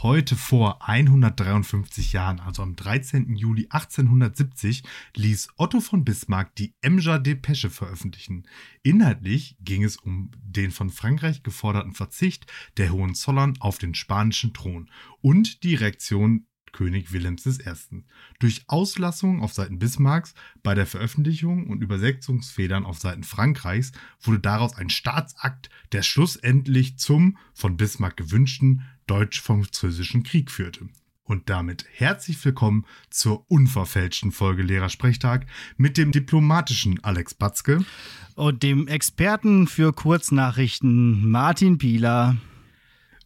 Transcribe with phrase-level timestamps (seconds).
[0.00, 3.34] Heute vor 153 Jahren, also am 13.
[3.34, 4.84] Juli 1870,
[5.16, 8.46] ließ Otto von Bismarck die Emger Depesche veröffentlichen.
[8.84, 14.88] Inhaltlich ging es um den von Frankreich geforderten Verzicht der Hohenzollern auf den spanischen Thron
[15.20, 18.04] und die Reaktion König Wilhelms I.
[18.38, 23.90] Durch Auslassungen auf Seiten Bismarcks bei der Veröffentlichung und Übersetzungsfedern auf Seiten Frankreichs
[24.20, 30.88] wurde daraus ein Staatsakt, der schlussendlich zum von Bismarck gewünschten Deutsch-Französischen Krieg führte.
[31.24, 37.84] Und damit herzlich willkommen zur unverfälschten Folge Lehrersprechtag mit dem diplomatischen Alex Batzke
[38.34, 42.36] und dem Experten für Kurznachrichten Martin Pieler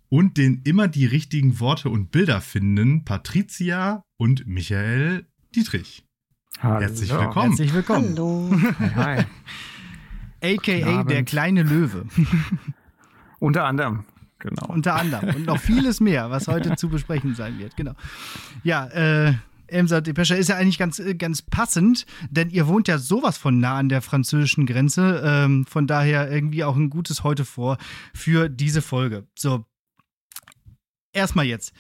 [0.09, 6.05] und den immer die richtigen Worte und Bilder finden Patricia und Michael Dietrich.
[6.61, 6.81] Hallo.
[6.81, 7.49] Herzlich willkommen.
[7.51, 8.09] Herzlich willkommen.
[8.11, 8.51] Hallo.
[8.79, 9.25] Hi,
[10.43, 10.57] hi.
[10.57, 12.07] AKA der kleine Löwe.
[13.39, 14.05] Unter anderem.
[14.43, 14.67] Genau.
[14.67, 15.37] Unter anderem.
[15.37, 17.77] Und noch vieles mehr, was heute zu besprechen sein wird.
[17.77, 17.93] Genau.
[18.65, 19.35] Ja, äh,
[19.69, 23.61] Emsa Depesche ist ja eigentlich ganz, äh, ganz passend, denn ihr wohnt ja sowas von
[23.61, 25.23] nah an der französischen Grenze.
[25.25, 27.79] Ähm, von daher irgendwie auch ein gutes Heute vor
[28.15, 29.29] für diese Folge.
[29.39, 29.65] So.
[31.13, 31.73] Erstmal jetzt.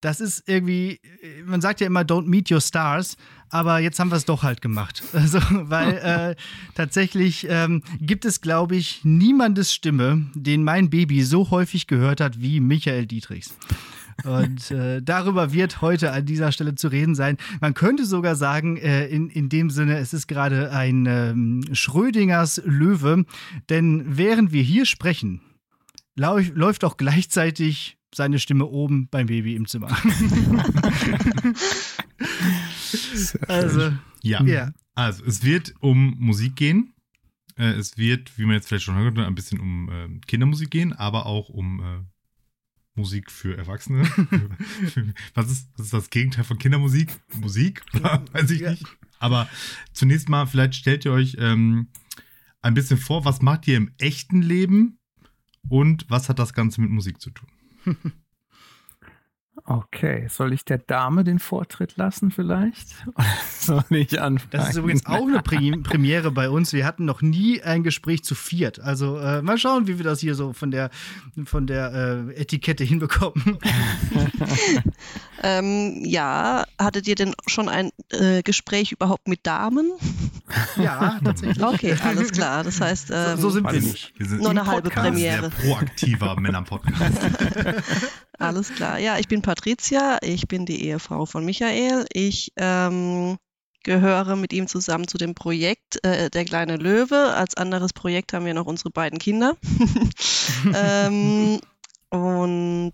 [0.00, 1.00] Das ist irgendwie,
[1.44, 3.16] man sagt ja immer, don't meet your stars,
[3.50, 5.02] aber jetzt haben wir es doch halt gemacht.
[5.12, 6.36] Also, weil äh,
[6.74, 12.40] tatsächlich ähm, gibt es, glaube ich, niemandes Stimme, den mein Baby so häufig gehört hat
[12.40, 13.56] wie Michael Dietrichs.
[14.24, 17.36] Und äh, darüber wird heute an dieser Stelle zu reden sein.
[17.60, 22.62] Man könnte sogar sagen, äh, in, in dem Sinne, es ist gerade ein ähm, Schrödingers
[22.64, 23.24] Löwe,
[23.68, 25.40] denn während wir hier sprechen,
[26.14, 29.88] läuft auch gleichzeitig seine Stimme oben beim Baby im Zimmer.
[33.48, 33.92] also,
[34.22, 34.42] ja.
[34.44, 34.72] ja.
[34.94, 36.94] Also, es wird um Musik gehen.
[37.56, 40.92] Äh, es wird, wie man jetzt vielleicht schon hört, ein bisschen um äh, Kindermusik gehen,
[40.92, 42.04] aber auch um äh,
[42.96, 44.02] Musik für Erwachsene.
[45.34, 47.12] was, ist, was ist das Gegenteil von Kindermusik?
[47.40, 47.82] Musik?
[48.32, 48.84] Weiß ich nicht.
[49.18, 49.48] Aber
[49.92, 51.88] zunächst mal, vielleicht stellt ihr euch ähm,
[52.62, 54.98] ein bisschen vor, was macht ihr im echten Leben
[55.68, 57.48] und was hat das Ganze mit Musik zu tun?
[59.68, 62.88] Okay, soll ich der Dame den Vortritt lassen vielleicht?
[63.58, 64.50] soll ich anfangen?
[64.52, 65.42] Das ist übrigens auch eine
[65.82, 66.72] Premiere bei uns.
[66.72, 68.78] Wir hatten noch nie ein Gespräch zu viert.
[68.78, 70.90] Also äh, mal schauen, wie wir das hier so von der,
[71.46, 71.92] von der
[72.28, 73.42] äh, Etikette hinbekommen.
[75.42, 79.92] ähm, ja, hattet ihr denn schon ein äh, Gespräch überhaupt mit Damen?
[80.76, 81.62] Ja, tatsächlich.
[81.62, 82.64] Okay, alles klar.
[82.64, 84.12] Das heißt, ähm, so, so, sind wir nicht.
[84.16, 85.50] Wir sind nur eine halbe Premiere.
[85.50, 87.18] Sehr proaktiver Männer-Podcast.
[88.38, 88.98] Alles klar.
[88.98, 90.18] Ja, ich bin Patricia.
[90.22, 92.06] Ich bin die Ehefrau von Michael.
[92.12, 93.38] Ich ähm,
[93.82, 97.34] gehöre mit ihm zusammen zu dem Projekt äh, Der kleine Löwe.
[97.34, 99.56] Als anderes Projekt haben wir noch unsere beiden Kinder.
[100.74, 101.60] ähm,
[102.10, 102.92] und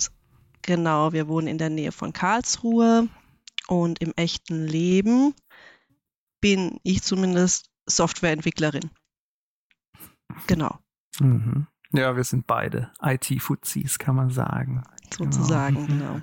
[0.62, 3.08] genau, wir wohnen in der Nähe von Karlsruhe.
[3.68, 5.34] Und im echten Leben
[6.40, 8.90] bin ich zumindest Softwareentwicklerin.
[10.46, 10.78] Genau.
[11.20, 11.66] Mhm.
[11.92, 14.82] Ja, wir sind beide IT-Fuzis, kann man sagen
[15.14, 16.14] sozusagen, genau.
[16.14, 16.20] genau.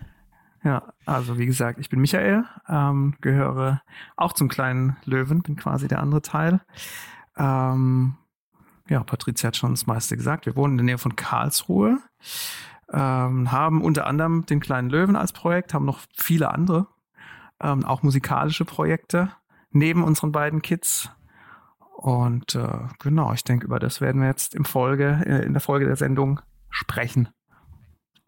[0.64, 3.82] Ja, also wie gesagt, ich bin Michael, ähm, gehöre
[4.18, 6.60] auch zum kleinen Löwen, bin quasi der andere Teil.
[7.38, 8.18] Ähm,
[8.90, 10.46] ja, Patricia hat schon das meiste gesagt.
[10.46, 12.00] Wir wohnen in der Nähe von Karlsruhe,
[12.92, 16.88] ähm, haben unter anderem den kleinen Löwen als Projekt, haben noch viele andere,
[17.62, 19.32] ähm, auch musikalische Projekte
[19.72, 21.12] neben unseren beiden Kids.
[21.96, 25.62] Und äh, genau, ich denke, über das werden wir jetzt im Folge, äh, in der
[25.62, 26.40] Folge der Sendung
[26.70, 27.30] sprechen.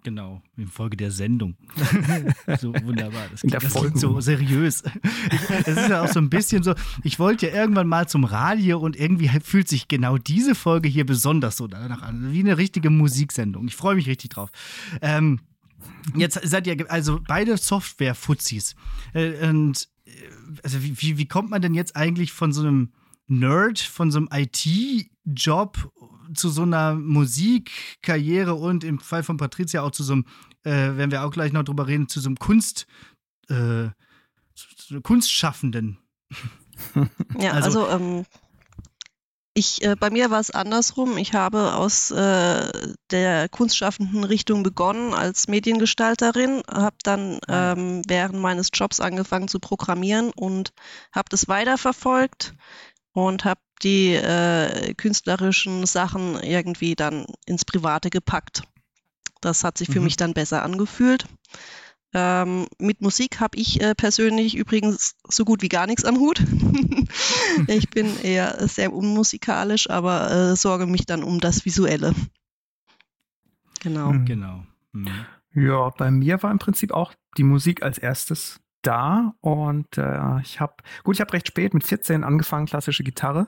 [0.03, 1.55] Genau, in Folge der Sendung.
[2.59, 3.27] so wunderbar.
[3.29, 4.83] Das klingt, das klingt so seriös.
[5.65, 6.73] Es ist ja auch so ein bisschen so,
[7.03, 11.05] ich wollte ja irgendwann mal zum Radio und irgendwie fühlt sich genau diese Folge hier
[11.05, 12.31] besonders so danach an.
[12.31, 13.67] Wie eine richtige Musiksendung.
[13.67, 14.49] Ich freue mich richtig drauf.
[15.01, 15.39] Ähm,
[16.15, 18.75] jetzt seid ihr also beide Software-Fuzis.
[19.13, 20.11] Äh, und äh,
[20.63, 22.91] also wie, wie kommt man denn jetzt eigentlich von so einem
[23.31, 25.91] Nerd, von so einem IT-Job
[26.33, 30.25] zu so einer Musikkarriere und im Fall von Patricia auch zu so einem,
[30.63, 32.87] äh, werden wir auch gleich noch drüber reden, zu so einem Kunst,
[33.49, 33.89] äh,
[35.03, 35.97] Kunstschaffenden.
[37.39, 38.25] Ja, also, also ähm,
[39.53, 41.17] ich, äh, bei mir war es andersrum.
[41.17, 42.71] Ich habe aus äh,
[43.11, 49.59] der kunstschaffenden Richtung begonnen als Mediengestalterin, habe dann ah, ähm, während meines Jobs angefangen zu
[49.59, 50.71] programmieren und
[51.11, 52.53] habe das weiterverfolgt
[53.13, 58.63] und habe die äh, künstlerischen Sachen irgendwie dann ins Private gepackt.
[59.41, 60.05] Das hat sich für mhm.
[60.05, 61.25] mich dann besser angefühlt.
[62.13, 66.43] Ähm, mit Musik habe ich äh, persönlich übrigens so gut wie gar nichts am Hut.
[67.67, 72.13] ich bin eher sehr unmusikalisch, aber äh, sorge mich dann um das Visuelle.
[73.79, 74.11] Genau.
[74.11, 74.25] Mhm.
[74.25, 74.65] Genau.
[74.91, 75.25] Mhm.
[75.53, 80.59] Ja, bei mir war im Prinzip auch die Musik als erstes da und äh, ich
[80.59, 80.73] habe
[81.03, 83.47] gut, ich habe recht spät mit 14 angefangen klassische Gitarre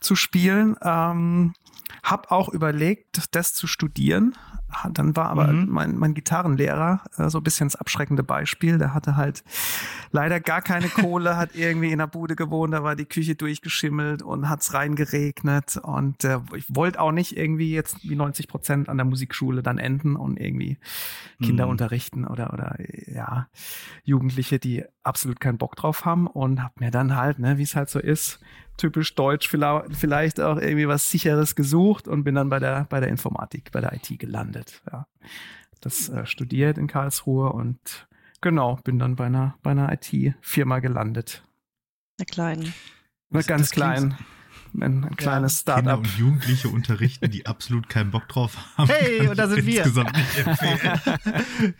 [0.00, 0.76] zu spielen.
[0.82, 1.54] Ähm,
[2.02, 4.36] hab auch überlegt, das zu studieren.
[4.92, 5.68] Dann war aber mhm.
[5.68, 8.78] mein, mein Gitarrenlehrer äh, so ein bisschen das abschreckende Beispiel.
[8.78, 9.44] Der hatte halt
[10.10, 14.22] leider gar keine Kohle, hat irgendwie in der Bude gewohnt, da war die Küche durchgeschimmelt
[14.22, 15.76] und hat's reingeregnet.
[15.82, 19.78] Und äh, ich wollte auch nicht irgendwie jetzt wie 90 Prozent an der Musikschule dann
[19.78, 20.78] enden und irgendwie
[21.42, 21.72] Kinder mhm.
[21.72, 22.76] unterrichten oder, oder
[23.06, 23.48] ja,
[24.04, 27.74] Jugendliche, die absolut keinen Bock drauf haben und hab mir dann halt, ne, wie es
[27.74, 28.40] halt so ist,
[28.80, 33.10] typisch deutsch vielleicht auch irgendwie was sicheres gesucht und bin dann bei der bei der
[33.10, 34.82] Informatik, bei der IT gelandet.
[34.90, 35.06] Ja.
[35.80, 38.08] Das äh, studiert in Karlsruhe und
[38.40, 41.44] genau, bin dann bei einer bei einer IT-Firma gelandet.
[42.18, 42.72] Der kleinen.
[43.46, 44.16] Ganz klein.
[44.78, 45.82] Ein, ein kleines ja, Startup.
[45.82, 48.88] Kinder und Jugendliche unterrichten, die absolut keinen Bock drauf haben.
[48.88, 49.84] Hey, und da sind wir.
[49.84, 51.74] Insgesamt nicht empfehlen.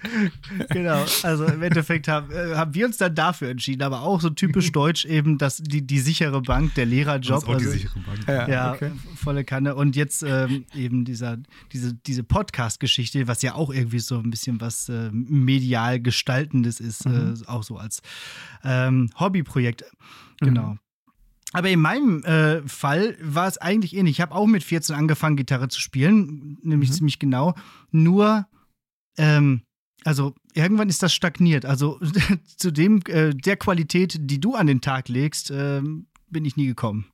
[0.70, 4.30] genau, also im Endeffekt haben, äh, haben wir uns dann dafür entschieden, aber auch so
[4.30, 7.34] typisch deutsch eben, dass die, die sichere Bank, der Lehrerjob.
[7.34, 8.28] Das ist auch also, die sichere Bank.
[8.28, 8.90] Ja, ja okay.
[9.14, 9.74] volle Kanne.
[9.74, 11.38] Und jetzt ähm, eben dieser,
[11.72, 17.06] diese, diese Podcast-Geschichte, was ja auch irgendwie so ein bisschen was äh, medial Gestaltendes ist,
[17.06, 17.34] mhm.
[17.40, 18.02] äh, auch so als
[18.64, 19.84] ähm, Hobbyprojekt.
[20.40, 20.72] Genau.
[20.72, 20.78] Mhm.
[21.52, 24.16] Aber in meinem äh, Fall war es eigentlich ähnlich.
[24.16, 26.94] Ich habe auch mit 14 angefangen, Gitarre zu spielen, nämlich mhm.
[26.94, 27.54] ziemlich genau.
[27.90, 28.46] Nur,
[29.18, 29.62] ähm,
[30.04, 31.64] also irgendwann ist das stagniert.
[31.64, 31.98] Also
[32.56, 35.82] zu dem, äh, der Qualität, die du an den Tag legst, äh,
[36.28, 37.06] bin ich nie gekommen.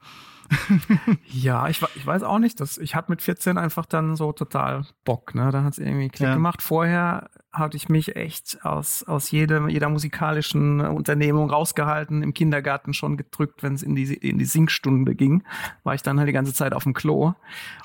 [1.26, 2.60] ja, ich, ich weiß auch nicht.
[2.60, 5.34] Dass, ich hatte mit 14 einfach dann so total Bock.
[5.34, 5.50] Ne?
[5.50, 6.34] Da hat es irgendwie Klick ja.
[6.34, 6.62] gemacht.
[6.62, 13.16] Vorher hatte ich mich echt aus, aus jedem, jeder musikalischen Unternehmung rausgehalten, im Kindergarten schon
[13.16, 15.42] gedrückt, wenn es in die, in die Singstunde ging,
[15.84, 17.34] war ich dann halt die ganze Zeit auf dem Klo.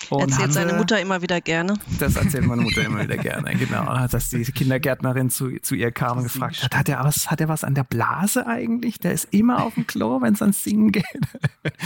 [0.10, 1.76] Und erzählt hatte, seine Mutter immer wieder gerne.
[2.00, 4.08] Das erzählt meine Mutter immer wieder gerne, genau.
[4.08, 7.48] Dass die Kindergärtnerin zu, zu ihr kam und gefragt hat, hat er, was, hat er
[7.48, 9.00] was an der Blase eigentlich?
[9.00, 11.06] Der ist immer auf dem Klo, wenn es ans Singen geht.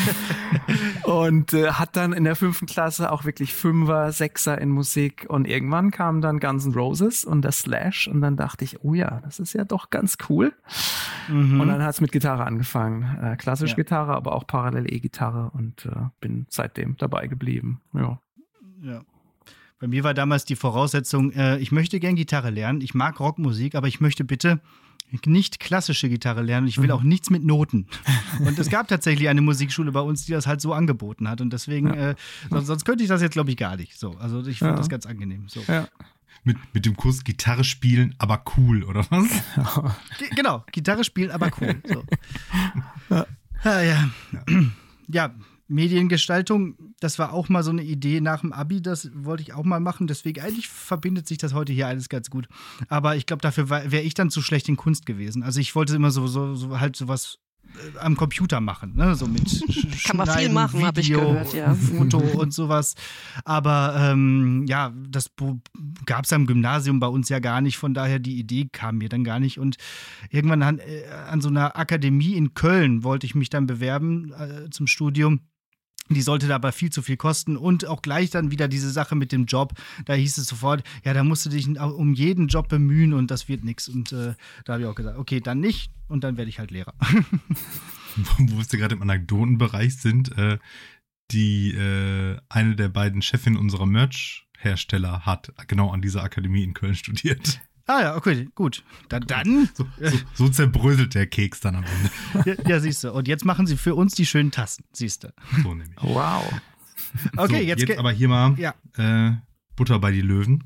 [1.03, 5.47] und äh, hat dann in der fünften Klasse auch wirklich Fünfer, Sechser in Musik und
[5.47, 9.21] irgendwann kam dann Guns N' Roses und das Slash und dann dachte ich, oh ja,
[9.23, 10.53] das ist ja doch ganz cool.
[11.27, 11.59] Mhm.
[11.59, 13.17] Und dann hat es mit Gitarre angefangen.
[13.21, 13.75] Äh, klassisch ja.
[13.75, 17.81] Gitarre, aber auch parallel E-Gitarre und äh, bin seitdem dabei geblieben.
[17.93, 18.19] Ja.
[18.81, 19.01] Ja.
[19.79, 23.75] Bei mir war damals die Voraussetzung, äh, ich möchte gern Gitarre lernen, ich mag Rockmusik,
[23.75, 24.61] aber ich möchte bitte
[25.25, 26.67] nicht klassische Gitarre lernen.
[26.67, 26.91] Ich will mhm.
[26.91, 27.87] auch nichts mit Noten.
[28.39, 31.39] Und es gab tatsächlich eine Musikschule bei uns, die das halt so angeboten hat.
[31.39, 32.09] Und deswegen, ja.
[32.09, 32.15] äh,
[32.49, 33.97] sonst, sonst, könnte ich das jetzt, glaube ich, gar nicht.
[33.97, 34.77] So, also ich finde ja.
[34.77, 35.47] das ganz angenehm.
[35.47, 35.61] So.
[35.67, 35.87] Ja
[36.45, 39.27] mit, mit dem Kurs Gitarre spielen, aber cool, oder was?
[40.35, 41.81] genau, Gitarre spielen, aber cool.
[41.87, 42.03] So.
[43.09, 43.25] ja.
[43.63, 44.09] Ja, ja.
[45.07, 45.35] ja,
[45.67, 49.63] Mediengestaltung, das war auch mal so eine Idee nach dem Abi, das wollte ich auch
[49.63, 50.05] mal machen.
[50.07, 52.47] Deswegen, eigentlich verbindet sich das heute hier alles ganz gut.
[52.87, 55.41] Aber ich glaube, dafür wäre ich dann zu schlecht in Kunst gewesen.
[55.41, 57.39] Also ich wollte immer so, so, so halt sowas
[57.99, 59.15] am Computer machen, ne?
[59.15, 59.43] so mit
[60.05, 61.73] Kann man viel machen, habe ich gehört, ja.
[61.73, 62.95] Foto und sowas.
[63.43, 65.31] Aber ähm, ja, das
[66.05, 69.09] gab es am Gymnasium bei uns ja gar nicht, von daher die Idee kam mir
[69.09, 69.59] dann gar nicht.
[69.59, 69.77] Und
[70.29, 74.69] irgendwann an, äh, an so einer Akademie in Köln wollte ich mich dann bewerben äh,
[74.69, 75.41] zum Studium.
[76.09, 79.31] Die sollte dabei viel zu viel kosten und auch gleich dann wieder diese Sache mit
[79.31, 79.73] dem Job.
[80.05, 83.47] Da hieß es sofort, ja, da musst du dich um jeden Job bemühen und das
[83.47, 83.87] wird nichts.
[83.87, 84.35] Und äh,
[84.65, 86.93] da habe ich auch gesagt, okay, dann nicht und dann werde ich halt Lehrer.
[88.37, 90.59] Wo wir gerade im Anekdotenbereich sind, äh,
[91.31, 96.95] die äh, eine der beiden Chefinnen unserer Merch-Hersteller hat genau an dieser Akademie in Köln
[96.95, 97.59] studiert.
[97.87, 98.83] Ah ja, okay, gut.
[99.09, 99.69] Dann, dann.
[99.73, 102.63] So, so, so zerbröselt der Keks dann am Ende.
[102.63, 103.11] Ja, ja, siehst du.
[103.11, 105.33] Und jetzt machen sie für uns die schönen Tassen, siehst du.
[105.61, 105.95] So nämlich.
[106.01, 106.43] Wow.
[107.37, 108.73] Okay, so, jetzt, jetzt aber hier mal ja.
[108.97, 109.33] äh,
[109.75, 110.63] Butter bei die Löwen.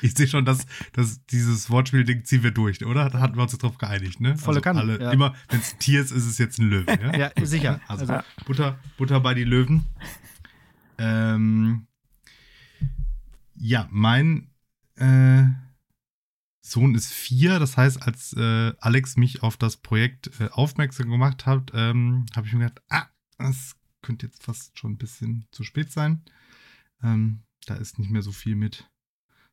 [0.00, 3.08] Ich sehe schon, dass, dass dieses Wortspiel-Ding ziehen wir durch, oder?
[3.08, 4.36] Da hatten wir uns drauf geeinigt, ne?
[4.36, 4.80] Volle also Kanne.
[4.80, 5.12] Alle, ja.
[5.12, 6.92] Immer, wenn es ein Tier ist, ist es jetzt ein Löwe.
[7.00, 7.80] Ja, ja sicher.
[7.88, 9.86] Also, also, Butter, Butter bei die Löwen.
[10.98, 11.86] Ähm,
[13.56, 14.50] ja, mein
[14.96, 15.44] äh,
[16.60, 17.58] Sohn ist vier.
[17.58, 22.46] Das heißt, als äh, Alex mich auf das Projekt äh, aufmerksam gemacht hat, ähm, habe
[22.46, 23.06] ich mir gedacht, ah,
[23.38, 26.22] das könnte jetzt fast schon ein bisschen zu spät sein.
[27.02, 28.90] Ähm, da ist nicht mehr so viel mit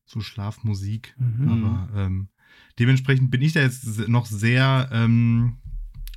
[0.06, 1.16] so Schlafmusik.
[1.18, 1.50] Mhm.
[1.50, 2.30] Aber ähm,
[2.80, 5.58] dementsprechend bin ich da jetzt noch sehr ähm,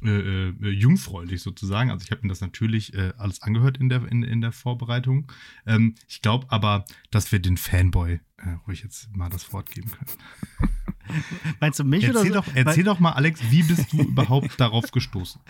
[0.04, 1.90] äh, äh, jungfräulich sozusagen.
[1.90, 5.30] Also ich habe mir das natürlich äh, alles angehört in der, in, in der Vorbereitung.
[5.66, 9.90] Ähm, ich glaube aber, dass wir den Fanboy äh, ruhig jetzt mal das Wort geben
[9.90, 10.70] können.
[11.60, 12.50] Meinst du mich erzähl oder so?
[12.50, 15.40] Doch, erzähl doch mal, Alex, wie bist du überhaupt darauf gestoßen?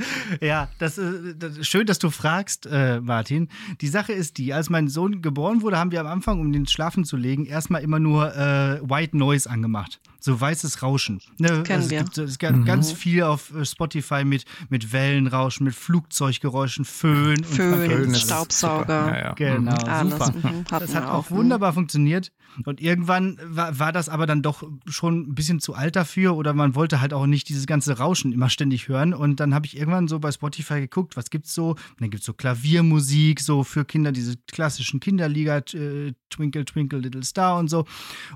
[0.40, 3.48] Ja, das ist äh, schön, dass du fragst, äh, Martin.
[3.80, 6.66] Die Sache ist die, als mein Sohn geboren wurde, haben wir am Anfang, um den
[6.66, 10.00] schlafen zu legen, erstmal immer nur äh, White Noise angemacht.
[10.24, 11.20] So weißes Rauschen.
[11.36, 11.62] Ne?
[11.64, 11.98] Kennen also wir.
[11.98, 12.64] Es gibt, es gibt mhm.
[12.64, 17.44] ganz viel auf äh, Spotify mit, mit Wellenrauschen, mit Flugzeuggeräuschen, Föhn.
[17.44, 19.08] Föhn, und Staubsauger.
[19.08, 19.32] Ja, ja.
[19.34, 20.10] Genau, mhm.
[20.10, 20.32] super.
[20.32, 20.64] Mhm.
[20.70, 22.32] Das hat auch wunderbar funktioniert.
[22.64, 26.54] Und irgendwann war, war das aber dann doch schon ein bisschen zu alt dafür oder
[26.54, 29.14] man wollte halt auch nicht dieses ganze Rauschen immer ständig hören.
[29.14, 31.70] Und dann habe ich irgendwann so bei Spotify geguckt, was gibt's so?
[31.70, 36.98] Und dann gibt es so Klaviermusik, so für Kinder, diese klassischen Kinderliga, äh, Twinkle, Twinkle,
[36.98, 37.84] Little Star und so.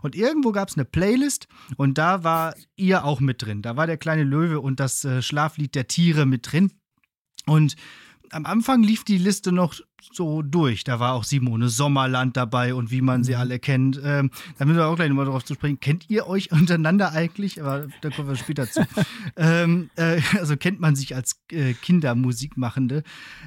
[0.03, 3.63] Und irgendwo gab es eine Playlist und da war ihr auch mit drin.
[3.63, 6.73] Da war der kleine Löwe und das äh, Schlaflied der Tiere mit drin.
[7.47, 7.77] Und
[8.31, 9.75] am Anfang lief die Liste noch
[10.13, 10.85] so durch.
[10.85, 13.41] Da war auch Simone Sommerland dabei und wie man sie mhm.
[13.41, 14.01] alle kennt.
[14.03, 15.81] Ähm, da müssen wir auch gleich nochmal drauf zu sprechen.
[15.81, 17.61] Kennt ihr euch untereinander eigentlich?
[17.61, 18.87] Aber da kommen wir später zu.
[19.37, 23.03] ähm, äh, also kennt man sich als äh, Kindermusikmachende.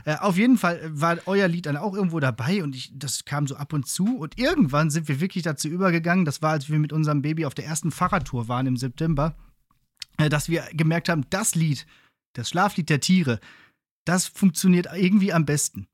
[0.05, 3.47] Äh, auf jeden Fall war euer Lied dann auch irgendwo dabei und ich, das kam
[3.47, 4.17] so ab und zu.
[4.17, 6.25] Und irgendwann sind wir wirklich dazu übergegangen.
[6.25, 9.35] Das war, als wir mit unserem Baby auf der ersten Fahrradtour waren im September,
[10.17, 11.85] äh, dass wir gemerkt haben, das Lied,
[12.33, 13.39] das Schlaflied der Tiere,
[14.05, 15.87] das funktioniert irgendwie am besten.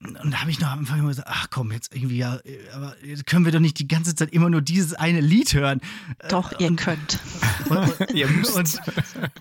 [0.00, 2.38] Und da habe ich noch am Anfang immer gesagt, ach komm, jetzt irgendwie, ja,
[2.72, 5.80] aber jetzt können wir doch nicht die ganze Zeit immer nur dieses eine Lied hören.
[6.28, 7.18] Doch, ihr könnt.
[7.68, 8.80] Und, und, und,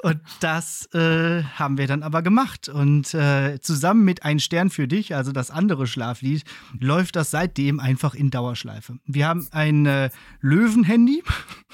[0.02, 2.68] und das äh, haben wir dann aber gemacht.
[2.68, 6.44] Und äh, zusammen mit Ein Stern für dich, also das andere Schlaflied,
[6.78, 8.98] läuft das seitdem einfach in Dauerschleife.
[9.06, 10.10] Wir haben ein äh,
[10.42, 11.24] Löwen-Handy.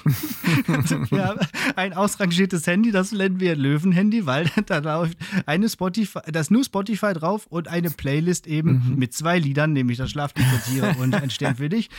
[1.10, 1.40] wir haben
[1.74, 6.62] ein ausrangiertes Handy, das nennen wir Löwen-Handy, weil da läuft eine Spotify, da ist nur
[6.62, 8.96] Spotify drauf und eine Playlist eben mhm.
[8.96, 11.90] mit zwei Liedern, nämlich das Schlaflied der Tiere und ein Stern für dich.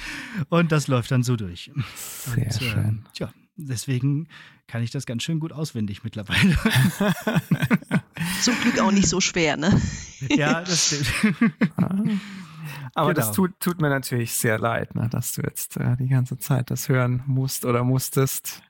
[0.49, 1.71] Und das läuft dann so durch.
[1.95, 3.05] Sehr und, äh, schön.
[3.13, 4.27] tja, deswegen
[4.67, 6.57] kann ich das ganz schön gut auswendig mittlerweile.
[8.41, 9.79] Zum Glück auch nicht so schwer, ne?
[10.29, 11.53] Ja, das stimmt.
[12.95, 13.27] Aber genau.
[13.27, 16.71] das tut, tut mir natürlich sehr leid, ne, dass du jetzt äh, die ganze Zeit
[16.71, 18.63] das hören musst oder musstest.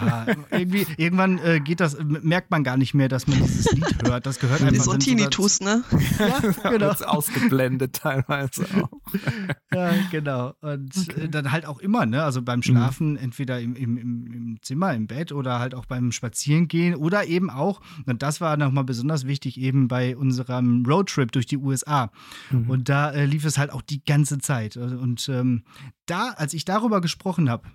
[0.00, 4.02] Ja, irgendwie, irgendwann äh, geht das, merkt man gar nicht mehr, dass man dieses Lied
[4.02, 4.26] hört.
[4.26, 4.84] Das gehört einfach.
[4.84, 5.84] so ein Tinnitus, ne?
[6.18, 6.92] Ja, genau.
[6.92, 8.90] Ja, ausgeblendet teilweise auch.
[9.72, 10.54] Ja, genau.
[10.60, 11.22] Und okay.
[11.22, 12.22] Äh, dann halt auch immer, ne?
[12.22, 13.18] Also beim Schlafen, mhm.
[13.18, 17.80] entweder im, im, im Zimmer, im Bett oder halt auch beim Spazierengehen oder eben auch,
[18.06, 22.10] und das war nochmal besonders wichtig, eben bei unserem Roadtrip durch die USA.
[22.50, 22.70] Mhm.
[22.70, 24.76] Und da äh, lief es halt auch die ganze Zeit.
[24.76, 25.64] Und ähm,
[26.06, 27.68] da, als ich darüber gesprochen habe,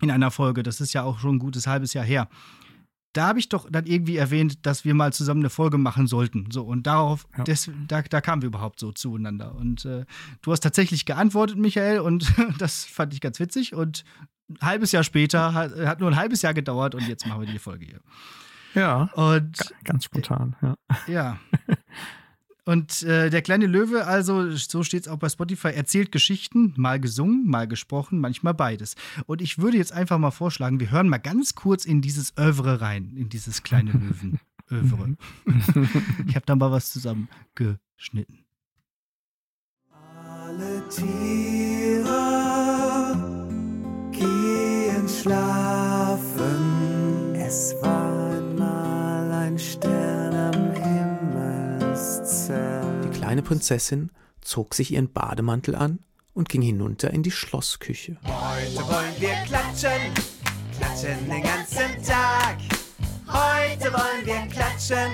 [0.00, 2.28] in einer Folge, das ist ja auch schon ein gutes halbes Jahr her.
[3.12, 6.50] Da habe ich doch dann irgendwie erwähnt, dass wir mal zusammen eine Folge machen sollten.
[6.50, 7.44] So, und darauf, ja.
[7.44, 9.54] des, da, da kamen wir überhaupt so zueinander.
[9.54, 10.06] Und äh,
[10.40, 13.74] du hast tatsächlich geantwortet, Michael, und das fand ich ganz witzig.
[13.74, 14.04] Und
[14.48, 17.52] ein halbes Jahr später, hat, hat nur ein halbes Jahr gedauert und jetzt machen wir
[17.52, 18.00] die Folge hier.
[18.74, 19.10] Ja.
[19.14, 20.76] Und, ganz spontan, ja.
[21.06, 21.38] Ja.
[22.64, 27.00] Und äh, der kleine Löwe, also so steht es auch bei Spotify, erzählt Geschichten, mal
[27.00, 28.94] gesungen, mal gesprochen, manchmal beides.
[29.26, 32.80] Und ich würde jetzt einfach mal vorschlagen, wir hören mal ganz kurz in dieses Övre
[32.80, 34.38] rein, in dieses kleine Löwen.
[34.70, 35.16] Övre.
[36.26, 38.44] ich habe da mal was zusammengeschnitten.
[39.90, 42.12] Alle Tiere
[44.12, 46.54] gehen schlafen.
[47.34, 48.01] Es war
[53.32, 54.10] kleine Prinzessin
[54.42, 56.00] zog sich ihren Bademantel an
[56.34, 58.18] und ging hinunter in die Schlossküche.
[58.24, 60.12] Heute wollen wir klatschen,
[60.76, 62.58] klatschen den ganzen Tag.
[63.26, 65.12] Heute wollen wir klatschen,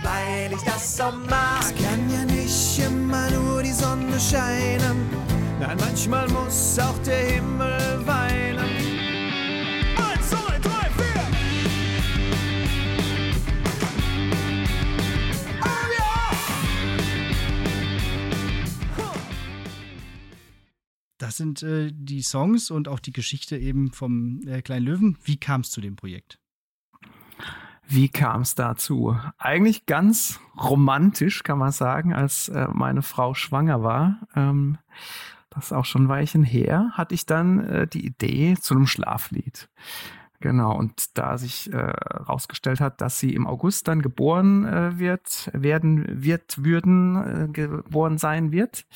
[0.00, 1.62] weil ich das so mag.
[1.62, 5.10] Es kann ja nicht immer nur die Sonne scheinen,
[5.58, 8.69] nein, manchmal muss auch der Himmel weinen.
[21.20, 25.18] Das sind äh, die Songs und auch die Geschichte eben vom äh, Kleinen Löwen.
[25.22, 26.38] Wie kam es zu dem Projekt?
[27.86, 29.16] Wie kam es dazu?
[29.36, 34.20] Eigentlich ganz romantisch, kann man sagen, als äh, meine Frau schwanger war.
[34.34, 34.78] Ähm,
[35.50, 38.86] das ist auch schon ein Weilchen her, hatte ich dann äh, die Idee zu einem
[38.86, 39.68] Schlaflied.
[40.38, 45.50] Genau, und da sich herausgestellt äh, hat, dass sie im August dann geboren äh, wird,
[45.52, 48.86] werden wird, würden, äh, geboren sein wird,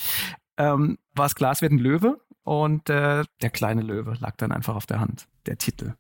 [0.57, 4.53] ähm, war es klar, es wird ein Löwe und äh, der kleine Löwe lag dann
[4.53, 5.95] einfach auf der Hand, der Titel.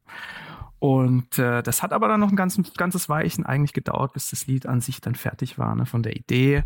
[0.78, 4.46] Und äh, das hat aber dann noch ein ganzes, ganzes Weichen eigentlich gedauert, bis das
[4.46, 6.64] Lied an sich dann fertig war, ne, von der Idee.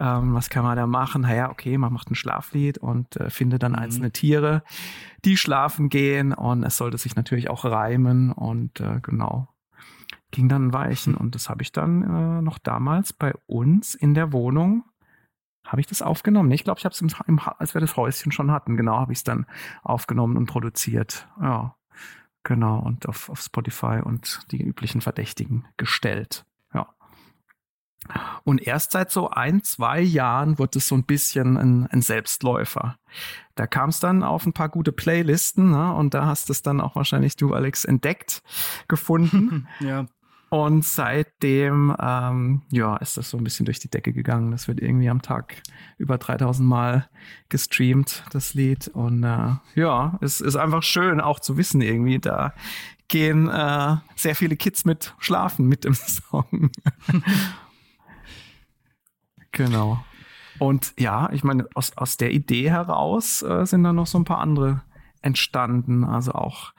[0.00, 1.22] Ähm, was kann man da machen?
[1.22, 3.78] Naja, okay, man macht ein Schlaflied und äh, findet dann mhm.
[3.78, 4.64] einzelne Tiere,
[5.24, 9.46] die schlafen gehen und es sollte sich natürlich auch reimen und äh, genau.
[10.32, 14.14] Ging dann ein Weichen und das habe ich dann äh, noch damals bei uns in
[14.14, 14.82] der Wohnung
[15.64, 16.50] habe ich das aufgenommen?
[16.50, 17.02] Ich glaube, ich habe es,
[17.58, 19.46] als wir das Häuschen schon hatten, genau, habe ich es dann
[19.82, 21.28] aufgenommen und produziert.
[21.40, 21.76] Ja.
[22.42, 26.44] Genau, und auf, auf Spotify und die üblichen Verdächtigen gestellt.
[26.74, 26.94] Ja.
[28.44, 32.96] Und erst seit so ein, zwei Jahren wird es so ein bisschen ein, ein Selbstläufer.
[33.54, 35.94] Da kam es dann auf ein paar gute Playlisten, ne?
[35.94, 38.42] und da hast es dann auch wahrscheinlich du, Alex, entdeckt,
[38.88, 39.66] gefunden.
[39.80, 40.04] ja.
[40.54, 44.52] Und seitdem, ähm, ja, ist das so ein bisschen durch die Decke gegangen.
[44.52, 45.60] Das wird irgendwie am Tag
[45.98, 47.08] über 3000 Mal
[47.48, 48.86] gestreamt, das Lied.
[48.86, 52.54] Und äh, ja, es ist einfach schön auch zu wissen irgendwie, da
[53.08, 56.70] gehen äh, sehr viele Kids mit schlafen mit dem Song.
[59.50, 60.04] genau.
[60.60, 64.24] Und ja, ich meine, aus, aus der Idee heraus äh, sind dann noch so ein
[64.24, 64.82] paar andere
[65.20, 66.04] entstanden.
[66.04, 66.74] Also auch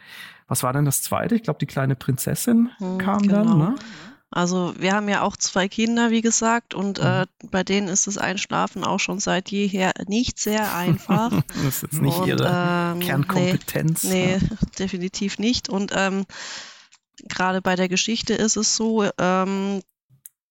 [0.47, 1.35] was war denn das zweite?
[1.35, 3.43] Ich glaube, die kleine Prinzessin hm, kam genau.
[3.43, 3.75] dann, ne?
[4.31, 7.05] Also wir haben ja auch zwei Kinder, wie gesagt, und mhm.
[7.05, 11.31] äh, bei denen ist das Einschlafen auch schon seit jeher nicht sehr einfach.
[11.47, 14.03] das ist jetzt nicht und, ihre ähm, Kernkompetenz.
[14.03, 14.49] Nee, nee
[14.79, 15.69] definitiv nicht.
[15.69, 16.25] Und ähm,
[17.29, 19.81] gerade bei der Geschichte ist es so, ähm,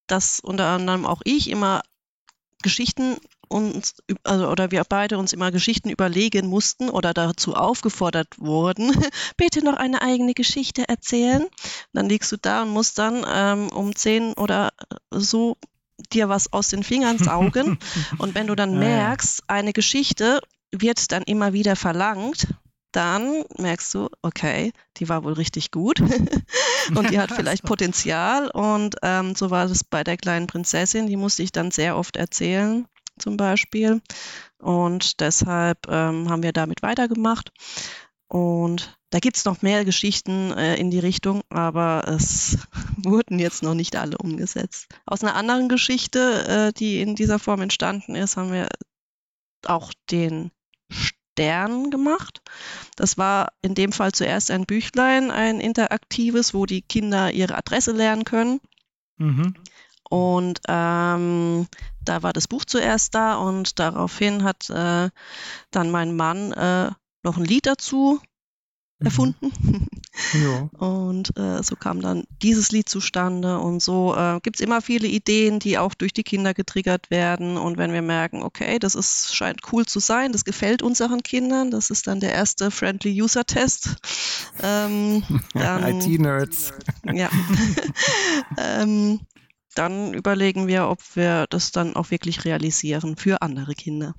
[0.06, 1.82] dass unter anderem auch ich immer
[2.62, 3.18] Geschichten
[3.54, 3.94] uns,
[4.24, 8.90] also, oder wir beide uns immer Geschichten überlegen mussten oder dazu aufgefordert wurden,
[9.36, 11.46] bitte noch eine eigene Geschichte erzählen.
[11.92, 14.72] Dann liegst du da und musst dann ähm, um zehn oder
[15.10, 15.56] so
[16.12, 17.78] dir was aus den Fingern saugen.
[18.18, 20.40] und wenn du dann merkst, eine Geschichte
[20.72, 22.48] wird dann immer wieder verlangt,
[22.90, 26.00] dann merkst du, okay, die war wohl richtig gut
[26.96, 28.50] und die hat vielleicht Potenzial.
[28.50, 32.16] Und ähm, so war es bei der kleinen Prinzessin, die musste ich dann sehr oft
[32.16, 34.00] erzählen zum Beispiel.
[34.58, 37.50] Und deshalb ähm, haben wir damit weitergemacht.
[38.28, 42.58] Und da gibt es noch mehr Geschichten äh, in die Richtung, aber es
[42.96, 44.88] wurden jetzt noch nicht alle umgesetzt.
[45.06, 48.68] Aus einer anderen Geschichte, äh, die in dieser Form entstanden ist, haben wir
[49.66, 50.50] auch den
[50.90, 52.42] Stern gemacht.
[52.96, 57.92] Das war in dem Fall zuerst ein Büchlein, ein interaktives, wo die Kinder ihre Adresse
[57.92, 58.60] lernen können.
[59.16, 59.54] Mhm.
[60.08, 61.66] Und ähm,
[62.04, 65.10] da war das Buch zuerst da und daraufhin hat äh,
[65.70, 66.90] dann mein Mann äh,
[67.22, 68.20] noch ein Lied dazu
[68.98, 69.06] mhm.
[69.06, 69.52] erfunden.
[70.32, 70.68] Ja.
[70.78, 73.58] Und äh, so kam dann dieses Lied zustande.
[73.58, 77.56] Und so äh, gibt es immer viele Ideen, die auch durch die Kinder getriggert werden.
[77.56, 81.70] Und wenn wir merken, okay, das ist, scheint cool zu sein, das gefällt unseren Kindern,
[81.72, 83.96] das ist dann der erste Friendly User Test.
[84.62, 86.72] Ähm, IT-Nerds.
[87.12, 87.28] Ja.
[88.58, 89.20] ähm,
[89.74, 94.14] dann überlegen wir, ob wir das dann auch wirklich realisieren für andere Kinder.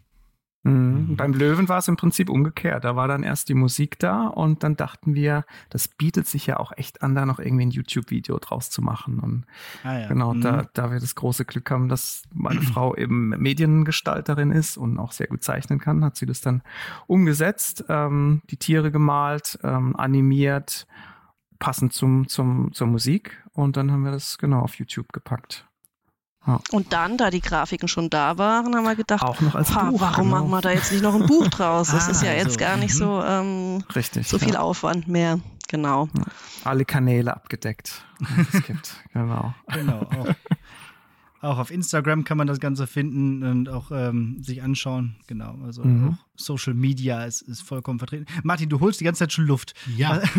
[0.66, 1.16] Mhm.
[1.16, 2.84] Beim Löwen war es im Prinzip umgekehrt.
[2.86, 6.58] Da war dann erst die Musik da und dann dachten wir, das bietet sich ja
[6.58, 9.20] auch echt an, da noch irgendwie ein YouTube-Video draus zu machen.
[9.20, 9.46] Und
[9.84, 10.08] ah ja.
[10.08, 10.42] genau, mhm.
[10.42, 15.12] da, da wir das große Glück haben, dass meine Frau eben Mediengestalterin ist und auch
[15.12, 16.64] sehr gut zeichnen kann, hat sie das dann
[17.06, 20.88] umgesetzt, ähm, die Tiere gemalt, ähm, animiert
[21.60, 23.45] passend zum, zum, zur Musik.
[23.56, 25.66] Und dann haben wir das genau auf YouTube gepackt.
[26.46, 26.60] Ja.
[26.72, 30.00] Und dann, da die Grafiken schon da waren, haben wir gedacht, auch noch als Buch,
[30.00, 30.42] warum genau.
[30.42, 31.90] machen wir da jetzt nicht noch ein Buch draus?
[31.90, 33.24] Das ah, ist ja jetzt also, gar nicht so, mhm.
[33.28, 34.60] ähm, Richtig, so viel ja.
[34.60, 35.40] Aufwand mehr.
[35.70, 36.08] Genau.
[36.16, 36.24] Ja.
[36.64, 38.06] Alle Kanäle abgedeckt.
[38.54, 38.96] es gibt.
[39.14, 39.54] Genau.
[39.68, 40.02] Genau.
[40.02, 40.36] Auch,
[41.46, 45.16] auch, auf Instagram kann man das Ganze finden und auch ähm, sich anschauen.
[45.28, 45.58] Genau.
[45.64, 46.10] Also mhm.
[46.10, 48.26] auch Social Media ist, ist vollkommen vertreten.
[48.44, 49.74] Martin, du holst die ganze Zeit schon Luft.
[49.96, 50.22] Ja.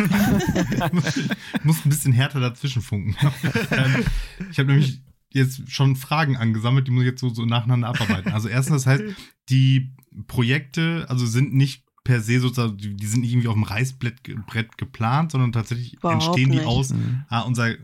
[1.55, 3.17] ich muss ein bisschen härter dazwischen funken.
[3.71, 4.05] Ähm,
[4.51, 8.33] ich habe nämlich jetzt schon Fragen angesammelt, die muss ich jetzt so, so nacheinander abarbeiten.
[8.33, 9.05] Also erstens, das heißt,
[9.49, 9.93] die
[10.27, 14.79] Projekte, also sind nicht per se sozusagen, die sind nicht irgendwie auf dem Reißbrett Brett
[14.79, 16.67] geplant, sondern tatsächlich Überhaupt entstehen die nicht.
[16.67, 17.25] aus, mhm.
[17.29, 17.75] ah, unser,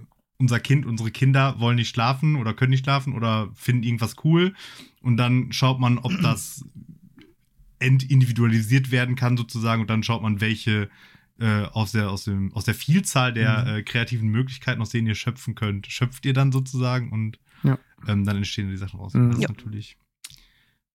[0.42, 4.54] unser Kind, unsere Kinder wollen nicht schlafen oder können nicht schlafen oder finden irgendwas cool
[5.00, 6.64] und dann schaut man, ob das
[7.78, 10.90] entindividualisiert werden kann sozusagen und dann schaut man, welche
[11.38, 13.68] äh, aus, der, aus, dem, aus der Vielzahl der mhm.
[13.68, 17.78] äh, kreativen Möglichkeiten, aus denen ihr schöpfen könnt, schöpft ihr dann sozusagen und ja.
[18.08, 19.14] ähm, dann entstehen die Sachen raus.
[19.14, 19.28] Mhm.
[19.28, 19.48] Das ist ja.
[19.48, 19.96] natürlich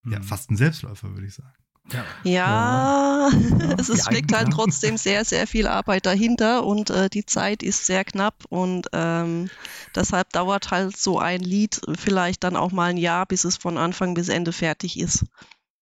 [0.06, 0.24] ja, mhm.
[0.24, 1.56] fast ein Selbstläufer, würde ich sagen.
[1.94, 3.30] Ja, ja,
[3.80, 7.86] es ist, steckt halt trotzdem sehr, sehr viel Arbeit dahinter und äh, die Zeit ist
[7.86, 9.50] sehr knapp und ähm,
[9.96, 13.78] deshalb dauert halt so ein Lied vielleicht dann auch mal ein Jahr, bis es von
[13.78, 15.26] Anfang bis Ende fertig ist.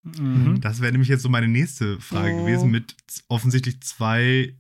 [0.03, 0.61] Mhm.
[0.61, 2.41] Das wäre nämlich jetzt so meine nächste Frage oh.
[2.41, 2.95] gewesen mit
[3.27, 4.55] offensichtlich zwei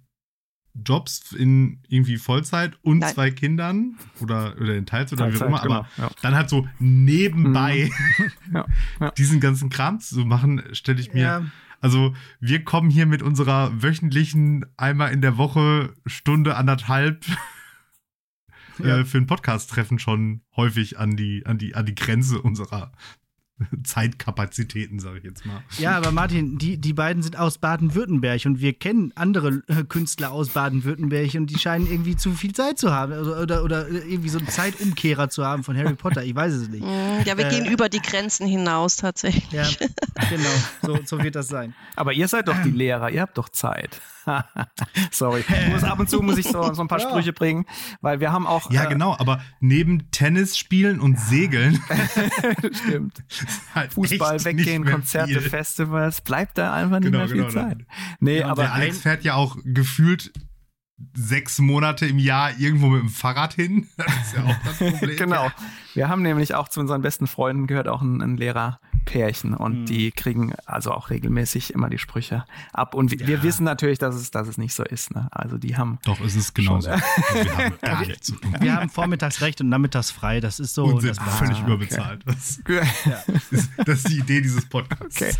[0.83, 3.13] Jobs in irgendwie Vollzeit und Nein.
[3.13, 6.09] zwei Kindern oder, oder in Teilzeit oder wie auch immer, genau, aber ja.
[6.21, 8.31] dann halt so nebenbei mhm.
[8.53, 8.65] ja,
[8.99, 9.11] ja.
[9.11, 11.49] diesen ganzen Kram zu machen, stelle ich mir.
[11.81, 17.25] Also, wir kommen hier mit unserer wöchentlichen einmal in der Woche Stunde anderthalb
[18.79, 22.91] äh, für ein Podcast-Treffen schon häufig an die, an, die, an die Grenze unserer
[23.83, 25.63] Zeitkapazitäten, sage ich jetzt mal.
[25.77, 30.31] Ja, aber Martin, die, die beiden sind aus Baden-Württemberg und wir kennen andere äh, Künstler
[30.31, 34.29] aus Baden-Württemberg und die scheinen irgendwie zu viel Zeit zu haben oder, oder, oder irgendwie
[34.29, 36.23] so einen Zeitumkehrer zu haben von Harry Potter.
[36.23, 36.83] Ich weiß es nicht.
[37.25, 39.51] Ja, wir äh, gehen über die Grenzen hinaus tatsächlich.
[39.51, 39.67] Ja,
[40.29, 40.49] genau,
[40.81, 41.73] so, so wird das sein.
[41.95, 44.01] Aber ihr seid doch die Lehrer, ihr habt doch Zeit.
[45.11, 45.43] Sorry.
[45.69, 47.09] Muss ab und zu muss ich so, so ein paar ja.
[47.09, 47.65] Sprüche bringen,
[48.01, 48.71] weil wir haben auch.
[48.71, 51.81] Ja, äh, genau, aber neben Tennis spielen und Segeln.
[52.71, 53.23] Stimmt.
[53.73, 55.49] Halt Fußball weggehen, Konzerte, viel.
[55.49, 57.77] Festivals, bleibt da einfach nicht genau, mehr viel genau, Zeit.
[58.19, 58.63] Nee, ja, aber.
[58.63, 60.31] Der Alex fährt ja auch gefühlt
[61.13, 63.87] sechs Monate im Jahr irgendwo mit dem Fahrrad hin.
[63.97, 65.17] Das ist ja auch das Problem.
[65.17, 65.51] genau.
[65.93, 69.85] Wir haben nämlich auch zu unseren besten Freunden gehört auch ein, ein Lehrerpärchen und mhm.
[69.85, 72.93] die kriegen also auch regelmäßig immer die Sprüche ab.
[72.93, 73.27] Und ja.
[73.27, 75.13] wir wissen natürlich, dass es, dass es nicht so ist.
[75.15, 75.27] Ne?
[75.31, 75.99] Also die haben.
[76.05, 76.89] Doch, es ist genauso.
[76.89, 77.03] also
[77.33, 78.55] wir haben gar nichts zu tun.
[78.59, 80.39] Wir haben vormittags recht und nachmittags frei.
[80.39, 80.85] Das ist so.
[80.85, 82.23] Und sind völlig ah, überbezahlt.
[82.27, 82.35] Okay.
[82.35, 83.33] Das, ja.
[83.51, 85.21] ist, das ist die Idee dieses Podcasts.
[85.21, 85.33] Okay.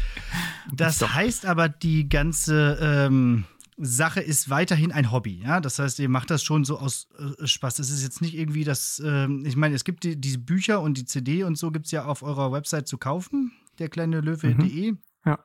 [0.74, 2.78] Das heißt aber, die ganze.
[2.82, 3.46] Ähm,
[3.78, 5.42] Sache ist weiterhin ein Hobby.
[5.44, 5.60] Ja?
[5.60, 7.08] Das heißt, ihr macht das schon so aus
[7.40, 7.80] äh, Spaß.
[7.80, 10.98] Es ist jetzt nicht irgendwie das, äh, ich meine, es gibt die, diese Bücher und
[10.98, 14.92] die CD und so gibt es ja auf eurer Website zu kaufen, der kleine Löwe.de.
[14.92, 14.98] Mhm.
[15.26, 15.40] Ja.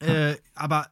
[0.00, 0.88] Äh, aber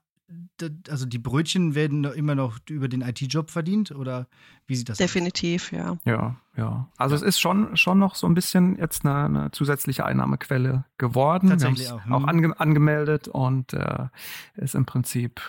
[0.88, 4.28] also die Brötchen werden immer noch über den IT-Job verdient oder
[4.66, 5.78] wie sieht das Definitiv, aus?
[5.78, 5.98] ja.
[6.04, 6.88] Ja, ja.
[6.96, 11.48] Also es ist schon, schon noch so ein bisschen jetzt eine, eine zusätzliche Einnahmequelle geworden.
[11.48, 12.00] Tatsächlich auch.
[12.08, 12.28] Auch hm.
[12.28, 14.06] ange angemeldet und äh,
[14.54, 15.40] ist im Prinzip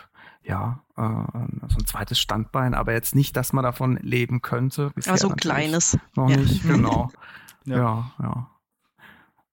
[0.44, 4.92] ja, äh, so ein zweites Standbein, aber jetzt nicht, dass man davon leben könnte.
[5.06, 5.98] Aber so ein kleines.
[6.16, 6.38] Noch ja.
[6.38, 7.12] nicht, genau.
[7.66, 7.78] ja.
[7.78, 8.48] ja, ja.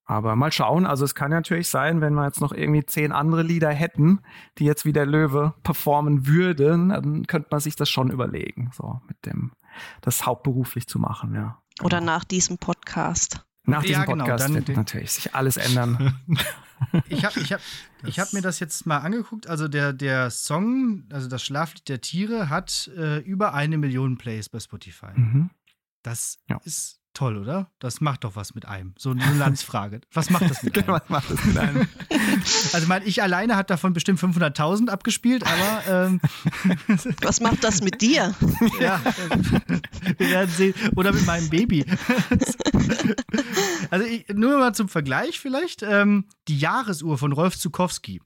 [0.05, 3.43] Aber mal schauen, also es kann natürlich sein, wenn wir jetzt noch irgendwie zehn andere
[3.43, 4.21] Lieder hätten,
[4.57, 9.03] die jetzt wie der Löwe performen würden, dann könnte man sich das schon überlegen, so
[9.07, 9.53] mit dem,
[10.01, 11.61] das hauptberuflich zu machen, ja.
[11.83, 12.13] Oder genau.
[12.13, 13.45] nach diesem Podcast.
[13.69, 16.19] Nach diesem ja, genau, Podcast wird natürlich sich alles ändern.
[17.09, 17.61] ich habe ich hab,
[18.05, 19.47] ich hab mir das jetzt mal angeguckt.
[19.47, 24.49] Also der, der Song, also das Schlaflied der Tiere, hat äh, über eine Million Plays
[24.49, 25.13] bei Spotify.
[25.15, 25.51] Mhm.
[26.03, 26.61] Das ja.
[26.65, 27.69] ist toll, oder?
[27.81, 28.95] Das macht doch was mit einem.
[28.97, 30.01] So eine Landsfrage.
[30.13, 30.89] Was macht das mit einem?
[30.89, 31.89] was macht das mit einem?
[32.73, 36.07] also, mein, ich alleine hat davon bestimmt 500.000 abgespielt, aber.
[36.07, 36.21] Ähm,
[37.23, 38.35] was macht das mit dir?
[38.79, 39.01] ja,
[40.17, 40.75] wir werden sehen.
[40.95, 41.85] Oder mit meinem Baby.
[43.91, 45.83] also, ich, nur mal zum Vergleich vielleicht.
[45.83, 48.21] Ähm, die Jahresuhr von Rolf Zukowski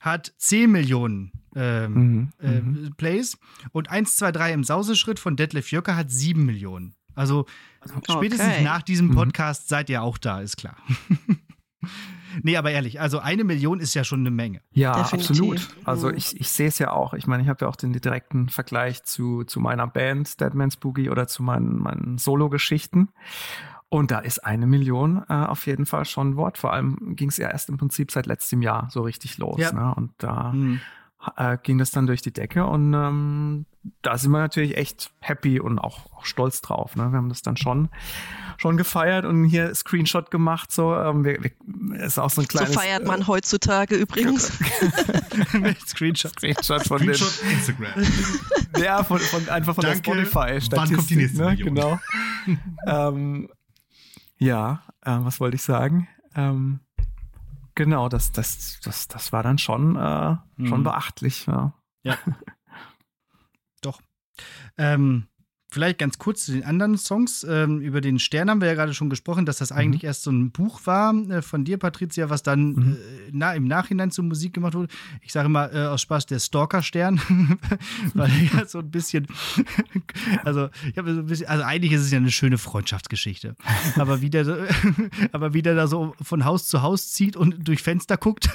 [0.00, 2.94] hat 10 Millionen ähm, mhm, äh, mhm.
[2.96, 3.38] Plays
[3.70, 6.96] und 1, 2, 3 im Sauseschritt von Detlef Jöcker hat 7 Millionen.
[7.14, 7.46] Also
[8.10, 8.62] spätestens okay.
[8.62, 9.14] nach diesem mhm.
[9.14, 9.68] Podcast mhm.
[9.68, 10.76] seid ihr auch da, ist klar.
[12.42, 14.60] nee, aber ehrlich, also eine Million ist ja schon eine Menge.
[14.72, 15.30] Ja, Definitiv.
[15.30, 15.68] absolut.
[15.84, 17.14] Also ich, ich sehe es ja auch.
[17.14, 21.10] Ich meine, ich habe ja auch den direkten Vergleich zu, zu meiner Band Deadman's Boogie
[21.10, 23.08] oder zu meinen, meinen Solo-Geschichten.
[23.88, 26.58] Und da ist eine Million äh, auf jeden Fall schon ein Wort.
[26.58, 29.60] Vor allem ging es ja erst im Prinzip seit letztem Jahr so richtig los.
[29.60, 29.72] Ja.
[29.72, 29.94] Ne?
[29.94, 30.80] Und da mhm
[31.36, 33.66] äh, ging das dann durch die Decke und ähm,
[34.02, 36.96] da sind wir natürlich echt happy und auch, auch stolz drauf.
[36.96, 37.10] Ne?
[37.10, 37.88] Wir haben das dann schon
[38.58, 40.72] schon gefeiert und hier Screenshot gemacht.
[40.72, 42.72] So, ähm, wir, wir, ist auch so ein kleines.
[42.72, 44.46] So feiert man äh, heutzutage übrigens.
[45.86, 46.32] Screenshot.
[46.32, 47.92] Screenshot von Screenshot den, Instagram.
[48.82, 50.02] Ja, von, von, einfach von Danke.
[50.02, 50.76] der Spotify-Statistik.
[50.76, 51.56] Wann kommt die nächste ne?
[51.56, 51.98] Genau.
[52.86, 53.48] ähm,
[54.38, 56.08] ja, äh, was wollte ich sagen?
[56.34, 56.80] Ähm,
[57.76, 60.66] Genau, das, das, das, das war dann schon, äh, mhm.
[60.66, 61.46] schon beachtlich.
[61.46, 61.74] Ja.
[62.02, 62.16] ja.
[63.82, 64.00] Doch.
[64.78, 65.28] Ähm,
[65.76, 67.44] Vielleicht ganz kurz zu den anderen Songs.
[67.46, 69.76] Ähm, über den Stern haben wir ja gerade schon gesprochen, dass das mhm.
[69.76, 72.92] eigentlich erst so ein Buch war äh, von dir, Patricia, was dann mhm.
[72.92, 74.88] äh, na, im Nachhinein zur Musik gemacht wurde.
[75.20, 77.20] Ich sage mal äh, aus Spaß der Stalker-Stern,
[78.14, 79.26] weil ja so ein bisschen,
[80.44, 83.54] also ich habe so ein bisschen, also eigentlich ist es ja eine schöne Freundschaftsgeschichte.
[83.96, 84.46] Aber wie der,
[85.32, 88.48] aber wie der da so von Haus zu Haus zieht und durch Fenster guckt,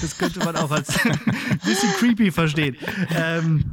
[0.00, 1.18] das könnte man auch als ein
[1.64, 2.76] bisschen creepy verstehen.
[3.16, 3.64] Ähm,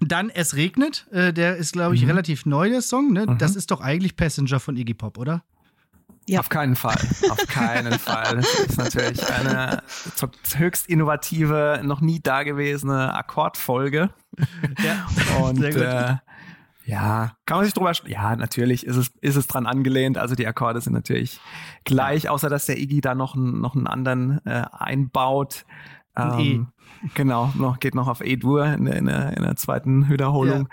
[0.00, 2.08] dann Es regnet, äh, der ist, glaube ich, mhm.
[2.08, 3.12] relativ neu, der Song.
[3.12, 3.26] Ne?
[3.26, 3.38] Mhm.
[3.38, 5.42] Das ist doch eigentlich Passenger von Iggy Pop, oder?
[6.26, 6.40] Ja.
[6.40, 6.98] Auf keinen Fall.
[7.30, 8.36] Auf keinen Fall.
[8.36, 9.82] Das ist natürlich eine
[10.56, 14.10] höchst innovative, noch nie dagewesene Akkordfolge.
[14.82, 15.06] Ja.
[15.42, 16.16] Und äh,
[16.86, 20.16] ja, kann man sich drüber Ja, natürlich ist es, ist es dran angelehnt.
[20.16, 21.40] Also die Akkorde sind natürlich
[21.84, 25.66] gleich, außer dass der Iggy da noch, einen, noch einen anderen äh, einbaut.
[26.28, 26.68] Ähm,
[27.14, 30.68] genau, noch, geht noch auf E-Dur in, in, in, der zweiten Wiederholung.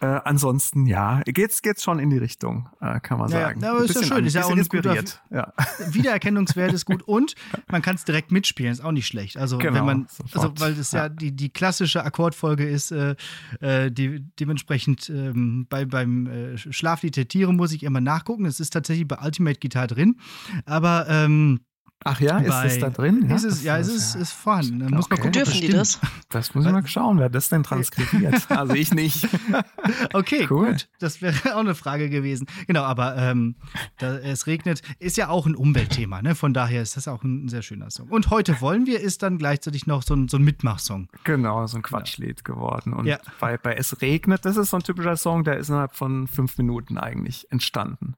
[0.00, 0.16] Ja.
[0.16, 3.60] Äh, ansonsten, ja, geht's, geht's schon in die Richtung, äh, kann man sagen.
[3.60, 5.22] Ja, aber ist ja schön, ist ja auch inspiriert.
[5.30, 5.52] Ja.
[5.90, 7.34] Wiedererkennungswert ist gut und
[7.70, 9.36] man kann es direkt mitspielen, ist auch nicht schlecht.
[9.36, 13.16] Also, genau, wenn man, also, weil es ja, die, die klassische Akkordfolge ist, äh,
[13.60, 18.46] äh, die, dementsprechend ähm, bei, beim äh, Schlaflied der Tiere muss ich immer nachgucken.
[18.46, 20.16] Es ist tatsächlich bei Ultimate Guitar drin,
[20.64, 21.60] aber ähm,
[22.04, 23.26] Ach ja, ist das da drin?
[23.28, 24.78] Ja, ist es, ja, es ist, ist vorhanden.
[24.78, 25.14] Da muss okay.
[25.14, 25.98] man gucken, Dürfen die das?
[26.28, 28.48] Das muss ich mal schauen, wer das denn transkribiert.
[28.50, 29.28] also ich nicht.
[30.12, 30.68] okay, cool.
[30.68, 30.88] gut.
[31.00, 32.46] Das wäre auch eine Frage gewesen.
[32.68, 33.56] Genau, aber ähm,
[33.98, 36.22] da, es regnet, ist ja auch ein Umweltthema.
[36.22, 36.36] Ne?
[36.36, 38.08] Von daher ist das auch ein sehr schöner Song.
[38.08, 41.08] Und heute wollen wir ist dann gleichzeitig noch so ein, so ein Mitmachsong.
[41.24, 42.92] Genau, so ein Quatschlied geworden.
[42.92, 43.18] Und ja.
[43.40, 46.56] bei, bei Es regnet, das ist so ein typischer Song, der ist innerhalb von fünf
[46.58, 48.14] Minuten eigentlich entstanden.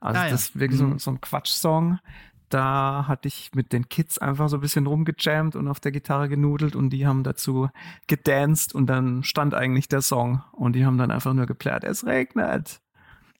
[0.00, 0.30] Also ah, ja.
[0.30, 0.92] das ist wirklich mhm.
[0.92, 1.98] so, so ein Quatschsong
[2.48, 6.28] da hatte ich mit den Kids einfach so ein bisschen rumgejammt und auf der Gitarre
[6.28, 7.68] genudelt und die haben dazu
[8.06, 12.06] gedanced und dann stand eigentlich der Song und die haben dann einfach nur geplärt, es
[12.06, 12.80] regnet.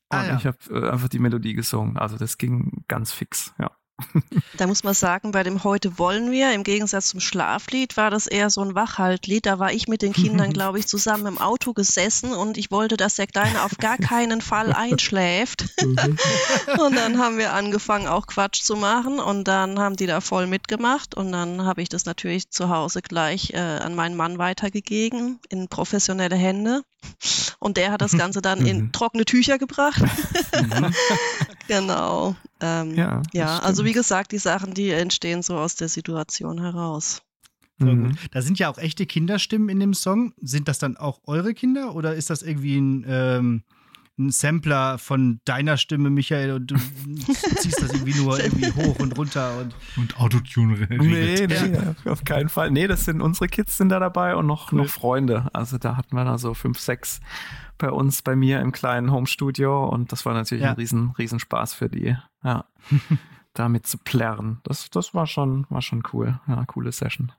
[0.08, 0.36] Ah, und ja.
[0.36, 1.96] ich habe äh, einfach die Melodie gesungen.
[1.96, 3.70] Also das ging ganz fix, ja.
[4.56, 8.26] Da muss man sagen, bei dem Heute wollen wir, im Gegensatz zum Schlaflied, war das
[8.26, 9.46] eher so ein Wachhaltlied.
[9.46, 12.96] Da war ich mit den Kindern, glaube ich, zusammen im Auto gesessen und ich wollte,
[12.96, 15.66] dass der Kleine auf gar keinen Fall einschläft.
[15.82, 20.46] und dann haben wir angefangen, auch Quatsch zu machen und dann haben die da voll
[20.46, 25.40] mitgemacht und dann habe ich das natürlich zu Hause gleich äh, an meinen Mann weitergegeben
[25.48, 26.82] in professionelle Hände.
[27.58, 28.92] Und der hat das Ganze dann in mhm.
[28.92, 30.02] trockene Tücher gebracht.
[30.02, 30.94] Mhm.
[31.68, 32.36] genau.
[32.60, 37.22] Ähm, ja, ja also wie gesagt, die Sachen, die entstehen so aus der Situation heraus.
[37.78, 38.16] Mhm.
[38.30, 40.32] Da sind ja auch echte Kinderstimmen in dem Song.
[40.40, 43.62] Sind das dann auch eure Kinder oder ist das irgendwie ein, ähm,
[44.18, 46.76] ein Sampler von deiner Stimme, Michael, und du
[47.58, 49.74] ziehst das irgendwie nur irgendwie hoch und runter und.
[49.96, 52.70] Und Autotune Nee, nee, auf keinen Fall.
[52.70, 54.82] Nee, das sind unsere Kids sind da dabei und noch, cool.
[54.82, 55.48] noch Freunde.
[55.52, 57.20] Also da hatten wir da so fünf, sechs
[57.76, 60.70] bei uns, bei mir im kleinen Homestudio und das war natürlich ja.
[60.70, 62.64] ein riesen, riesen Spaß für die, ja,
[63.54, 64.60] damit zu plärren.
[64.62, 66.38] Das, das war schon, war schon cool.
[66.46, 67.32] Ja, coole Session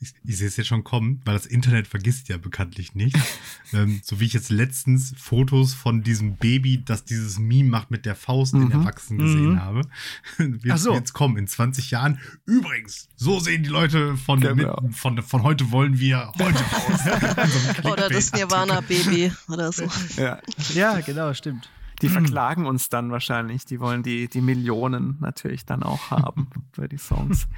[0.00, 3.16] ich, ich sehe es jetzt schon kommen, weil das Internet vergisst ja bekanntlich nicht.
[3.74, 8.06] ähm, so wie ich jetzt letztens Fotos von diesem Baby, das dieses Meme macht mit
[8.06, 8.62] der Faust mhm.
[8.62, 9.60] in Erwachsenen gesehen mhm.
[9.60, 9.82] habe.
[10.38, 10.94] Wird so.
[10.94, 12.18] jetzt kommen in 20 Jahren.
[12.46, 14.80] Übrigens, so sehen die Leute von, genau.
[14.80, 17.84] mit, von, von heute wollen wir heute aus.
[17.92, 19.86] oder das Nirvana-Baby oder so.
[20.16, 20.40] Ja.
[20.74, 21.68] ja, genau, stimmt.
[22.02, 22.12] Die hm.
[22.12, 23.64] verklagen uns dann wahrscheinlich.
[23.64, 27.48] Die wollen die, die Millionen natürlich dann auch haben für die Songs.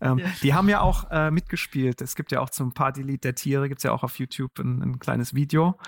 [0.00, 0.26] ähm, ja.
[0.42, 2.00] Die haben ja auch äh, mitgespielt.
[2.00, 4.82] Es gibt ja auch zum Partylied der Tiere, gibt es ja auch auf YouTube ein,
[4.82, 5.78] ein kleines Video.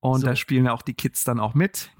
[0.00, 0.26] Und so.
[0.26, 1.90] da spielen ja auch die Kids dann auch mit.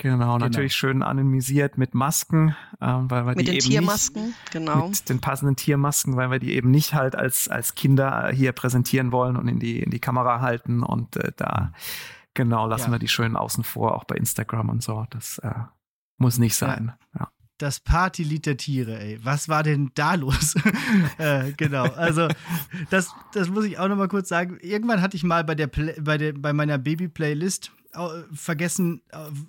[0.00, 4.26] Genau, genau, natürlich schön anonymisiert mit Masken, ähm, weil wir mit die den eben Tiermasken,
[4.28, 4.88] nicht, genau.
[4.88, 9.12] Mit den passenden Tiermasken, weil wir die eben nicht halt als, als Kinder hier präsentieren
[9.12, 11.74] wollen und in die, in die Kamera halten und äh, da
[12.34, 12.92] Genau, lassen ja.
[12.92, 15.06] wir die schön außen vor, auch bei Instagram und so.
[15.10, 15.52] Das äh,
[16.16, 16.92] muss nicht sein.
[17.14, 17.20] Ja.
[17.20, 17.28] ja.
[17.58, 19.18] Das Partylied der Tiere, ey.
[19.22, 20.54] Was war denn da los?
[21.18, 21.84] äh, genau.
[21.84, 22.28] Also,
[22.88, 24.58] das, das muss ich auch noch mal kurz sagen.
[24.60, 27.72] Irgendwann hatte ich mal bei, der Play, bei, der, bei meiner Baby-Playlist
[28.32, 29.02] vergessen,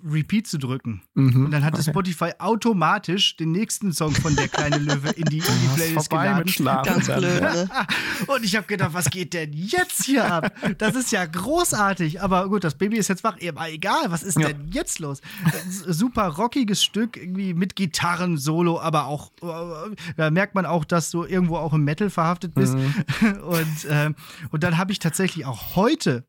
[0.04, 1.02] Repeat zu drücken.
[1.14, 1.90] Mhm, und dann hatte okay.
[1.90, 6.84] Spotify automatisch den nächsten Song von der kleine Löwe in die, in die Playlist geladen.
[6.84, 7.68] Ganz blöd, ne?
[8.26, 10.52] Und ich habe gedacht, was geht denn jetzt hier ab?
[10.78, 12.20] Das ist ja großartig.
[12.22, 13.36] Aber gut, das Baby ist jetzt wach.
[13.48, 14.48] Aber egal, was ist ja.
[14.48, 15.20] denn jetzt los?
[15.68, 21.10] Super rockiges Stück, irgendwie mit Gitarren, Solo, aber auch, äh, da merkt man auch, dass
[21.10, 22.74] du irgendwo auch im Metal verhaftet bist.
[22.74, 22.94] Mhm.
[23.42, 24.10] Und, äh,
[24.50, 26.24] und dann habe ich tatsächlich auch heute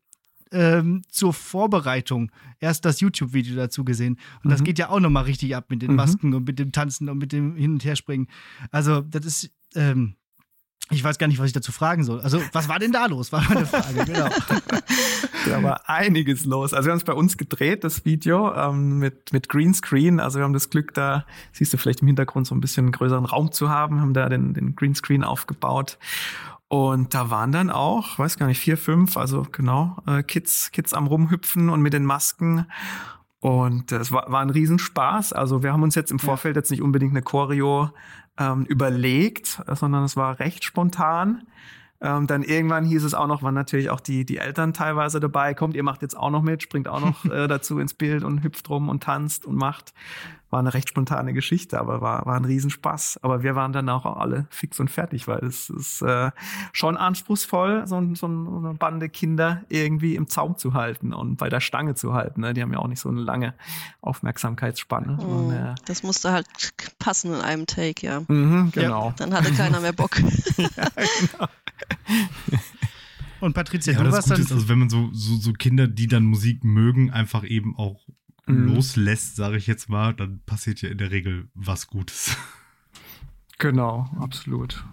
[0.54, 4.18] ähm, zur Vorbereitung erst das YouTube-Video dazu gesehen.
[4.42, 4.50] Und mhm.
[4.50, 5.96] das geht ja auch nochmal richtig ab mit den mhm.
[5.96, 6.36] Masken mhm.
[6.36, 8.28] und mit dem Tanzen und mit dem Hin- und Herspringen.
[8.70, 9.50] Also, das ist.
[9.74, 10.14] Ähm,
[10.90, 12.20] ich weiß gar nicht, was ich dazu fragen soll.
[12.20, 13.32] Also, was war denn da los?
[13.32, 14.28] War meine Frage, genau.
[15.46, 16.74] da war einiges los.
[16.74, 20.20] Also, wir haben es bei uns gedreht, das Video, ähm, mit, mit Greenscreen.
[20.20, 22.92] Also, wir haben das Glück, da siehst du vielleicht im Hintergrund so ein bisschen einen
[22.92, 25.98] größeren Raum zu haben, haben da den, den Greenscreen aufgebaut.
[26.68, 30.92] Und da waren dann auch, weiß gar nicht, vier, fünf, also genau, äh, Kids, Kids
[30.92, 32.66] am Rumhüpfen und mit den Masken.
[33.38, 35.34] Und es war, war ein Riesenspaß.
[35.34, 37.90] Also wir haben uns jetzt im Vorfeld jetzt nicht unbedingt eine Choreo
[38.38, 41.46] ähm, überlegt, sondern es war recht spontan.
[42.04, 45.54] Ähm, dann irgendwann hieß es auch noch, waren natürlich auch die, die Eltern teilweise dabei.
[45.54, 48.44] Kommt, ihr macht jetzt auch noch mit, springt auch noch äh, dazu ins Bild und
[48.44, 49.94] hüpft rum und tanzt und macht
[50.54, 53.18] war eine recht spontane Geschichte, aber war, war ein Riesenspaß.
[53.22, 56.30] Aber wir waren dann auch alle fix und fertig, weil es ist äh,
[56.72, 61.58] schon anspruchsvoll, so, so eine Bande Kinder irgendwie im Zaum zu halten und bei der
[61.58, 62.42] Stange zu halten.
[62.42, 62.54] Ne?
[62.54, 63.54] Die haben ja auch nicht so eine lange
[64.00, 65.14] Aufmerksamkeitsspanne.
[65.14, 66.46] Mm, und, äh, das musste halt
[67.00, 68.20] passen in einem Take, ja.
[68.28, 69.08] Mhm, genau.
[69.08, 70.20] Ja, dann hatte keiner mehr Bock.
[70.56, 71.48] ja, genau.
[73.44, 74.40] Und Patricia, ja, du das warst dann.
[74.40, 78.00] Ist, also wenn man so, so, so Kinder, die dann Musik mögen, einfach eben auch
[78.46, 78.74] mhm.
[78.74, 82.36] loslässt, sage ich jetzt mal, dann passiert ja in der Regel was Gutes.
[83.58, 84.84] Genau, absolut.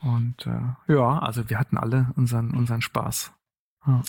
[0.00, 3.32] Und äh, ja, also wir hatten alle unseren, unseren Spaß.
[3.86, 4.02] Ja.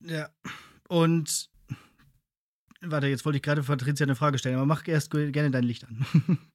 [0.00, 0.28] ja.
[0.88, 1.48] Und
[2.82, 5.86] warte, jetzt wollte ich gerade Patricia eine Frage stellen, aber mach erst gerne dein Licht
[5.86, 6.04] an.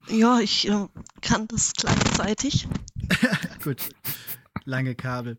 [0.10, 0.88] ja, ich äh,
[1.22, 2.68] kann das gleichzeitig.
[3.64, 3.90] Gut
[4.66, 5.38] lange Kabel.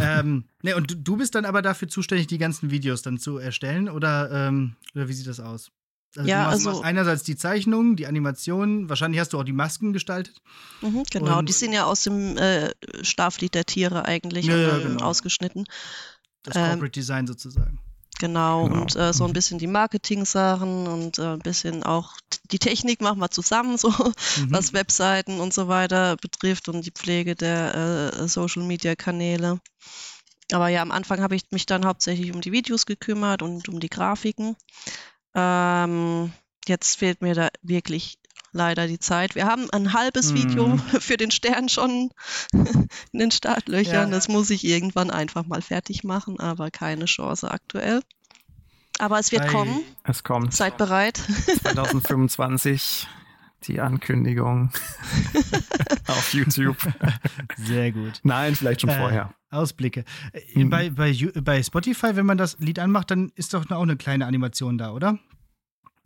[0.00, 3.38] ähm, ne, und du, du, bist dann aber dafür zuständig, die ganzen Videos dann zu
[3.38, 5.70] erstellen oder, ähm, oder wie sieht das aus?
[6.16, 9.92] Also ja, machst, also einerseits die Zeichnungen, die Animationen, wahrscheinlich hast du auch die Masken
[9.92, 10.40] gestaltet.
[10.80, 12.70] Mhm, genau, und, die sind ja aus dem äh,
[13.02, 15.04] Schlaflied der Tiere eigentlich ja, ja, genau.
[15.04, 15.64] ausgeschnitten.
[16.44, 17.80] Das Corporate ähm, Design sozusagen.
[18.24, 18.80] Genau, genau.
[18.80, 19.34] und äh, so ein mhm.
[19.34, 22.16] bisschen die Marketing-Sachen und äh, ein bisschen auch
[22.50, 24.46] die Technik machen wir zusammen, so mhm.
[24.48, 29.60] was Webseiten und so weiter betrifft und die Pflege der äh, Social-Media-Kanäle.
[30.52, 33.78] Aber ja, am Anfang habe ich mich dann hauptsächlich um die Videos gekümmert und um
[33.78, 34.56] die Grafiken.
[35.34, 36.32] Ähm,
[36.66, 38.18] jetzt fehlt mir da wirklich
[38.54, 39.34] leider die Zeit.
[39.34, 40.36] Wir haben ein halbes mhm.
[40.36, 42.10] Video für den Stern schon
[42.52, 44.08] in den Startlöchern.
[44.08, 44.14] Ja.
[44.14, 48.02] Das muss ich irgendwann einfach mal fertig machen, aber keine Chance aktuell.
[48.98, 49.80] Aber es wird Ei, kommen.
[50.04, 50.54] Es kommt.
[50.54, 51.16] Seid bereit.
[51.62, 53.08] 2025
[53.66, 54.70] die Ankündigung
[56.06, 56.76] auf YouTube.
[57.56, 58.20] Sehr gut.
[58.22, 59.34] Nein, vielleicht schon äh, vorher.
[59.50, 60.04] Ausblicke.
[60.54, 60.70] Mhm.
[60.70, 64.26] Bei, bei, bei Spotify, wenn man das Lied anmacht, dann ist doch auch eine kleine
[64.26, 65.18] Animation da, oder?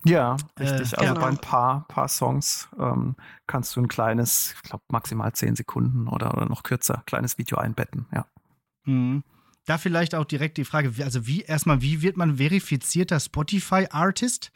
[0.04, 0.92] Ja, richtig.
[0.92, 1.20] Äh, also genau.
[1.20, 6.08] bei ein paar, paar Songs ähm, kannst du ein kleines, ich glaube maximal zehn Sekunden
[6.08, 8.26] oder, oder noch kürzer, kleines Video einbetten, ja.
[8.84, 9.24] Mhm.
[9.66, 14.50] Da vielleicht auch direkt die Frage, also wie erstmal, wie wird man verifizierter Spotify-Artist?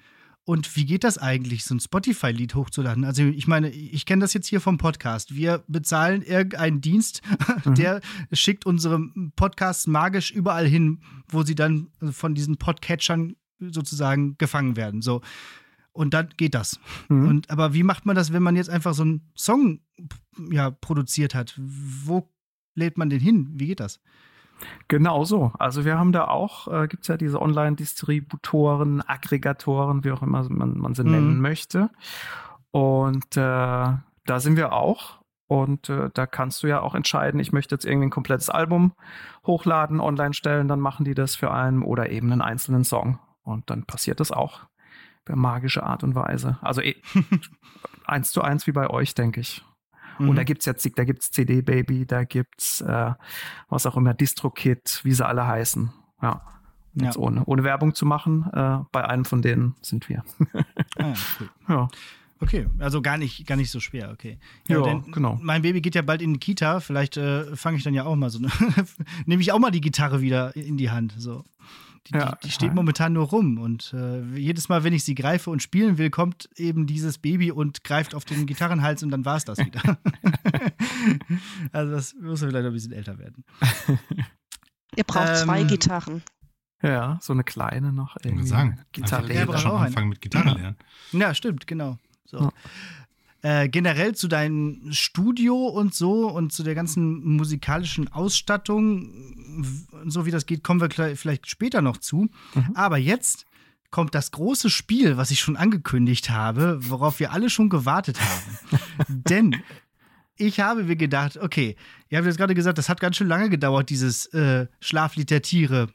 [0.44, 3.05] Und wie geht das eigentlich, so ein Spotify-Lied hochzuladen?
[3.05, 5.37] Also ich meine, ich kenne das jetzt hier vom Podcast.
[5.37, 7.20] Wir bezahlen irgendeinen Dienst,
[7.64, 7.74] mhm.
[7.74, 8.00] der
[8.33, 9.00] schickt unsere
[9.37, 13.37] Podcasts magisch überall hin, wo sie dann von diesen Podcatchern
[13.70, 15.03] sozusagen gefangen werden.
[15.03, 15.20] So.
[15.92, 16.81] Und dann geht das.
[17.09, 17.29] Mhm.
[17.29, 19.81] Und, aber wie macht man das, wenn man jetzt einfach so einen Song
[20.51, 21.55] ja, produziert hat?
[21.59, 22.29] Wo
[22.75, 23.51] lädt man den hin?
[23.55, 24.01] Wie geht das?
[24.88, 25.53] Genau so.
[25.59, 30.48] Also wir haben da auch, äh, gibt es ja diese Online-Distributoren, Aggregatoren, wie auch immer
[30.48, 31.11] man, man sie mhm.
[31.11, 31.90] nennen möchte.
[32.70, 35.20] Und äh, da sind wir auch.
[35.46, 38.92] Und äh, da kannst du ja auch entscheiden, ich möchte jetzt irgendwie ein komplettes Album
[39.46, 43.18] hochladen, online stellen, dann machen die das für einen oder eben einen einzelnen Song.
[43.42, 44.61] Und dann passiert das auch
[45.24, 46.59] per magische Art und Weise.
[46.62, 46.96] Also eh,
[48.05, 49.64] eins zu eins wie bei euch, denke ich.
[50.18, 50.31] Mhm.
[50.31, 53.12] Und da gibt es jetzt, da gibt's CD Baby, da gibt's äh,
[53.68, 55.92] was auch immer, DistroKit, wie sie alle heißen.
[56.20, 56.42] Ja.
[56.94, 57.22] Jetzt ja.
[57.22, 60.22] ohne, ohne Werbung zu machen, äh, bei einem von denen sind wir.
[60.55, 60.64] ah,
[60.98, 61.50] ja, cool.
[61.68, 61.88] ja.
[62.40, 64.38] Okay, also gar nicht, gar nicht so schwer, okay.
[64.66, 65.38] Ja, ja genau.
[65.40, 68.16] Mein Baby geht ja bald in die Kita, vielleicht äh, fange ich dann ja auch
[68.16, 68.40] mal so,
[69.26, 71.44] nehme ich auch mal die Gitarre wieder in die Hand, so.
[72.09, 75.15] Die, ja, die, die steht momentan nur rum und äh, jedes Mal, wenn ich sie
[75.15, 79.25] greife und spielen will, kommt eben dieses Baby und greift auf den Gitarrenhals und dann
[79.25, 79.81] war es das wieder.
[81.73, 83.45] also das muss vielleicht ein bisschen älter werden.
[84.97, 86.23] Ihr braucht ähm, zwei Gitarren.
[86.83, 88.17] Ja, so eine kleine noch.
[88.23, 88.45] Irgendwie.
[88.45, 89.33] Ich sagen, Gitarre.
[89.33, 90.77] Ja, schon anfangen mit Gitarre lernen.
[91.12, 91.99] Ja, stimmt, genau.
[92.25, 92.41] So.
[92.41, 92.51] Ja
[93.42, 99.64] äh, generell zu deinem Studio und so und zu der ganzen musikalischen Ausstattung,
[100.07, 102.28] so wie das geht, kommen wir vielleicht später noch zu.
[102.55, 102.70] Mhm.
[102.74, 103.46] Aber jetzt
[103.90, 108.81] kommt das große Spiel, was ich schon angekündigt habe, worauf wir alle schon gewartet haben.
[109.09, 109.57] Denn
[110.37, 111.76] ich habe mir gedacht, okay,
[112.09, 115.42] ihr habt jetzt gerade gesagt, das hat ganz schön lange gedauert, dieses äh, Schlaflied der
[115.42, 115.88] Tiere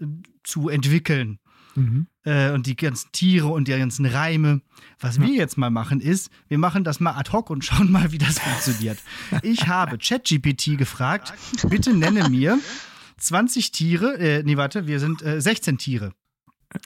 [0.00, 0.06] äh,
[0.42, 1.38] zu entwickeln.
[1.78, 2.06] Mhm.
[2.24, 4.60] Äh, und die ganzen Tiere und die ganzen Reime.
[5.00, 5.22] Was ja.
[5.22, 8.18] wir jetzt mal machen ist, wir machen das mal ad hoc und schauen mal, wie
[8.18, 8.98] das funktioniert.
[9.42, 11.32] Ich habe ChatGPT gefragt,
[11.68, 12.58] bitte nenne mir
[13.18, 16.12] 20 Tiere, äh, nee, warte, wir sind äh, 16 Tiere.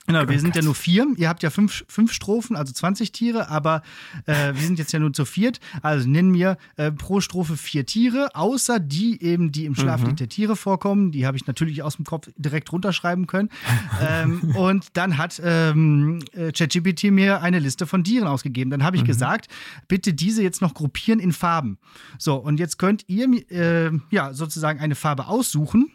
[0.07, 1.07] Genau, wir sind ja nur vier.
[1.17, 3.81] Ihr habt ja fünf, fünf Strophen, also 20 Tiere, aber
[4.25, 5.59] äh, wir sind jetzt ja nur zu viert.
[5.81, 10.15] Also nennen wir äh, pro Strophe vier Tiere, außer die eben, die im Schlaflied mhm.
[10.15, 11.11] der Tiere vorkommen.
[11.11, 13.49] Die habe ich natürlich aus dem Kopf direkt runterschreiben können.
[14.01, 18.71] ähm, und dann hat ähm, äh, ChatGPT mir eine Liste von Tieren ausgegeben.
[18.71, 19.07] Dann habe ich mhm.
[19.07, 19.47] gesagt,
[19.89, 21.77] bitte diese jetzt noch gruppieren in Farben.
[22.17, 25.91] So, und jetzt könnt ihr äh, ja sozusagen eine Farbe aussuchen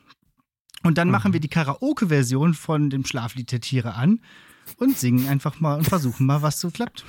[0.83, 1.13] und dann mhm.
[1.13, 4.21] machen wir die Karaoke-Version von dem Schlaflied der Tiere an
[4.77, 7.05] und singen einfach mal und versuchen mal, was so klappt.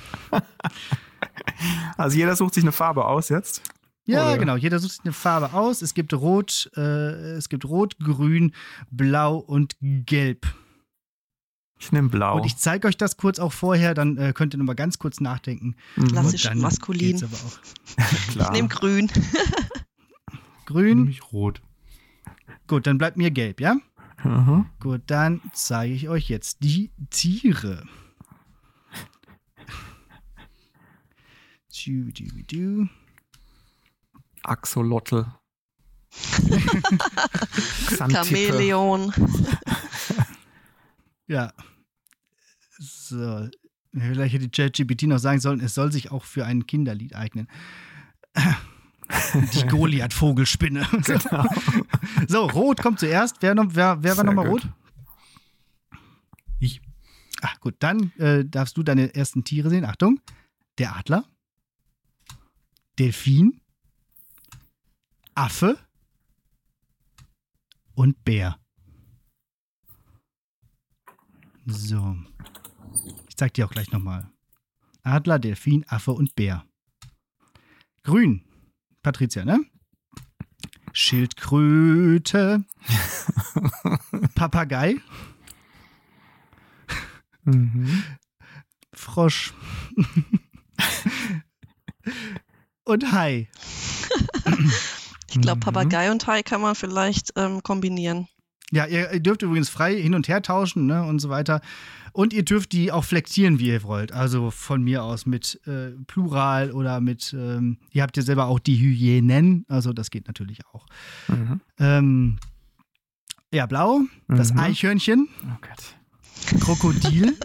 [1.96, 3.62] Also jeder sucht sich eine Farbe aus jetzt?
[4.06, 4.38] Ja, Oder?
[4.38, 4.56] genau.
[4.56, 5.82] Jeder sucht sich eine Farbe aus.
[5.82, 8.54] Es gibt Rot, äh, es gibt Rot, Grün,
[8.90, 10.46] Blau und Gelb.
[11.78, 12.36] Ich nehme Blau.
[12.36, 15.20] Und ich zeige euch das kurz auch vorher, dann äh, könnt ihr nochmal ganz kurz
[15.20, 15.76] nachdenken.
[15.94, 17.16] Klassisch maskulin.
[18.38, 19.10] ich nehme Grün.
[20.66, 20.98] Grün.
[20.98, 21.62] Nehme ich Rot.
[22.70, 23.78] Gut, dann bleibt mir gelb, ja?
[24.22, 24.66] Mhm.
[24.78, 27.82] Gut, dann zeige ich euch jetzt die Tiere.
[31.84, 32.88] Du, du, du.
[34.44, 35.26] Axolotl.
[37.98, 39.12] Chamäleon.
[41.26, 41.52] ja.
[42.78, 43.48] So.
[43.92, 47.48] Vielleicht hätte die ChatGPT noch sagen sollen, es soll sich auch für ein Kinderlied eignen.
[49.54, 50.86] Die Goliath-Vogelspinne.
[51.04, 51.44] Genau.
[52.28, 53.36] So, Rot kommt zuerst.
[53.40, 54.68] Wer, noch, wer, wer war nochmal Rot?
[56.58, 56.80] Ich.
[57.42, 59.84] Ach gut, dann äh, darfst du deine ersten Tiere sehen.
[59.84, 60.20] Achtung.
[60.78, 61.24] Der Adler.
[62.98, 63.60] Delfin.
[65.34, 65.78] Affe.
[67.94, 68.58] Und Bär.
[71.66, 72.16] So.
[73.28, 74.30] Ich zeig dir auch gleich nochmal.
[75.02, 76.64] Adler, Delfin, Affe und Bär.
[78.02, 78.44] Grün.
[79.02, 79.60] Patricia, ne?
[80.92, 82.64] Schildkröte,
[84.34, 84.96] Papagei,
[87.44, 88.02] mhm.
[88.92, 89.54] Frosch
[92.84, 93.48] und Hai.
[95.30, 98.26] Ich glaube, Papagei und Hai kann man vielleicht ähm, kombinieren.
[98.72, 101.60] Ja, ihr dürft übrigens frei hin und her tauschen ne, und so weiter.
[102.12, 104.12] Und ihr dürft die auch flektieren, wie ihr wollt.
[104.12, 108.58] Also von mir aus mit äh, Plural oder mit, ähm, ihr habt ja selber auch
[108.58, 110.86] die Hyänen, also das geht natürlich auch.
[111.28, 111.60] Mhm.
[111.78, 112.38] Ähm,
[113.52, 114.60] ja, blau, das mhm.
[114.60, 117.36] Eichhörnchen, oh Krokodil,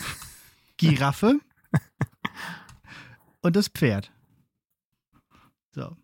[0.76, 1.40] Giraffe
[3.42, 4.10] und das Pferd.
[5.72, 5.96] So.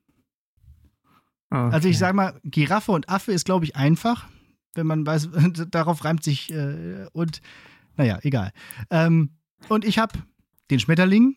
[1.51, 1.75] Okay.
[1.75, 4.27] Also ich sag mal, Giraffe und Affe ist, glaube ich, einfach,
[4.75, 5.29] wenn man weiß,
[5.71, 7.43] darauf reimt sich äh, und
[7.97, 8.53] naja, egal.
[8.91, 9.37] Ähm,
[9.69, 10.19] und ich habe
[10.71, 11.37] den Schmetterling,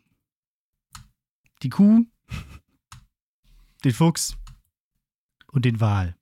[1.61, 2.05] die Kuh,
[3.83, 4.37] den Fuchs
[5.51, 6.15] und den Wal.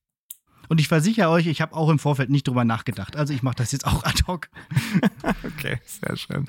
[0.70, 3.16] Und ich versichere euch, ich habe auch im Vorfeld nicht drüber nachgedacht.
[3.16, 4.50] Also ich mache das jetzt auch ad hoc.
[5.44, 6.46] okay, sehr schön.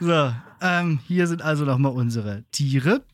[0.00, 3.04] So, ähm, hier sind also nochmal unsere Tiere.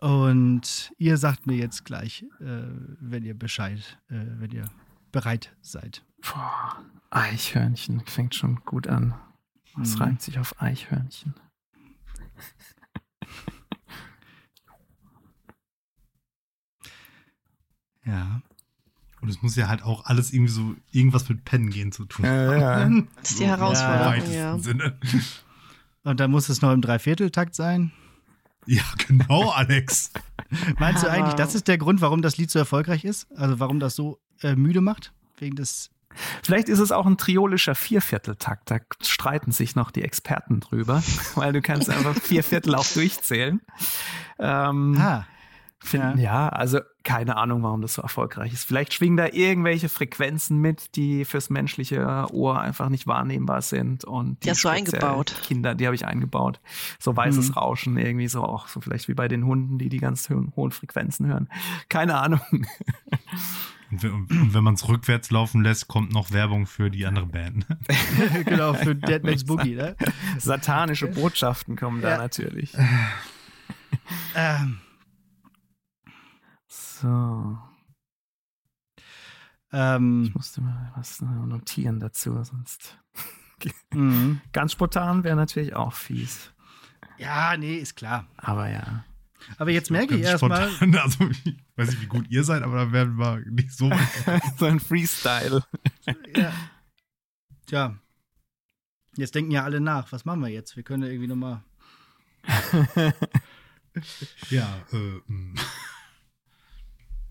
[0.00, 2.62] Und ihr sagt mir jetzt gleich, äh,
[3.00, 4.64] wenn ihr Bescheid, äh, wenn ihr
[5.12, 6.04] bereit seid.
[6.20, 9.14] Boah, Eichhörnchen fängt schon gut an.
[9.74, 10.02] Was mhm.
[10.02, 11.34] reimt sich auf Eichhörnchen?
[18.04, 18.42] ja.
[19.20, 22.24] Und es muss ja halt auch alles irgendwie so irgendwas mit Pennen gehen zu tun.
[22.24, 22.88] Ja, ja.
[23.16, 24.58] Das ist die Herausforderung, ja.
[24.58, 24.98] Sinne.
[26.04, 27.92] Und dann muss es noch im Dreivierteltakt sein.
[28.66, 30.12] Ja, genau, Alex.
[30.78, 33.26] Meinst du eigentlich, das ist der Grund, warum das Lied so erfolgreich ist?
[33.36, 35.12] Also warum das so äh, müde macht?
[35.38, 35.90] Wegen des
[36.42, 38.70] Vielleicht ist es auch ein triolischer Viervierteltakt.
[38.70, 41.02] Da streiten sich noch die Experten drüber,
[41.34, 43.60] weil du kannst einfach vier Viertel auch durchzählen.
[44.38, 45.26] Ähm, ah.
[45.92, 46.14] Ja.
[46.16, 46.48] ja.
[46.48, 48.64] also keine Ahnung, warum das so erfolgreich ist.
[48.64, 54.04] Vielleicht schwingen da irgendwelche Frequenzen mit, die fürs menschliche Ohr einfach nicht wahrnehmbar sind.
[54.04, 55.34] Und die, die hast du eingebaut.
[55.44, 56.60] Kinder, die habe ich eingebaut.
[56.98, 57.54] So weißes mhm.
[57.54, 61.26] Rauschen irgendwie so auch so vielleicht wie bei den Hunden, die die ganz hohen Frequenzen
[61.26, 61.48] hören.
[61.88, 62.40] Keine Ahnung.
[63.90, 67.66] Und wenn man es rückwärts laufen lässt, kommt noch Werbung für die andere Band.
[68.44, 69.96] genau, für Dead Man's Boogie, ne?
[70.38, 72.76] Satanische Botschaften kommen da natürlich.
[74.34, 74.78] Ähm.
[76.66, 77.58] So.
[79.72, 80.24] Ähm.
[80.24, 82.98] Ich musste mal was notieren dazu, sonst.
[83.92, 84.40] mhm.
[84.52, 86.52] Ganz spontan wäre natürlich auch fies.
[87.16, 88.26] Ja, nee, ist klar.
[88.36, 89.04] Aber ja.
[89.56, 90.70] Aber jetzt merke ich erstmal.
[90.80, 93.90] Also, ich weiß nicht, wie gut ihr seid, aber da werden wir nicht so.
[94.58, 95.62] so ein Freestyle.
[96.36, 96.52] ja.
[97.66, 97.98] Tja.
[99.16, 100.12] Jetzt denken ja alle nach.
[100.12, 100.76] Was machen wir jetzt?
[100.76, 101.62] Wir können ja irgendwie nochmal.
[104.50, 105.20] ja, äh.
[105.26, 105.54] Hm.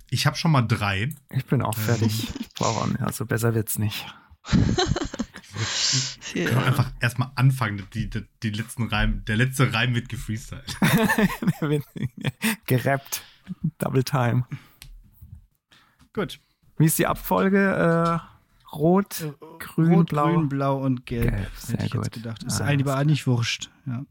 [0.09, 1.09] Ich habe schon mal drei.
[1.31, 2.29] Ich bin auch fertig.
[2.39, 4.05] Ich brauche also besser wird's nicht.
[6.33, 7.83] Wir können einfach erstmal anfangen.
[7.93, 10.77] Die, die, die, letzten Reim, der letzte Reim wird gefreestylt.
[12.65, 13.23] Gerappt.
[13.77, 14.45] Double Time.
[16.13, 16.39] Gut.
[16.77, 18.21] Wie ist die Abfolge?
[18.21, 20.33] Äh, rot, äh, grün, rot, blau.
[20.33, 21.29] grün, blau und gelb.
[21.29, 22.05] gelb sehr hätte ich gut.
[22.05, 22.43] jetzt gedacht.
[22.43, 23.69] Ist ah, eigentlich, eigentlich wurscht.
[23.85, 24.05] Ja.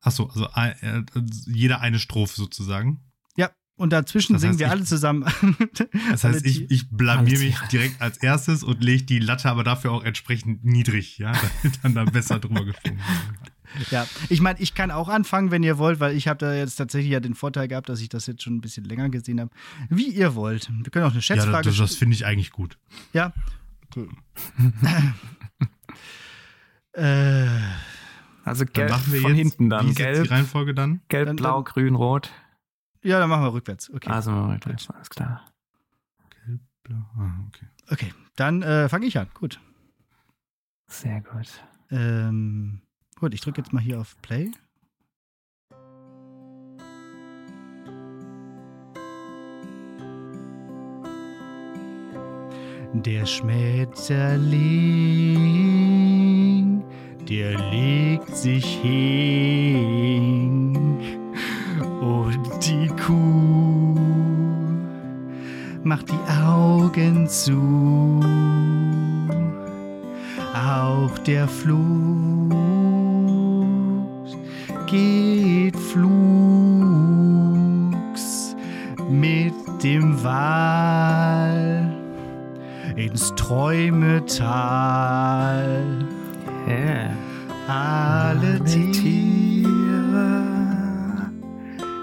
[0.00, 1.02] Achso, also äh,
[1.46, 3.00] jeder eine Strophe sozusagen.
[3.78, 5.24] Und dazwischen das heißt, singen wir ich, alle zusammen.
[6.10, 9.92] Das heißt, ich, ich blamier mich direkt als erstes und lege die Latte aber dafür
[9.92, 13.00] auch entsprechend niedrig, ja, damit dann da besser drüber gesprungen
[13.90, 16.74] Ja, ich meine, ich kann auch anfangen, wenn ihr wollt, weil ich habe da jetzt
[16.76, 19.50] tatsächlich ja den Vorteil gehabt, dass ich das jetzt schon ein bisschen länger gesehen habe.
[19.88, 20.68] Wie ihr wollt.
[20.70, 21.52] Wir können auch eine Schätzfrage.
[21.52, 22.78] Ja, das, das finde ich eigentlich gut.
[23.12, 23.32] Ja.
[23.90, 24.08] Okay.
[27.00, 27.46] äh,
[28.44, 29.88] also gelb dann machen wir von jetzt, hinten dann.
[29.88, 31.00] Wie gelb, die Reihenfolge dann?
[31.08, 32.30] Gelb, dann, blau, dann, grün, rot.
[33.02, 33.92] Ja, dann machen wir rückwärts.
[33.92, 34.08] Okay.
[34.10, 35.44] Also machen wir rückwärts, alles klar.
[36.46, 37.66] Gelb, blau, ah, okay.
[37.90, 39.28] Okay, dann äh, fange ich an.
[39.34, 39.60] Gut.
[40.86, 41.64] Sehr gut.
[41.90, 42.80] Ähm,
[43.18, 44.52] gut, ich drücke jetzt mal hier auf Play.
[52.94, 55.18] Der Schmetterling
[57.28, 60.57] der legt sich hin
[65.88, 68.20] macht die Augen zu.
[70.54, 71.78] Auch der Fluss
[74.86, 76.04] geht flugs
[79.08, 81.90] mit dem Wal
[82.96, 84.46] ins Träumetal.
[86.68, 87.16] Yeah.
[87.66, 90.42] Alle Tiere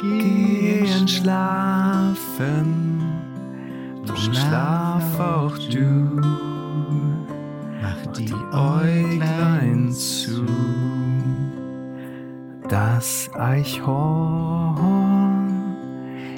[0.02, 2.75] gehen schlafen,
[5.16, 6.22] schlaf auch du.
[7.82, 10.46] Mach die Äuglein zu.
[12.68, 14.76] Das Eichhorn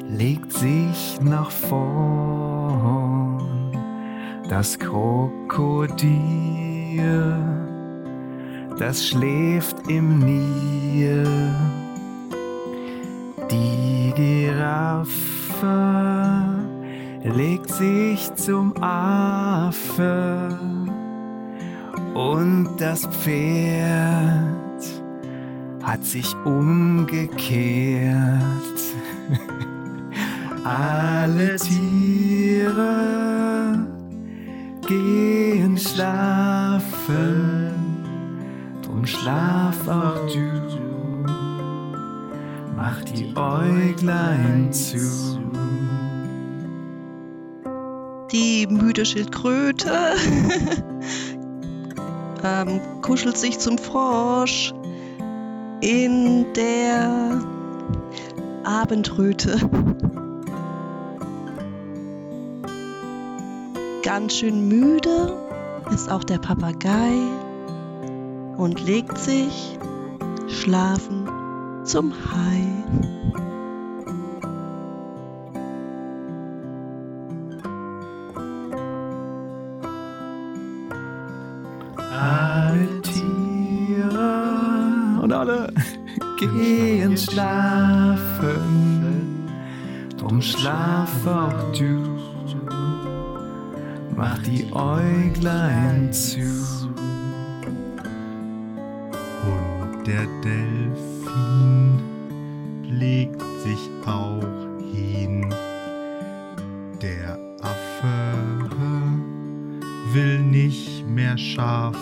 [0.10, 3.42] legt sich nach vorn,
[4.50, 5.98] das Krokodil
[8.80, 11.26] das schläft im Nil.
[13.50, 16.07] Die Giraffe
[17.36, 20.58] legt sich zum Affe
[22.14, 24.48] und das Pferd
[25.84, 27.38] hat sich umgekehrt.
[30.64, 32.98] Alle Tiere
[34.88, 37.72] gehen schlafen
[38.90, 40.68] und schlaf auch du.
[42.76, 45.37] Mach die Äuglein zu.
[48.32, 49.92] Die müde Schildkröte
[52.44, 54.74] ähm, kuschelt sich zum Frosch
[55.80, 57.42] in der
[58.66, 59.58] Abendröte.
[64.04, 65.38] Ganz schön müde
[65.94, 67.14] ist auch der Papagei
[68.58, 69.78] und legt sich
[70.50, 71.30] schlafen
[71.86, 73.47] zum Hai.
[86.38, 88.60] Gehen schlafen,
[90.18, 92.20] drum schlaf auch du,
[94.16, 96.68] mach die Äuglein zu.
[100.08, 102.00] Der Delfin
[102.84, 104.42] legt sich auch
[104.94, 105.54] hin.
[107.02, 108.34] Der Affe
[110.14, 111.98] will nicht mehr Schafe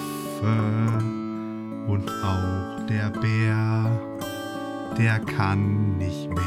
[1.88, 3.90] und auch der Bär,
[4.98, 6.44] der kann nicht mehr.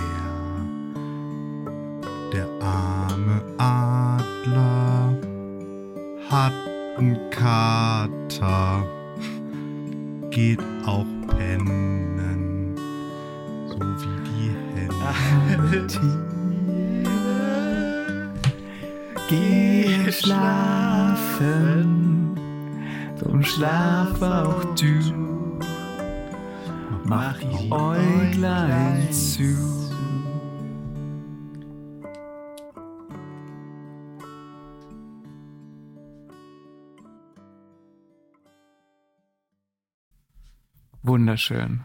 [2.32, 5.14] Der arme Adler
[6.30, 6.53] hat
[6.96, 8.86] einen Kater,
[10.30, 12.74] geht auch pennen,
[13.68, 15.86] so wie die Hände.
[15.86, 16.28] Tiere
[19.28, 21.28] gehen schlafen,
[23.18, 25.27] drum schlaf auch du,
[27.09, 29.78] mach die Äuglein zu.
[41.02, 41.84] Wunderschön.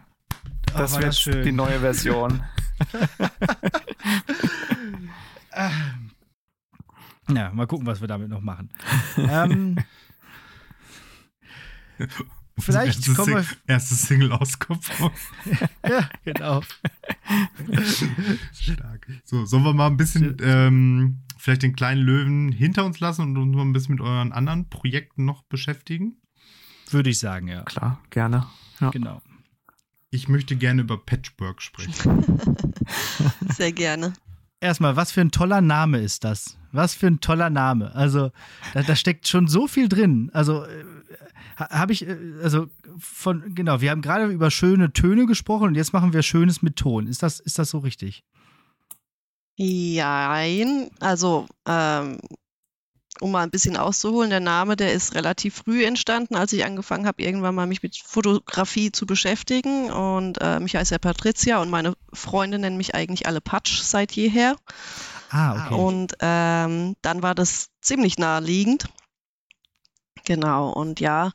[0.76, 1.44] Das wird schön.
[1.44, 2.44] die neue Version.
[7.30, 8.70] ja, mal gucken, was wir damit noch machen.
[9.18, 9.78] ähm,
[12.60, 13.44] Vielleicht erste, kommen wir.
[13.44, 15.12] Sing erste Single-Auskopplung.
[15.90, 16.62] ja, genau.
[18.54, 19.08] Stark.
[19.24, 23.38] So, sollen wir mal ein bisschen ähm, vielleicht den kleinen Löwen hinter uns lassen und
[23.38, 26.22] uns mal ein bisschen mit euren anderen Projekten noch beschäftigen?
[26.90, 27.64] Würde ich sagen, ja.
[27.64, 28.46] Klar, gerne.
[28.80, 28.92] Ja.
[28.92, 29.22] Genau.
[30.12, 32.24] Ich möchte gerne über Patchwork sprechen.
[33.50, 34.14] Sehr gerne.
[34.60, 36.58] Erstmal, was für ein toller Name ist das?
[36.72, 37.94] Was für ein toller Name.
[37.96, 38.32] Also,
[38.74, 40.30] da, da steckt schon so viel drin.
[40.34, 40.86] Also, äh,
[41.58, 42.68] habe ich, äh, also
[42.98, 46.76] von, genau, wir haben gerade über schöne Töne gesprochen und jetzt machen wir Schönes mit
[46.76, 47.08] Ton.
[47.08, 48.24] Ist das, ist das so richtig?
[49.56, 52.18] Jein, also ähm,
[53.20, 57.06] um mal ein bisschen auszuholen, der Name, der ist relativ früh entstanden, als ich angefangen
[57.06, 59.92] habe, irgendwann mal mich mit Fotografie zu beschäftigen.
[59.92, 64.12] Und äh, mich heißt ja Patricia und meine Freunde nennen mich eigentlich alle Patsch seit
[64.14, 64.56] jeher.
[65.30, 65.76] Ah, okay.
[65.76, 68.86] Und ähm, dann war das ziemlich naheliegend.
[70.26, 71.32] Genau, und ja,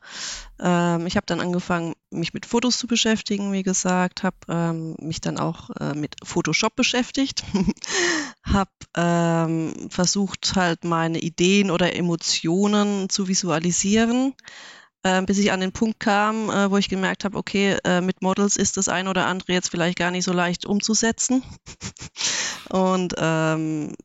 [0.59, 5.21] ähm, ich habe dann angefangen, mich mit Fotos zu beschäftigen, wie gesagt, habe ähm, mich
[5.21, 7.43] dann auch äh, mit Photoshop beschäftigt,
[8.43, 14.33] habe ähm, versucht, halt meine Ideen oder Emotionen zu visualisieren,
[15.03, 18.21] äh, bis ich an den Punkt kam, äh, wo ich gemerkt habe, okay, äh, mit
[18.21, 21.43] Models ist das ein oder andere jetzt vielleicht gar nicht so leicht umzusetzen.
[22.69, 23.95] und ähm,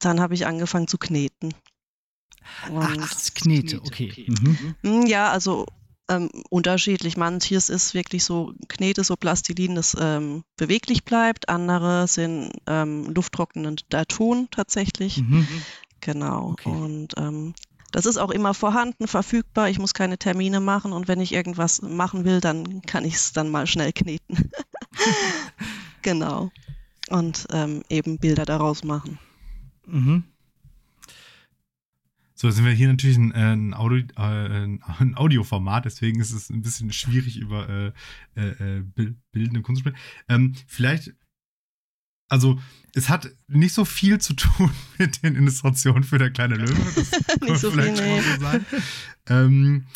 [0.00, 1.54] dann habe ich angefangen zu kneten.
[2.74, 4.26] Ach, das Knete, okay.
[4.82, 5.06] Mhm.
[5.06, 5.66] Ja, also
[6.08, 7.16] ähm, unterschiedlich.
[7.16, 11.48] Manches ist wirklich so Knete, so Plastilin, das ähm, beweglich bleibt.
[11.48, 15.18] Andere sind ähm, lufttrocknender Ton tatsächlich.
[15.18, 15.46] Mhm.
[16.00, 16.50] Genau.
[16.50, 16.70] Okay.
[16.70, 17.54] Und ähm,
[17.92, 19.68] das ist auch immer vorhanden, verfügbar.
[19.68, 23.32] Ich muss keine Termine machen und wenn ich irgendwas machen will, dann kann ich es
[23.32, 24.50] dann mal schnell kneten.
[26.02, 26.50] genau.
[27.08, 29.18] Und ähm, eben Bilder daraus machen.
[29.86, 30.24] Mhm.
[32.38, 36.50] So, sind wir hier natürlich ein, äh, ein, Audio, äh, ein Audioformat, deswegen ist es
[36.50, 37.92] ein bisschen schwierig über
[38.36, 38.84] äh, äh,
[39.32, 39.98] bildende Kunst zu sprechen.
[40.28, 41.14] Ähm, vielleicht,
[42.28, 42.60] also
[42.94, 46.76] es hat nicht so viel zu tun mit den Illustrationen für der kleine Löwe.
[46.94, 47.10] Das
[47.40, 48.20] nicht so viel, nee.
[48.20, 48.66] so sein.
[49.28, 49.86] Ähm,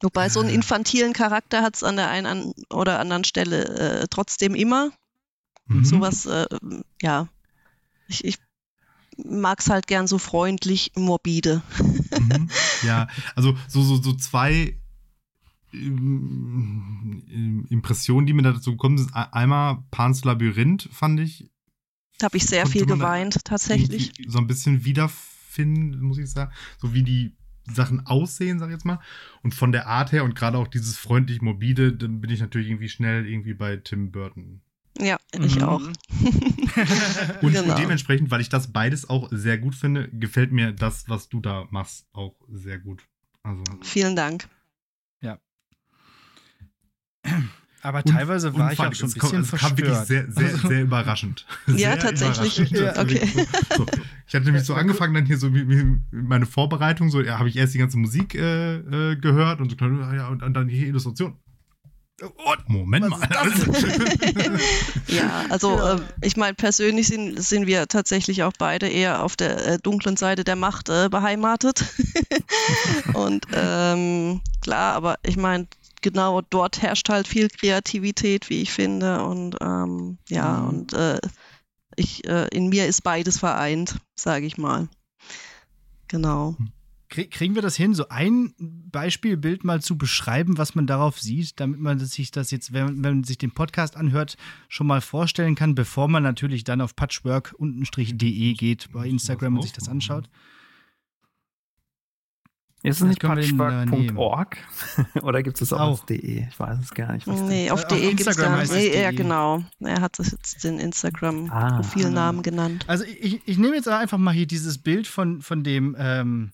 [0.00, 4.54] Wobei so einen infantilen Charakter hat es an der einen oder anderen Stelle äh, trotzdem
[4.54, 4.92] immer.
[5.66, 5.84] Mhm.
[5.84, 6.46] Sowas, äh,
[7.02, 7.26] ja.
[8.06, 8.38] Ich, ich
[9.24, 11.62] mag es halt gern so freundlich, morbide.
[12.18, 12.48] Mhm.
[12.84, 14.78] Ja, also so, so, so zwei
[15.72, 21.50] ähm, Impressionen, die mir dazu kommen, sind einmal Pans Labyrinth, fand ich.
[22.18, 24.12] Da habe ich sehr viel geweint, tatsächlich.
[24.28, 26.52] So ein bisschen wiederfinden, muss ich sagen.
[26.80, 27.36] So wie die
[27.72, 29.00] Sachen aussehen, sag ich jetzt mal.
[29.42, 32.68] Und von der Art her und gerade auch dieses freundlich morbide, dann bin ich natürlich
[32.68, 34.62] irgendwie schnell irgendwie bei Tim Burton.
[35.00, 35.62] Ja, ich mhm.
[35.62, 35.80] auch.
[37.42, 37.76] und, genau.
[37.76, 41.66] dementsprechend, weil ich das beides auch sehr gut finde, gefällt mir das, was du da
[41.70, 43.06] machst, auch sehr gut.
[43.42, 43.62] Also.
[43.82, 44.48] Vielen Dank.
[45.20, 45.38] Ja.
[47.80, 50.68] Aber teilweise und, war ich auch schon ein bisschen es kam wirklich sehr, sehr, also
[50.68, 51.46] sehr überraschend.
[51.68, 52.58] ja, tatsächlich.
[52.72, 53.20] Ja, okay.
[53.76, 53.86] So,
[54.26, 57.48] ich hatte nämlich so angefangen, dann hier so wie, wie meine Vorbereitung, so ja, habe
[57.48, 60.88] ich erst die ganze Musik äh, äh, gehört und so, ja, und, und dann hier
[60.88, 61.38] Illustration.
[62.20, 63.20] Oh, Moment mal.
[65.06, 65.94] ja, also ja.
[65.94, 70.16] Äh, ich meine, persönlich sind, sind wir tatsächlich auch beide eher auf der äh, dunklen
[70.16, 71.84] Seite der Macht äh, beheimatet.
[73.14, 75.68] und ähm, klar, aber ich meine,
[76.02, 79.22] genau dort herrscht halt viel Kreativität, wie ich finde.
[79.22, 80.68] Und ähm, ja, mhm.
[80.68, 81.20] und äh,
[81.94, 84.88] ich, äh, in mir ist beides vereint, sage ich mal.
[86.08, 86.56] Genau.
[86.58, 86.72] Mhm.
[87.08, 91.80] Kriegen wir das hin, so ein Beispielbild mal zu beschreiben, was man darauf sieht, damit
[91.80, 94.36] man sich das jetzt, wenn, wenn man sich den Podcast anhört,
[94.68, 99.72] schon mal vorstellen kann, bevor man natürlich dann auf patchwork-de geht bei Instagram und sich
[99.72, 100.28] das anschaut?
[102.82, 104.56] Ist es nicht patchwork.org?
[105.22, 105.88] Oder gibt es auch, auch.
[105.90, 106.46] auf de?
[106.48, 107.26] Ich weiß es gar nicht.
[107.26, 108.72] nee, auf de gibt es gar nicht.
[108.72, 109.64] Nee, ja, genau.
[109.80, 112.84] Er hat jetzt den Instagram-Profilnamen ah, genannt.
[112.86, 116.52] Also ich, ich nehme jetzt einfach mal hier dieses Bild von, von dem ähm,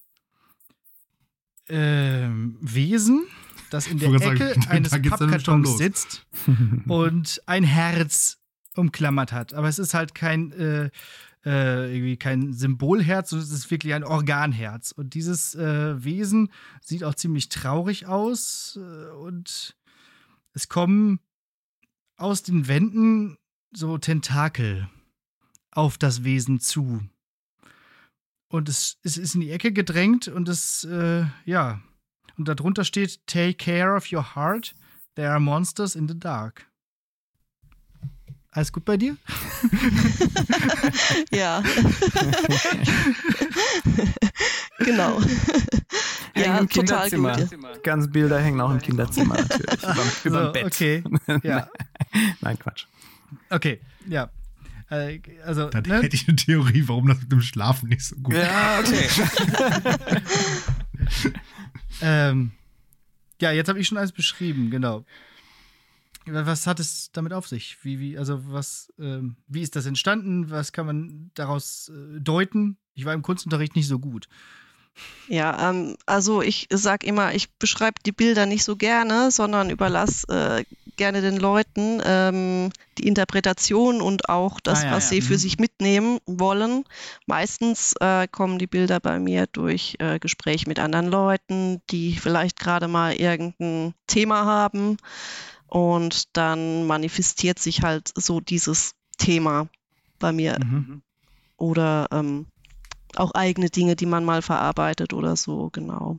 [1.69, 2.29] äh,
[2.61, 3.27] Wesen,
[3.71, 6.27] das in der Ecke sagen, eines Pappkartons sitzt
[6.89, 8.39] und ein Herz
[8.77, 9.55] umklammert hat.
[9.55, 10.91] Aber es ist halt kein, äh,
[11.45, 14.93] äh, irgendwie kein Symbolherz, sondern es ist wirklich ein Organherz.
[14.93, 16.51] Und dieses äh, Wesen
[16.81, 19.77] sieht auch ziemlich traurig aus äh, und
[20.53, 21.21] es kommen
[22.17, 23.37] aus den Wänden
[23.73, 24.89] so Tentakel
[25.71, 27.03] auf das Wesen zu.
[28.55, 31.81] Und es, es ist in die Ecke gedrängt und es, äh, ja.
[32.39, 34.77] Und darunter steht: Take care of your heart.
[35.17, 36.65] There are monsters in the dark.
[38.53, 39.17] Alles gut bei dir?
[41.33, 41.65] ja.
[44.79, 45.21] genau.
[46.37, 47.51] ja, im total gut.
[47.51, 49.83] Die ganzen Bilder hängen auch im Kinderzimmer natürlich.
[50.25, 50.67] über, dem Bett.
[50.67, 51.03] Okay.
[51.43, 51.69] Ja.
[52.41, 52.87] Nein, Quatsch.
[53.51, 54.31] Okay, ja.
[54.91, 56.03] Äh, also, Dann ne?
[56.03, 58.43] hätte ich eine Theorie, warum das mit dem Schlafen nicht so gut ist.
[58.43, 59.09] Ja, okay.
[62.03, 62.53] ähm,
[63.41, 65.05] ja, jetzt habe ich schon alles beschrieben, genau.
[66.27, 67.77] Was hat es damit auf sich?
[67.83, 70.51] Wie, wie, also was, ähm, wie ist das entstanden?
[70.51, 72.79] Was kann man daraus äh, deuten?
[72.95, 74.29] Ich war im Kunstunterricht nicht so gut.
[75.29, 80.27] Ja, ähm, also ich sage immer, ich beschreibe die Bilder nicht so gerne, sondern überlasse
[80.29, 80.65] äh,
[80.97, 85.17] gerne den Leuten ähm, die Interpretation und auch das, ah, ja, was ja.
[85.17, 85.39] sie für mhm.
[85.39, 86.85] sich mitnehmen wollen.
[87.27, 92.59] Meistens äh, kommen die Bilder bei mir durch äh, Gespräch mit anderen Leuten, die vielleicht
[92.59, 94.99] gerade mal irgendein Thema haben
[95.67, 99.69] und dann manifestiert sich halt so dieses Thema
[100.19, 100.59] bei mir.
[100.65, 101.03] Mhm.
[101.57, 102.47] Oder ähm,
[103.19, 106.19] auch eigene Dinge, die man mal verarbeitet oder so, genau.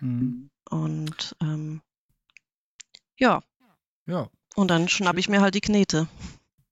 [0.00, 0.50] Mhm.
[0.70, 1.80] Und ähm,
[3.16, 3.42] ja.
[4.06, 4.28] Ja.
[4.54, 6.08] Und dann schnappe ich mir halt die Knete.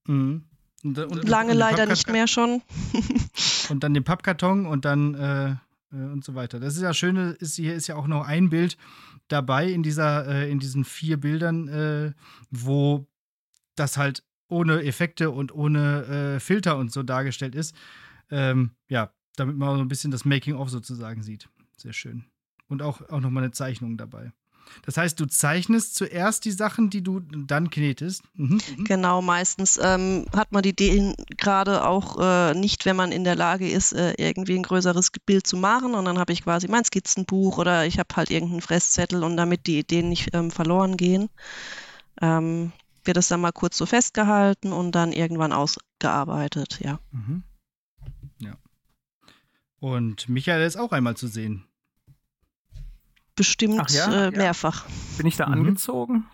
[0.06, 0.44] Mhm.
[0.84, 2.62] Und, und, Lange und leider nicht mehr schon.
[3.68, 5.56] und dann den Pappkarton und dann äh,
[5.92, 6.58] äh, und so weiter.
[6.60, 8.76] Das ist ja schöne, ist hier ist ja auch noch ein Bild
[9.28, 12.12] dabei in dieser, äh, in diesen vier Bildern, äh,
[12.50, 13.06] wo
[13.76, 17.74] das halt ohne Effekte und ohne äh, Filter und so dargestellt ist.
[18.30, 21.48] Ähm, ja, damit man so ein bisschen das Making-of sozusagen sieht.
[21.76, 22.24] Sehr schön.
[22.68, 24.32] Und auch, auch nochmal eine Zeichnung dabei.
[24.84, 28.22] Das heißt, du zeichnest zuerst die Sachen, die du dann knetest.
[28.34, 28.60] Mhm.
[28.76, 28.84] mhm.
[28.84, 33.36] Genau, meistens ähm, hat man die Ideen gerade auch äh, nicht, wenn man in der
[33.36, 35.94] Lage ist, äh, irgendwie ein größeres Bild zu machen.
[35.94, 39.66] Und dann habe ich quasi mein Skizzenbuch oder ich habe halt irgendeinen Fresszettel und damit
[39.66, 41.28] die Ideen nicht ähm, verloren gehen,
[42.20, 42.72] ähm,
[43.04, 47.00] wird es dann mal kurz so festgehalten und dann irgendwann ausgearbeitet, ja.
[47.10, 47.42] Mhm.
[49.82, 51.64] Und Michael ist auch einmal zu sehen.
[53.34, 54.28] Bestimmt ja?
[54.28, 54.86] äh, mehrfach.
[55.16, 55.54] Bin ich da mhm.
[55.54, 56.24] angezogen?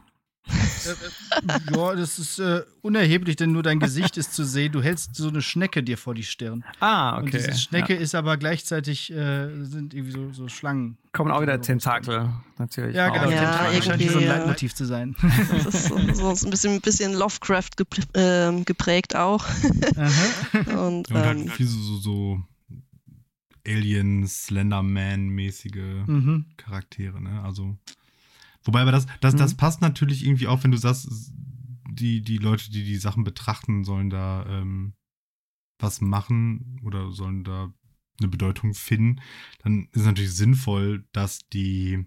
[0.47, 4.73] Äh, äh, ja, das ist äh, unerheblich, denn nur dein Gesicht ist zu sehen.
[4.73, 6.63] Du hältst so eine Schnecke dir vor die Stirn.
[6.81, 7.25] Ah, okay.
[7.25, 8.01] Und diese Schnecke ja.
[8.01, 10.99] ist aber gleichzeitig, äh, sind irgendwie so, so, Schlangen.
[11.13, 12.29] Kommen auch wieder Tentakel,
[12.59, 12.97] natürlich.
[12.97, 13.31] Ja, genau.
[13.31, 15.17] Ja, Tentakel scheint hier so ein Leitmotiv zu sein.
[15.55, 17.71] Das ist so, so ein bisschen, ein bisschen Lovecraft
[18.13, 19.47] ähm, geprägt auch.
[20.67, 22.43] und, und halt ähm, viel so, so
[23.69, 26.47] Alien, Slenderman-mäßige mhm.
[26.57, 27.43] Charaktere, ne?
[27.43, 27.77] Also.
[28.65, 29.39] Wobei aber das, das, mhm.
[29.39, 31.33] das passt natürlich irgendwie auch, wenn du sagst,
[31.89, 34.95] die, die Leute, die die Sachen betrachten, sollen da ähm,
[35.79, 37.73] was machen oder sollen da
[38.21, 39.21] eine Bedeutung finden,
[39.63, 42.07] dann ist es natürlich sinnvoll, dass die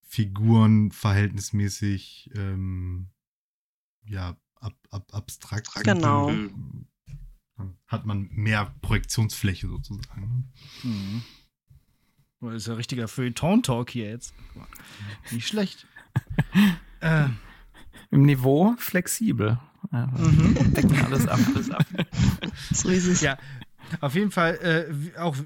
[0.00, 3.10] Figuren verhältnismäßig ähm,
[4.06, 6.32] ja ab, ab, abstrakt genau.
[7.56, 10.44] Dann hat man mehr Projektionsfläche sozusagen.
[10.82, 10.90] Ne?
[10.90, 11.22] Mhm.
[12.40, 14.34] Das ist ja richtiger Feuilleton-Talk hier jetzt.
[15.30, 15.86] Nicht schlecht.
[17.00, 17.28] äh.
[18.10, 19.58] Im Niveau flexibel.
[19.90, 20.72] Mhm.
[20.72, 21.84] Decken alles ab, alles ab.
[22.72, 23.20] so ist es.
[23.22, 23.36] Ja,
[24.00, 25.36] auf jeden Fall äh, auch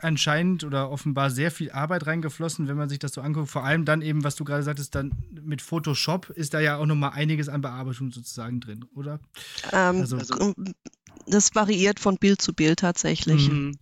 [0.00, 3.50] anscheinend oder offenbar sehr viel Arbeit reingeflossen, wenn man sich das so anguckt.
[3.50, 5.12] Vor allem dann eben, was du gerade sagtest, dann
[5.42, 9.18] mit Photoshop ist da ja auch noch mal einiges an Bearbeitung sozusagen drin, oder?
[9.72, 10.54] Ähm, also, also
[11.26, 13.50] das variiert von Bild zu Bild tatsächlich.
[13.50, 13.78] Mhm.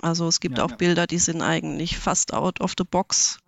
[0.00, 0.76] Also es gibt ja, auch ja.
[0.76, 3.38] Bilder, die sind eigentlich fast out of the box.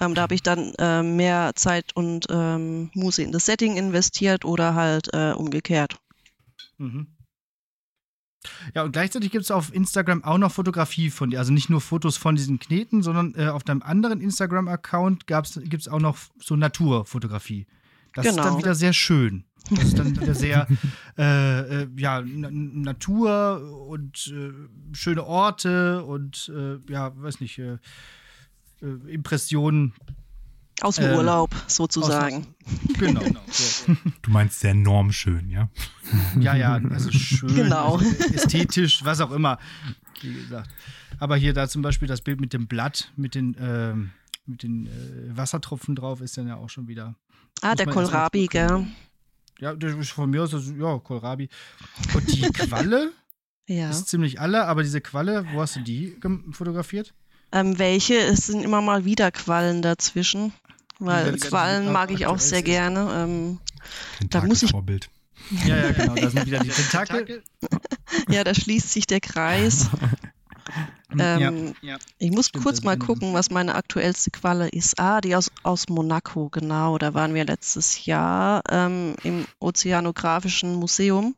[0.00, 4.44] Ähm, da habe ich dann äh, mehr Zeit und ähm, Muße in das Setting investiert
[4.44, 5.98] oder halt äh, umgekehrt.
[6.78, 7.08] Mhm.
[8.74, 11.40] Ja, und gleichzeitig gibt es auf Instagram auch noch Fotografie von dir.
[11.40, 15.88] Also nicht nur Fotos von diesen Kneten, sondern äh, auf deinem anderen Instagram-Account gibt es
[15.88, 17.66] auch noch so Naturfotografie.
[18.14, 18.30] Das genau.
[18.30, 18.58] ist dann genau.
[18.58, 19.44] wieder sehr schön.
[19.70, 20.66] Das ist dann wieder sehr
[21.18, 24.52] äh, äh, ja, Natur und äh,
[24.94, 27.78] schöne Orte und äh, ja, weiß nicht, äh,
[28.82, 29.92] äh, Impressionen.
[30.80, 32.36] Aus dem Urlaub sozusagen.
[32.64, 33.20] Aus, genau.
[33.24, 33.96] genau so.
[34.22, 35.68] Du meinst sehr normschön, ja?
[36.38, 37.96] Ja, ja, also schön, genau.
[37.96, 39.58] Also ästhetisch, was auch immer.
[40.20, 40.70] Wie gesagt.
[41.18, 44.10] Aber hier da zum Beispiel das Bild mit dem Blatt, mit den, ähm,
[44.46, 44.88] mit den
[45.30, 47.16] Wassertropfen drauf, ist dann ja auch schon wieder.
[47.62, 48.86] Ah, der Kohlrabi, gell?
[49.60, 51.48] Ja, von mir aus, also, ja, Kohlrabi.
[52.14, 53.12] Und die Qualle
[53.66, 53.90] ja.
[53.90, 56.16] ist ziemlich alle, aber diese Qualle, wo hast du die
[56.52, 57.14] fotografiert?
[57.50, 58.14] Ähm, welche?
[58.14, 60.52] Es sind immer mal wieder Quallen dazwischen.
[60.98, 63.08] Weil Quallen mag ich auch sehr gerne.
[63.14, 63.58] Ähm,
[64.30, 64.70] da muss ich.
[64.70, 65.08] Vorbild.
[65.64, 66.14] Ja, ja, genau.
[66.14, 67.42] Da sind wieder die Tentakel.
[68.28, 69.88] ja, da schließt sich der Kreis.
[71.10, 71.98] Hm, ähm, ja, ja.
[72.18, 74.98] Ich muss Stimmt, kurz mal gucken, was meine aktuellste Qualle ist.
[75.00, 76.98] Ah, die aus, aus Monaco, genau.
[76.98, 81.34] Da waren wir letztes Jahr ähm, im Ozeanografischen Museum.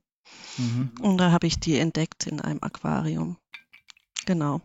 [0.58, 0.90] Mhm.
[1.00, 3.36] Und da habe ich die entdeckt in einem Aquarium.
[4.26, 4.60] Genau.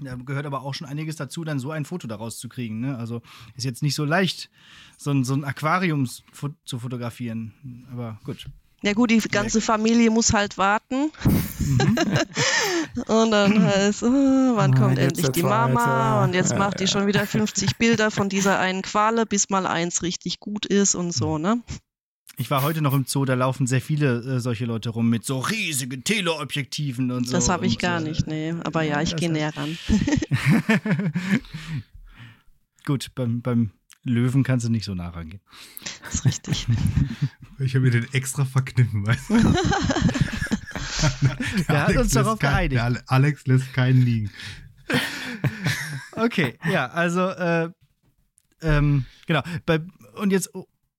[0.00, 2.80] Da gehört aber auch schon einiges dazu, dann so ein Foto daraus zu kriegen.
[2.80, 2.96] Ne?
[2.96, 3.20] Also
[3.56, 4.50] ist jetzt nicht so leicht,
[4.96, 7.88] so ein, so ein Aquarium zu fotografieren.
[7.90, 8.46] Aber gut.
[8.82, 11.10] Ja gut, die ganze Familie muss halt warten.
[11.58, 11.98] Mhm.
[13.08, 14.06] und dann heißt, oh,
[14.54, 15.74] wann oh, kommt endlich die Mama?
[15.74, 16.24] Weiter.
[16.24, 20.02] Und jetzt macht die schon wieder 50 Bilder von dieser einen Quale, bis mal eins
[20.02, 21.60] richtig gut ist und so, ne?
[22.40, 25.24] Ich war heute noch im Zoo, da laufen sehr viele äh, solche Leute rum mit
[25.24, 27.32] so riesigen Teleobjektiven und so.
[27.32, 28.54] Das habe ich gar äh, nicht, nee.
[28.62, 29.76] Aber ja, ich gehe näher ran.
[32.86, 33.72] Gut, beim, beim
[34.04, 35.42] Löwen kannst du nicht so nah rangehen.
[36.04, 36.66] Das ist richtig.
[37.58, 39.34] Ich habe mir den extra verkniffen, weißt du?
[41.68, 43.04] der hat uns darauf kein, geeinigt.
[43.06, 44.30] Alex lässt keinen liegen.
[46.12, 47.70] okay, ja, also äh,
[48.62, 49.42] ähm, genau.
[49.66, 49.80] Bei,
[50.14, 50.50] und jetzt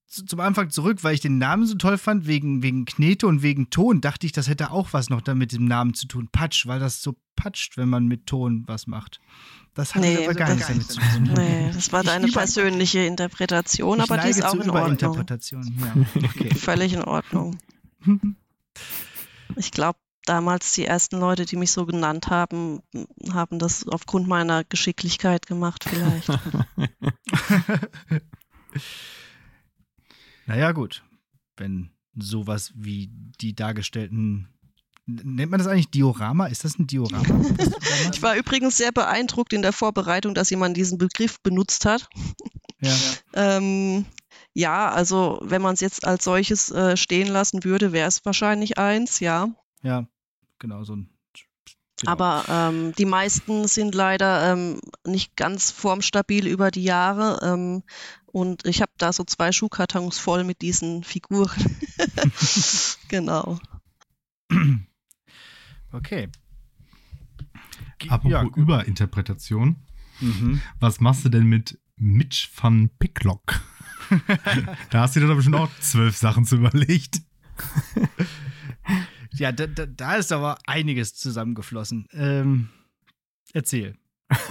[0.07, 3.69] zum Anfang zurück, weil ich den Namen so toll fand, wegen, wegen Knete und wegen
[3.69, 6.29] Ton, dachte ich, das hätte auch was noch damit dem Namen zu tun.
[6.31, 9.19] Patsch, weil das so patscht, wenn man mit Ton was macht.
[9.73, 11.33] Das hat nee, aber gar nichts damit zu tun.
[11.35, 14.91] Nee, das war deine persönliche Interpretation, aber die ist auch in Ordnung.
[14.91, 15.63] Interpretation.
[15.79, 15.93] Ja.
[16.29, 16.55] Okay.
[16.55, 17.57] Völlig in Ordnung.
[19.55, 22.81] Ich glaube, damals die ersten Leute, die mich so genannt haben,
[23.31, 26.29] haben das aufgrund meiner Geschicklichkeit gemacht, vielleicht.
[30.45, 31.03] Naja, gut.
[31.57, 34.49] Wenn sowas wie die dargestellten
[35.23, 36.47] Nennt man das eigentlich Diorama?
[36.47, 37.23] Ist das ein Diorama?
[38.13, 42.07] ich war übrigens sehr beeindruckt in der Vorbereitung, dass jemand diesen Begriff benutzt hat.
[42.81, 42.95] Ja,
[43.33, 44.05] ähm,
[44.53, 48.77] ja also wenn man es jetzt als solches äh, stehen lassen würde, wäre es wahrscheinlich
[48.77, 49.49] eins, ja.
[49.81, 50.07] Ja,
[50.59, 51.09] genau, so ein
[51.99, 52.11] Genau.
[52.13, 57.39] Aber ähm, die meisten sind leider ähm, nicht ganz formstabil über die Jahre.
[57.43, 57.83] Ähm,
[58.25, 61.77] und ich habe da so zwei Schuhkartons voll mit diesen Figuren.
[63.09, 63.59] genau.
[65.91, 66.29] Okay.
[68.07, 69.77] Apropos ja, Überinterpretation.
[70.19, 70.61] Mhm.
[70.79, 73.61] Was machst du denn mit Mitch van Picklock?
[74.89, 77.21] da hast du dir doch bestimmt auch zwölf Sachen zu überlegt.
[79.33, 82.07] Ja, da, da, da ist aber einiges zusammengeflossen.
[82.11, 82.69] Ähm,
[83.53, 83.95] erzähl.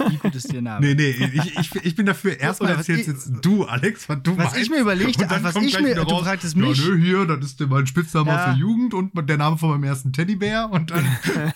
[0.09, 0.85] Wie gut ist der Name?
[0.85, 4.51] nee, nee, ich, ich, ich bin dafür, erstmal erzählst jetzt du, Alex, was du Was
[4.51, 4.57] meinst.
[4.57, 6.77] ich mir überlegt habe, was ich mir, du fragtest mich.
[6.77, 8.37] Ja, nö, hier, das ist mein Spitzname ja.
[8.37, 11.05] aus der Jugend und der Name von meinem ersten Teddybär und dann.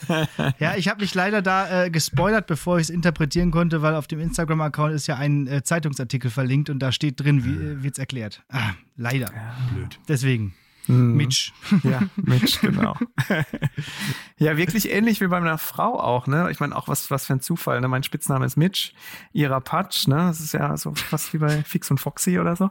[0.59, 4.07] ja, ich habe mich leider da äh, gespoilert, bevor ich es interpretieren konnte, weil auf
[4.07, 7.99] dem Instagram-Account ist ja ein äh, Zeitungsartikel verlinkt und da steht drin, wie äh, wird's
[7.99, 8.43] erklärt.
[8.49, 9.27] Ah, leider.
[9.33, 9.99] Ja, blöd.
[10.07, 10.53] Deswegen.
[10.87, 11.15] Mhm.
[11.15, 11.53] Mitch.
[11.83, 12.95] Ja, Mitch, genau.
[14.37, 16.49] ja, wirklich ähnlich wie bei meiner Frau auch, ne?
[16.51, 17.87] Ich meine, auch was, was für ein Zufall, ne?
[17.87, 18.93] Mein Spitzname ist Mitch,
[19.31, 20.15] ihrer Patch, ne?
[20.15, 22.69] Das ist ja so fast wie bei Fix und Foxy oder so.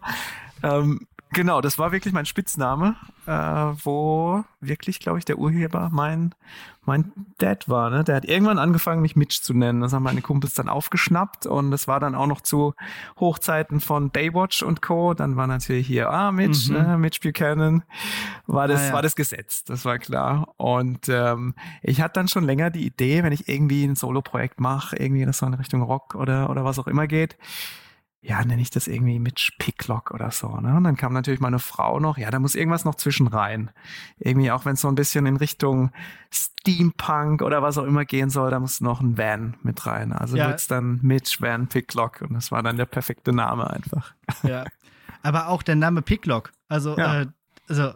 [0.62, 2.94] Ähm, Genau, das war wirklich mein Spitzname,
[3.26, 6.34] äh, wo wirklich, glaube ich, der Urheber mein,
[6.84, 7.88] mein Dad war.
[7.88, 8.04] Ne?
[8.04, 9.80] Der hat irgendwann angefangen, mich Mitch zu nennen.
[9.80, 12.74] Das haben meine Kumpels dann aufgeschnappt und das war dann auch noch zu
[13.18, 15.14] Hochzeiten von Baywatch und Co.
[15.14, 16.76] Dann war natürlich hier, ah, Mitch, mhm.
[16.76, 16.98] ne?
[16.98, 17.82] Mitch Buchanan,
[18.46, 18.92] war das, ah, ja.
[18.92, 20.52] war das Gesetz, das war klar.
[20.58, 24.96] Und ähm, ich hatte dann schon länger die Idee, wenn ich irgendwie ein Solo-Projekt mache,
[24.96, 27.38] irgendwie das so in Richtung Rock oder, oder was auch immer geht,
[28.24, 30.48] ja, nenne ich das irgendwie mit Picklock oder so.
[30.60, 30.76] Ne?
[30.76, 33.70] Und dann kam natürlich meine Frau noch, ja, da muss irgendwas noch zwischen rein.
[34.18, 35.90] Irgendwie auch wenn es so ein bisschen in Richtung
[36.32, 40.12] Steampunk oder was auch immer gehen soll, da muss noch ein Van mit rein.
[40.12, 40.48] Also ja.
[40.48, 44.14] wird's dann Mitch Van Picklock und das war dann der perfekte Name einfach.
[44.44, 44.64] Ja.
[45.22, 46.50] Aber auch der Name Picklock.
[46.68, 47.22] Also, ja.
[47.22, 47.26] äh,
[47.68, 47.92] also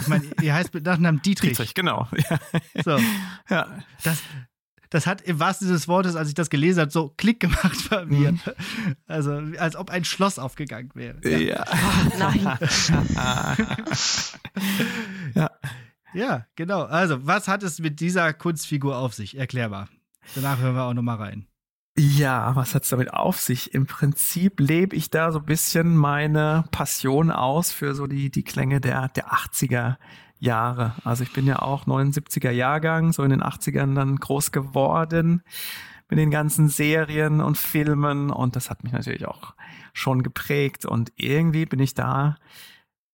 [0.00, 1.50] ich meine, ihr heißt mit Nachnamen Dietrich.
[1.50, 2.08] Dietrich, genau.
[2.30, 2.38] Ja.
[2.82, 2.98] So.
[3.48, 3.66] Ja.
[4.02, 4.22] Das,
[4.90, 7.88] das hat im wahrsten Sinne des Wortes, als ich das gelesen habe, so Klick gemacht
[7.88, 8.32] bei mir.
[8.32, 8.40] Mhm.
[9.06, 11.18] Also, als ob ein Schloss aufgegangen wäre.
[11.22, 11.38] Ja.
[11.38, 11.64] ja.
[11.70, 12.58] Oh, nein.
[15.34, 15.50] ja.
[16.12, 16.82] Ja, genau.
[16.82, 19.38] Also, was hat es mit dieser Kunstfigur auf sich?
[19.38, 19.88] Erklärbar.
[20.34, 21.46] Danach hören wir auch nochmal rein.
[21.96, 23.74] Ja, was hat es damit auf sich?
[23.74, 28.44] Im Prinzip lebe ich da so ein bisschen meine Passion aus für so die, die
[28.44, 29.96] Klänge der, der 80er
[30.40, 30.94] Jahre.
[31.04, 35.42] Also ich bin ja auch 79er Jahrgang, so in den 80ern dann groß geworden
[36.08, 39.54] mit den ganzen Serien und Filmen und das hat mich natürlich auch
[39.92, 42.36] schon geprägt und irgendwie bin ich da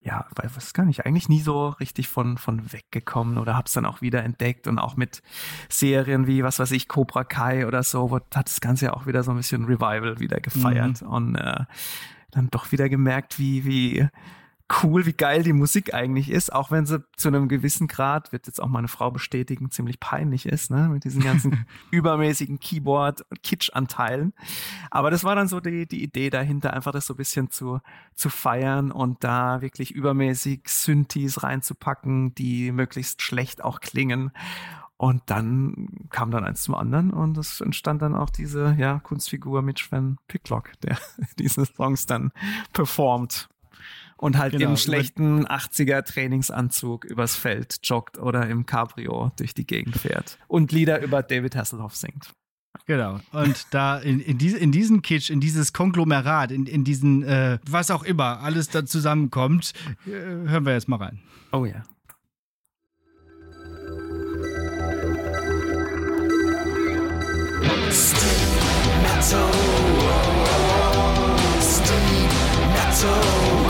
[0.06, 4.02] ja, weiß gar nicht, eigentlich nie so richtig von, von weggekommen oder hab's dann auch
[4.02, 5.20] wieder entdeckt und auch mit
[5.68, 9.06] Serien wie, was weiß ich, Cobra Kai oder so, wo, hat das Ganze ja auch
[9.06, 11.08] wieder so ein bisschen Revival wieder gefeiert mhm.
[11.08, 11.64] und äh,
[12.30, 14.08] dann doch wieder gemerkt, wie, wie
[14.82, 18.46] cool, wie geil die Musik eigentlich ist, auch wenn sie zu einem gewissen Grad, wird
[18.48, 23.42] jetzt auch meine Frau bestätigen, ziemlich peinlich ist, ne, mit diesen ganzen übermäßigen Keyboard- und
[23.42, 24.32] Kitsch-Anteilen.
[24.90, 27.80] Aber das war dann so die, die Idee dahinter, einfach das so ein bisschen zu,
[28.14, 34.32] zu feiern und da wirklich übermäßig Synthes reinzupacken, die möglichst schlecht auch klingen.
[34.98, 39.60] Und dann kam dann eins zum anderen und es entstand dann auch diese ja, Kunstfigur
[39.60, 40.98] Mitch Van Picklock, der
[41.38, 42.32] diese Songs dann
[42.72, 43.48] performt
[44.16, 49.66] und halt genau, im schlechten 80er Trainingsanzug übers Feld joggt oder im Cabrio durch die
[49.66, 52.30] Gegend fährt und Lieder über David Hasselhoff singt.
[52.86, 53.20] Genau.
[53.32, 57.58] Und da in, in, diese, in diesen Kitsch, in dieses Konglomerat, in, in diesen, äh,
[57.68, 59.72] was auch immer, alles da zusammenkommt,
[60.06, 61.20] äh, hören wir jetzt mal rein.
[61.52, 61.82] Oh ja.
[67.90, 68.30] Steve
[69.02, 69.50] Metal.
[71.60, 72.28] Steve
[72.72, 73.65] Metal.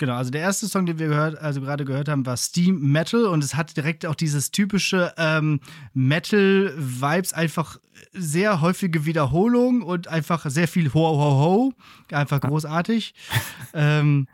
[0.00, 3.26] Genau, also der erste Song, den wir gehört, also gerade gehört haben, war Steam Metal
[3.26, 5.60] und es hat direkt auch dieses typische ähm,
[5.92, 7.76] Metal-Vibes, einfach
[8.14, 11.72] sehr häufige Wiederholung und einfach sehr viel Ho Ho Ho,
[12.16, 13.12] einfach großartig.
[13.74, 14.26] ähm,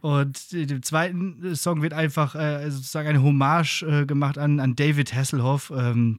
[0.00, 5.14] und im zweiten Song wird einfach äh, sozusagen eine Hommage äh, gemacht an, an David
[5.14, 6.18] Hasselhoff, ähm,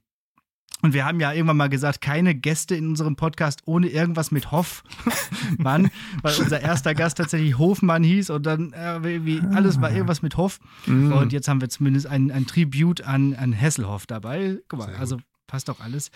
[0.84, 4.52] und wir haben ja irgendwann mal gesagt, keine Gäste in unserem Podcast ohne irgendwas mit
[4.52, 4.84] Hoff.
[5.58, 5.90] Mann,
[6.22, 10.36] weil unser erster Gast tatsächlich Hofmann hieß und dann äh, wie alles war irgendwas mit
[10.36, 10.60] Hoff.
[10.86, 11.14] Mm.
[11.14, 14.60] Und jetzt haben wir zumindest ein, ein Tribut an, an Hesselhoff dabei.
[14.68, 16.12] Guck mal, also passt doch alles.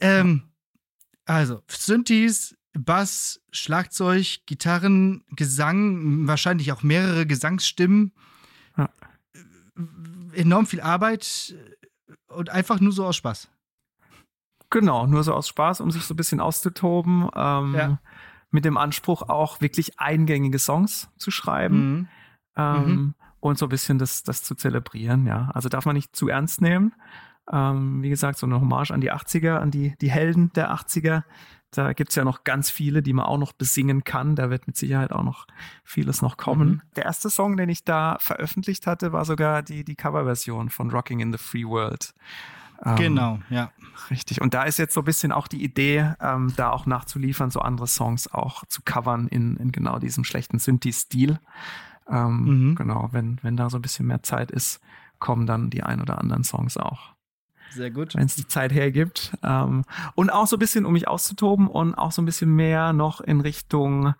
[0.00, 0.44] Ähm,
[1.26, 8.12] also, Synthes, Bass, Schlagzeug, Gitarren, Gesang, wahrscheinlich auch mehrere Gesangsstimmen.
[8.78, 8.88] Ja.
[10.32, 11.54] Enorm viel Arbeit
[12.28, 13.50] und einfach nur so aus Spaß.
[14.74, 17.28] Genau, nur so aus Spaß, um sich so ein bisschen auszutoben.
[17.36, 17.98] Ähm, ja.
[18.50, 21.76] Mit dem Anspruch auch wirklich eingängige Songs zu schreiben.
[21.76, 22.08] Mhm.
[22.56, 23.14] Ähm, mhm.
[23.38, 25.48] Und so ein bisschen das, das zu zelebrieren, ja.
[25.54, 26.92] Also darf man nicht zu ernst nehmen.
[27.52, 31.22] Ähm, wie gesagt, so eine Hommage an die 80er, an die, die Helden der 80er.
[31.70, 34.34] Da gibt's ja noch ganz viele, die man auch noch besingen kann.
[34.34, 35.46] Da wird mit Sicherheit auch noch
[35.84, 36.68] vieles noch kommen.
[36.68, 36.82] Mhm.
[36.96, 41.20] Der erste Song, den ich da veröffentlicht hatte, war sogar die, die Coverversion von Rocking
[41.20, 42.12] in the Free World.
[42.84, 43.70] Ähm, genau, ja.
[44.10, 44.40] Richtig.
[44.40, 47.60] Und da ist jetzt so ein bisschen auch die Idee, ähm, da auch nachzuliefern, so
[47.60, 51.38] andere Songs auch zu covern in, in genau diesem schlechten Synthi-Stil.
[52.08, 52.74] Ähm, mhm.
[52.74, 54.80] Genau, wenn, wenn da so ein bisschen mehr Zeit ist,
[55.18, 57.14] kommen dann die ein oder anderen Songs auch.
[57.70, 58.14] Sehr gut.
[58.14, 59.36] Wenn es die Zeit hergibt.
[59.42, 59.84] Ähm,
[60.14, 63.20] und auch so ein bisschen, um mich auszutoben und auch so ein bisschen mehr noch
[63.20, 64.14] in Richtung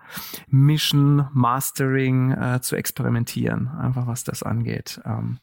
[0.49, 5.01] Mission, Mastering äh, zu experimentieren, einfach was das angeht.
[5.05, 5.39] Ähm,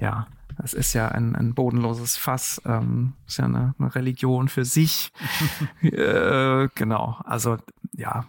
[0.00, 0.26] ja,
[0.58, 5.12] das ist ja ein, ein bodenloses Fass, ähm, ist ja eine, eine Religion für sich.
[5.82, 7.58] äh, genau, also
[7.92, 8.26] ja,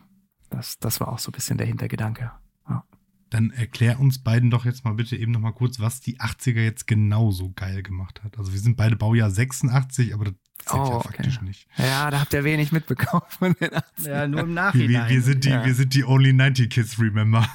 [0.50, 2.32] das, das war auch so ein bisschen der Hintergedanke.
[2.70, 2.84] Ja.
[3.30, 6.62] Dann erklär uns beiden doch jetzt mal bitte eben noch mal kurz, was die 80er
[6.62, 8.38] jetzt genau so geil gemacht hat.
[8.38, 10.34] Also wir sind beide Baujahr 86, aber das
[10.66, 11.46] zählt oh, ja faktisch okay.
[11.46, 11.68] nicht.
[11.78, 14.10] Ja, da habt ihr wenig mitbekommen von den 80ern.
[14.10, 15.10] Ja, nur im Nachhinein.
[15.10, 15.66] Wir, wir sind, die, ja.
[15.66, 17.48] wir sind die Only 90 Kids, remember.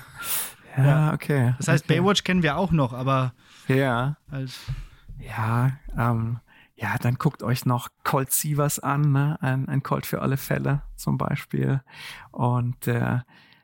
[0.76, 1.54] Ja, okay.
[1.58, 2.00] Das heißt, okay.
[2.00, 3.34] Baywatch kennen wir auch noch, aber
[3.76, 4.16] ja.
[4.30, 4.58] Halt.
[5.18, 6.40] Ja, ähm,
[6.76, 9.36] ja, dann guckt euch noch Colt Sievers an, ne?
[9.42, 11.82] ein, ein Colt für alle Fälle zum Beispiel.
[12.30, 13.20] Und äh,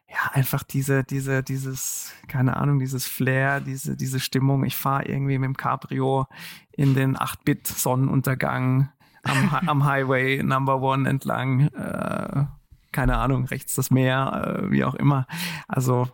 [0.08, 4.64] ja, einfach diese, diese, dieses, keine Ahnung, dieses Flair, diese, diese Stimmung.
[4.64, 6.26] Ich fahre irgendwie mit dem Cabrio
[6.72, 8.90] in den 8-Bit-Sonnenuntergang
[9.22, 11.68] am, am Highway Number One entlang.
[11.68, 12.44] Äh,
[12.96, 15.26] keine Ahnung, rechts das Meer, äh, wie auch immer.
[15.68, 16.08] Also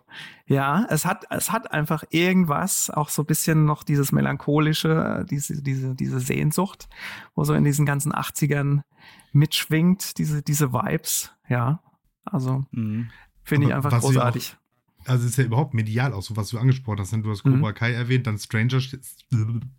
[0.47, 5.63] ja, es hat, es hat einfach irgendwas, auch so ein bisschen noch dieses melancholische, diese,
[5.63, 6.89] diese, diese Sehnsucht,
[7.37, 8.83] wo so in diesen ganzen 80ern
[9.31, 11.81] mitschwingt, diese, diese Vibes, ja.
[12.25, 13.11] Also mhm.
[13.45, 14.57] finde ich einfach großartig.
[15.05, 17.13] Auch, also ist ja überhaupt medial auch so, was du angesprochen hast.
[17.13, 17.23] Ne?
[17.23, 17.75] Du hast Cobra mhm.
[17.75, 18.81] Kai erwähnt, dann Stranger,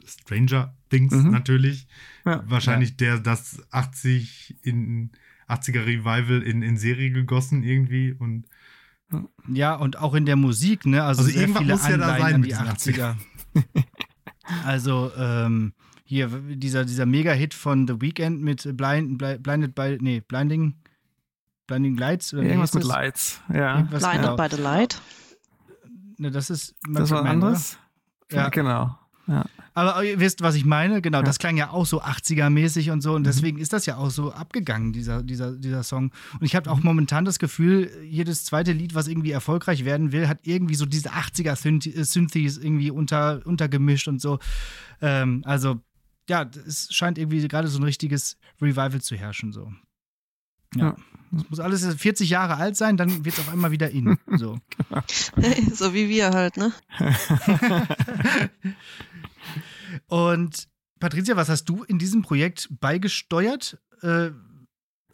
[0.06, 1.32] Stranger Things mhm.
[1.32, 1.86] natürlich.
[2.24, 2.44] Ja.
[2.48, 2.96] Wahrscheinlich ja.
[2.96, 5.12] der, das 80 in
[5.48, 8.46] 80er Revival in, in Serie gegossen irgendwie und
[9.48, 11.04] ja, und auch in der Musik, ne?
[11.04, 13.16] Also, also irgendwann muss ja da sein die 80er.
[13.54, 13.84] 80er.
[14.66, 15.74] also, ähm,
[16.04, 20.76] hier, dieser, dieser Mega-Hit von The Weeknd mit Blind, Blinded by, nee, Blinding,
[21.68, 22.34] Blinding Lights?
[22.34, 23.82] Oder Irgendwas mit Lights, ja.
[23.82, 24.36] Blinded genau.
[24.36, 25.02] by the Light.
[26.18, 27.78] Ne, das ist Das war anderes?
[28.32, 28.50] Ja.
[28.50, 28.98] Genau.
[29.28, 29.46] Ja.
[29.74, 31.02] Aber ihr wisst, was ich meine?
[31.02, 31.24] Genau, ja.
[31.24, 33.14] das klang ja auch so 80er-mäßig und so.
[33.14, 33.26] Und mhm.
[33.26, 36.12] deswegen ist das ja auch so abgegangen, dieser, dieser, dieser Song.
[36.40, 40.28] Und ich habe auch momentan das Gefühl, jedes zweite Lied, was irgendwie erfolgreich werden will,
[40.28, 44.40] hat irgendwie so diese 80er-Synthes irgendwie unter, untergemischt und so.
[45.02, 45.80] Ähm, also,
[46.30, 49.52] ja, es scheint irgendwie gerade so ein richtiges Revival zu herrschen.
[49.52, 49.72] So.
[50.76, 50.96] Ja.
[51.36, 54.18] Es muss alles 40 Jahre alt sein, dann wird es auf einmal wieder in.
[54.38, 54.58] So.
[55.74, 56.74] so wie wir halt, ne?
[60.08, 60.68] Und
[61.00, 63.78] Patricia, was hast du in diesem Projekt beigesteuert?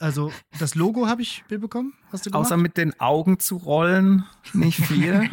[0.02, 1.94] Also das Logo habe ich bekommen.
[2.14, 2.46] Hast du gemacht?
[2.46, 4.24] Außer mit den Augen zu rollen,
[4.54, 5.30] nicht viel.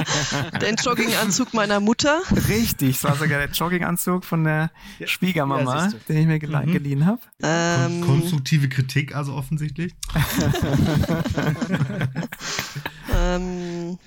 [0.60, 2.20] Den Jogginganzug meiner Mutter.
[2.48, 4.72] Richtig, es war sogar der Jogginganzug von der
[5.04, 6.72] Schwiegermama, ja, den ich mir gel mhm.
[6.72, 7.20] geliehen habe.
[7.42, 9.94] Ähm, Konstruktive Kritik also offensichtlich.
[13.14, 13.98] ähm,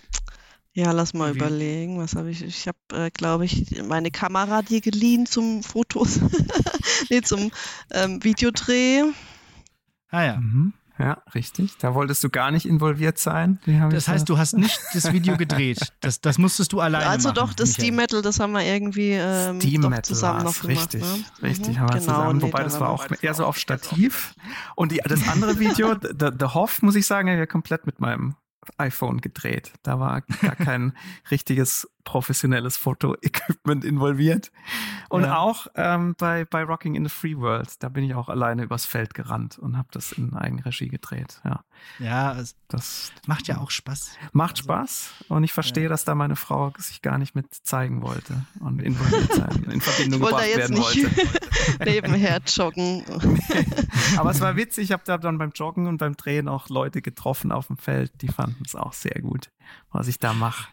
[0.74, 1.38] ja, lass mal Wie?
[1.38, 2.00] überlegen.
[2.00, 2.44] Was habe ich?
[2.44, 6.20] Ich habe, äh, glaube ich, meine Kamera dir geliehen zum Fotos.
[7.10, 7.52] nee, zum
[7.92, 9.04] ähm, Videodreh.
[10.12, 10.38] Ah ja.
[10.38, 10.74] Mhm.
[11.00, 11.78] Ja, richtig.
[11.80, 13.60] Da wolltest du gar nicht involviert sein.
[13.90, 15.80] Das heißt, du hast nicht das Video gedreht.
[16.02, 17.40] Das, das musstest du alleine also machen.
[17.40, 20.94] Also doch, das Steam Metal, das haben wir irgendwie ähm, Steam Metal zusammen noch gemacht.
[20.94, 21.26] Richtig, ne?
[21.44, 21.80] richtig, mhm.
[21.80, 22.42] haben wir genau, zusammen.
[22.42, 24.34] Wobei das war auch eher so auf Stativ.
[24.76, 28.36] Und die, das andere Video, The, The Hoff, muss ich sagen, ja komplett mit meinem
[28.78, 29.74] iPhone gedreht.
[29.84, 30.94] Da war gar kein
[31.32, 34.52] richtiges professionelles Foto-Equipment involviert.
[35.10, 35.38] Und ja.
[35.38, 38.86] auch ähm, bei, bei Rocking in the Free World, da bin ich auch alleine übers
[38.86, 41.42] Feld gerannt und habe das in Eigenregie gedreht.
[41.44, 41.64] Ja,
[42.00, 44.12] ja es das macht ja auch Spaß.
[44.32, 45.90] Macht also, Spaß und ich verstehe, ja.
[45.90, 50.22] dass da meine Frau sich gar nicht mit zeigen wollte und involviert sein, in Verbindung
[50.22, 51.10] gebracht werden wollte.
[51.86, 53.04] Nebenher joggen.
[54.18, 57.02] Aber es war witzig, ich habe da dann beim Joggen und beim Drehen auch Leute
[57.02, 59.52] getroffen auf dem Feld, die fanden es auch sehr gut,
[59.92, 60.68] was ich da mache.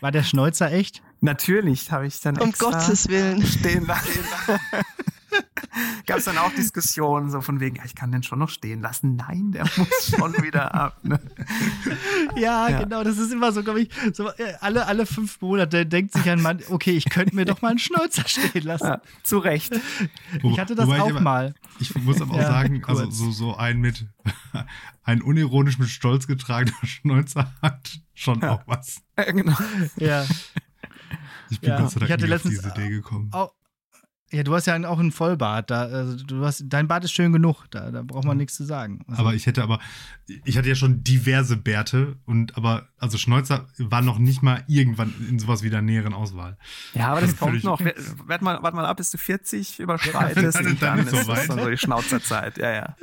[0.00, 1.02] War der Schnäuzer echt?
[1.20, 4.20] Natürlich, habe ich dann um Gottes Willen stehen lassen.
[6.06, 8.80] Gab es dann auch Diskussionen so von wegen, ja, ich kann den schon noch stehen
[8.80, 9.16] lassen.
[9.16, 10.98] Nein, der muss schon wieder ab.
[11.04, 11.20] Ne?
[12.36, 13.04] Ja, ja, genau.
[13.04, 16.40] Das ist immer so, glaube ich, so, äh, alle, alle fünf Monate denkt sich ein
[16.40, 18.86] Mann, okay, ich könnte mir doch mal einen Schnäuzer stehen lassen.
[18.86, 19.78] Ja, zu Recht.
[20.42, 21.54] Ich hatte das auch ich mal.
[21.80, 24.06] Ich muss aber auch sagen, also so, so ein mit,
[25.02, 29.02] ein unironisch mit Stolz getragener Schnäuzer hat schon auch was.
[29.16, 29.56] Ja, genau.
[29.96, 30.24] Ja.
[31.50, 31.80] Ich bin ja.
[31.80, 33.28] Gott sei Dank ich hatte letztens, auf diese Idee gekommen.
[33.32, 33.52] Auch,
[34.30, 35.70] ja, du hast ja auch einen Vollbart.
[35.70, 37.64] Da, also du hast, dein Bart ist schön genug.
[37.70, 39.00] Da, da braucht man nichts zu sagen.
[39.08, 39.80] Also, aber ich hätte aber,
[40.44, 45.14] ich hatte ja schon diverse Bärte und aber, also Schnäuzer war noch nicht mal irgendwann
[45.28, 46.58] in sowas wie der näheren Auswahl.
[46.92, 47.80] Ja, aber das kommt noch.
[48.26, 50.58] Warte mal, wart mal ab, bis du 40 überschreitest.
[50.58, 51.46] dann, dann, dann, ist so weit.
[51.46, 52.58] so die Schnauzerzeit.
[52.58, 52.96] Ja, ja.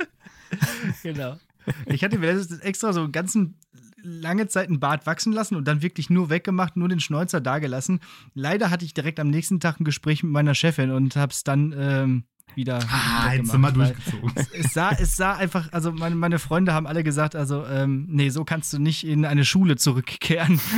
[1.02, 1.38] genau.
[1.86, 3.58] Ich hatte mir extra so einen ganzen
[4.06, 8.00] lange Zeit einen Bart wachsen lassen und dann wirklich nur weggemacht, nur den Schnäuzer dagelassen.
[8.34, 11.44] Leider hatte ich direkt am nächsten Tag ein Gespräch mit meiner Chefin und habe es
[11.44, 12.78] dann ähm, wieder.
[12.90, 14.32] Ah, jetzt sind wir durchgezogen.
[14.52, 18.30] Es sah, es sah einfach, also meine, meine Freunde haben alle gesagt, also, ähm, nee,
[18.30, 20.60] so kannst du nicht in eine Schule zurückkehren.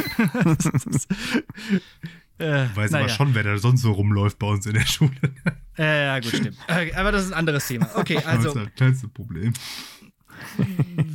[2.40, 3.06] Äh, Weiß naja.
[3.06, 5.10] aber schon, wer da sonst so rumläuft bei uns in der Schule.
[5.76, 6.56] Äh, ja, gut, stimmt.
[6.68, 7.90] Äh, aber das ist ein anderes Thema.
[7.96, 8.54] Okay, also.
[8.54, 9.52] Das ist das kleinste Problem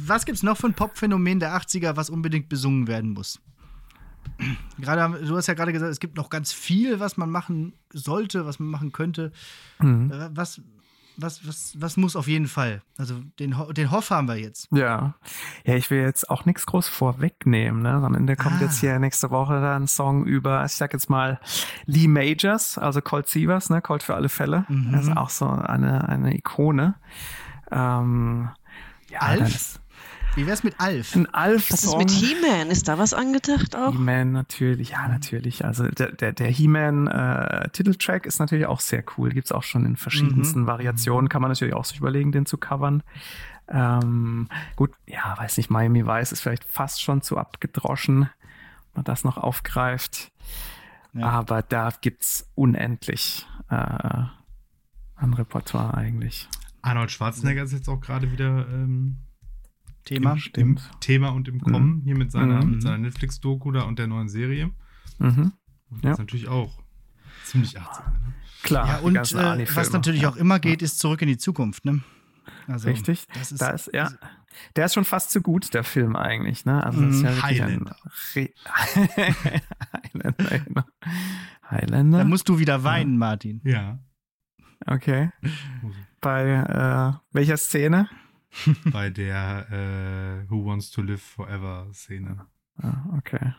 [0.06, 3.40] was gibt es noch von Pop-Phänomen der 80er, was unbedingt besungen werden muss?
[4.80, 8.46] Gerade, du hast ja gerade gesagt, es gibt noch ganz viel, was man machen sollte,
[8.46, 9.32] was man machen könnte.
[9.80, 10.12] Mhm.
[10.12, 10.62] Äh, was,
[11.18, 12.82] was, was, was muss auf jeden Fall?
[12.98, 14.68] Also den, den Hoff haben wir jetzt.
[14.72, 15.16] Ja.
[15.66, 17.84] Ja, ich will jetzt auch nichts groß vorwegnehmen.
[17.84, 17.92] Ne?
[17.92, 18.64] Am Ende kommt ah.
[18.64, 21.40] jetzt hier nächste Woche dann ein Song über, ich sag jetzt mal,
[21.86, 23.82] Lee Majors, also Colt Sievers, ne?
[23.82, 24.66] Colt für alle Fälle.
[24.68, 24.92] Mhm.
[24.92, 26.96] Das ist auch so eine, eine Ikone.
[27.72, 28.50] Ähm,
[29.18, 29.80] Alf?
[30.36, 31.16] Wie wär's mit Alf?
[31.16, 31.72] Ein Alf.
[31.72, 32.72] Was ist mit He-Man?
[32.72, 33.92] Ist da was angedacht auch?
[33.92, 35.64] He-Man natürlich, ja, natürlich.
[35.64, 39.30] Also der, der, der He-Man äh, Titeltrack ist natürlich auch sehr cool.
[39.30, 40.68] Gibt's auch schon in verschiedensten mhm.
[40.68, 41.30] Variationen.
[41.30, 43.04] Kann man natürlich auch sich überlegen, den zu covern.
[43.68, 48.30] Ähm, gut, ja, weiß nicht, Miami Vice ist vielleicht fast schon zu abgedroschen, wenn
[48.96, 50.32] man das noch aufgreift.
[51.14, 51.28] Ja.
[51.28, 56.50] Aber da gibt's unendlich äh, an Repertoire eigentlich.
[56.84, 59.18] Arnold Schwarzenegger ist jetzt auch gerade wieder ähm,
[60.06, 60.38] Thema.
[60.56, 62.02] Im, im Thema und im Kommen, mhm.
[62.02, 62.82] hier mit seiner, mhm.
[62.82, 64.72] seiner Netflix-Doku da und der neuen Serie.
[65.18, 65.54] Mhm.
[65.90, 66.12] Und das ja.
[66.12, 66.84] ist natürlich auch
[67.46, 68.34] ziemlich 80 ne?
[68.64, 68.88] Klar.
[68.88, 70.30] Ja, und äh, was natürlich ja.
[70.30, 72.02] auch immer geht, ist zurück in die Zukunft, ne?
[72.68, 73.26] Also, Richtig.
[73.34, 74.12] Das ist, da ist, ja.
[74.76, 76.84] Der ist schon fast zu gut, der Film eigentlich, ne?
[76.84, 77.44] Also, das ist ja mhm.
[77.44, 77.96] Highlander.
[80.04, 80.84] Highlander, genau.
[81.70, 82.18] Highlander.
[82.20, 83.62] Da musst du wieder weinen, Martin.
[83.64, 84.00] Ja.
[84.86, 85.30] Okay.
[86.22, 88.10] Bei äh, welcher Szene?
[88.92, 92.46] Bei der äh, Who Wants to Live Forever Szene.
[92.82, 93.54] Ah, okay.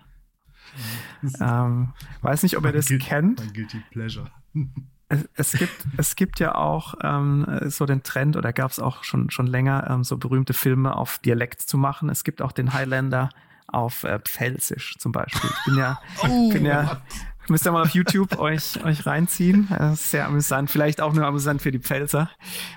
[1.40, 3.40] ähm, weiß nicht, ob ihr das kennt.
[3.40, 4.30] Mein Guilty Pleasure.
[5.06, 9.04] Es, es, gibt, es gibt ja auch ähm, so den Trend, oder gab es auch
[9.04, 12.08] schon, schon länger, ähm, so berühmte Filme auf Dialekt zu machen.
[12.08, 13.28] Es gibt auch den Highlander
[13.66, 15.50] auf äh, Pfälzisch zum Beispiel.
[15.50, 17.02] Ich bin ja, oh, bin ja
[17.48, 19.68] müsst ihr mal auf YouTube euch, euch reinziehen.
[19.70, 20.70] Das ist sehr amüsant.
[20.70, 22.30] Vielleicht auch nur amüsant für die Pfälzer.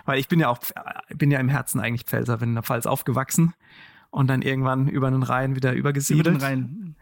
[0.06, 0.60] Weil ich bin ja auch,
[1.16, 3.54] bin ja im Herzen eigentlich Pfälzer, bin in der Pfalz aufgewachsen
[4.10, 6.28] und dann irgendwann über den Rhein wieder übergesiedelt.
[6.28, 6.96] Über den Rhein.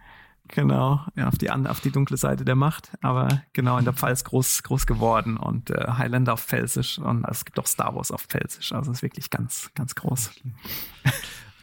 [0.48, 4.24] Genau, ja, auf die, auf die dunkle Seite der Macht, aber genau in der Pfalz
[4.24, 8.22] groß, groß geworden und äh, Highlander auf Pfälzisch und es gibt auch Star Wars auf
[8.22, 10.32] Pfälzisch, also es ist wirklich ganz, ganz groß.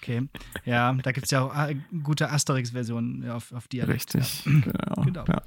[0.02, 0.28] Okay,
[0.64, 4.16] ja, da gibt es ja auch äh, gute Asterix-Versionen auf, auf Dialekt.
[4.16, 4.52] Richtig, ja.
[4.52, 5.02] genau.
[5.04, 5.24] genau.
[5.28, 5.42] Ja.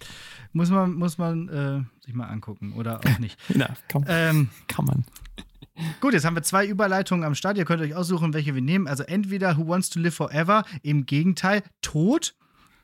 [0.54, 3.38] Muss man, muss man äh, sich mal angucken oder auch nicht.
[3.54, 5.04] ja, kann, ähm, kann man.
[6.00, 7.58] Gut, jetzt haben wir zwei Überleitungen am Start.
[7.58, 8.88] Ihr könnt euch aussuchen, welche wir nehmen.
[8.88, 12.34] Also entweder Who Wants to Live Forever, im Gegenteil, Tod.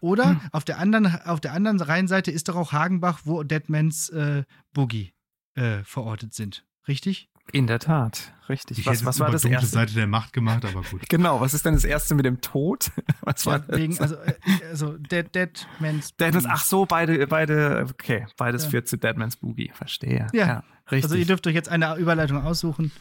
[0.02, 0.42] Oder hm.
[0.52, 4.44] auf, der anderen, auf der anderen Rheinseite ist doch auch Hagenbach, wo Deadmans äh,
[4.74, 5.14] Boogie
[5.56, 6.66] äh, verortet sind.
[6.88, 7.32] Richtig?
[7.54, 8.80] In der Tat, richtig.
[8.80, 9.68] Ich was was war das erste?
[9.68, 11.02] Seite der Macht gemacht, aber gut.
[11.10, 12.92] Genau, was ist denn das erste mit dem Tod?
[13.22, 14.34] Was war ja, wegen, also, äh,
[14.70, 16.32] also Dead, Dead Man's Boogie.
[16.32, 18.70] Dead ach so, beide, beide, okay, beides ja.
[18.70, 20.28] führt zu Dead Man's Boogie, verstehe.
[20.34, 21.04] Ja, ja, richtig.
[21.04, 22.92] Also ihr dürft euch jetzt eine Überleitung aussuchen.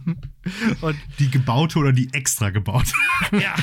[0.82, 2.92] Und die gebaute oder die extra gebaute?
[3.32, 3.54] ja.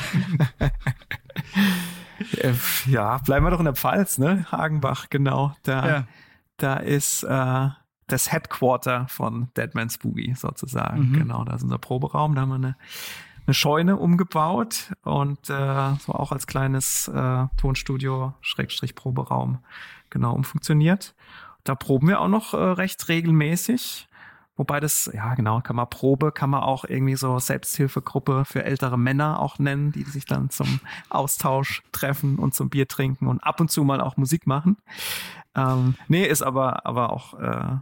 [2.38, 2.52] Äh,
[2.86, 4.46] ja, bleiben wir doch in der Pfalz, ne?
[4.50, 5.54] Hagenbach, genau.
[5.62, 6.08] Da,
[6.56, 7.68] da ist äh,
[8.08, 11.10] das Headquarter von Deadman's Boogie sozusagen.
[11.10, 11.18] Mhm.
[11.18, 12.34] Genau, da ist unser Proberaum.
[12.34, 12.76] Da haben wir eine,
[13.46, 19.58] eine Scheune umgebaut und äh, so auch als kleines äh, Tonstudio, Schrägstrich Proberaum,
[20.10, 21.14] genau umfunktioniert.
[21.64, 24.08] Da proben wir auch noch äh, recht regelmäßig.
[24.56, 28.98] Wobei das, ja genau, kann man Probe, kann man auch irgendwie so Selbsthilfegruppe für ältere
[28.98, 30.80] Männer auch nennen, die sich dann zum
[31.10, 34.76] Austausch treffen und zum Bier trinken und ab und zu mal auch Musik machen.
[35.54, 37.76] Ähm, nee, ist aber, aber auch äh,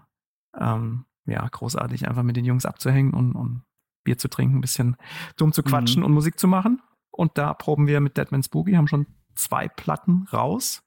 [0.59, 3.63] ähm, ja, großartig, einfach mit den Jungs abzuhängen und, und
[4.05, 4.97] Bier zu trinken, ein bisschen
[5.37, 6.07] dumm zu quatschen mhm.
[6.07, 6.81] und Musik zu machen.
[7.11, 10.83] Und da proben wir mit Deadman's Boogie, haben schon zwei Platten raus.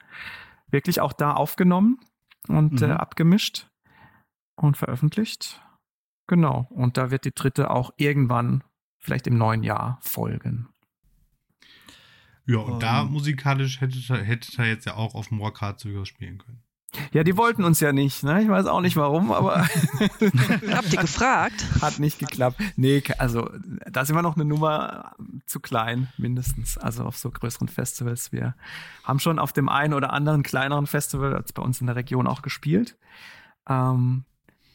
[0.72, 2.00] Wirklich auch da aufgenommen
[2.48, 2.92] und äh, mhm.
[2.92, 3.68] äh, abgemischt
[4.56, 5.62] und veröffentlicht.
[6.28, 6.68] Genau.
[6.70, 8.64] Und da wird die dritte auch irgendwann,
[9.00, 10.70] vielleicht im neuen Jahr, folgen.
[12.46, 16.06] Ja, und um, da musikalisch hätte, hätte er jetzt ja auch auf dem Rockhard sogar
[16.06, 16.64] spielen können.
[17.12, 18.42] Ja, die wollten uns ja nicht, ne?
[18.42, 19.68] Ich weiß auch nicht warum, aber.
[20.74, 21.66] Habt ihr gefragt?
[21.82, 22.60] Hat nicht geklappt.
[22.76, 23.50] Nee, also
[23.90, 26.78] da sind wir noch eine Nummer zu klein, mindestens.
[26.78, 28.32] Also auf so größeren Festivals.
[28.32, 28.56] Wir
[29.04, 32.28] haben schon auf dem einen oder anderen kleineren Festival, als bei uns in der Region
[32.28, 32.98] auch gespielt.
[33.68, 34.26] Ähm,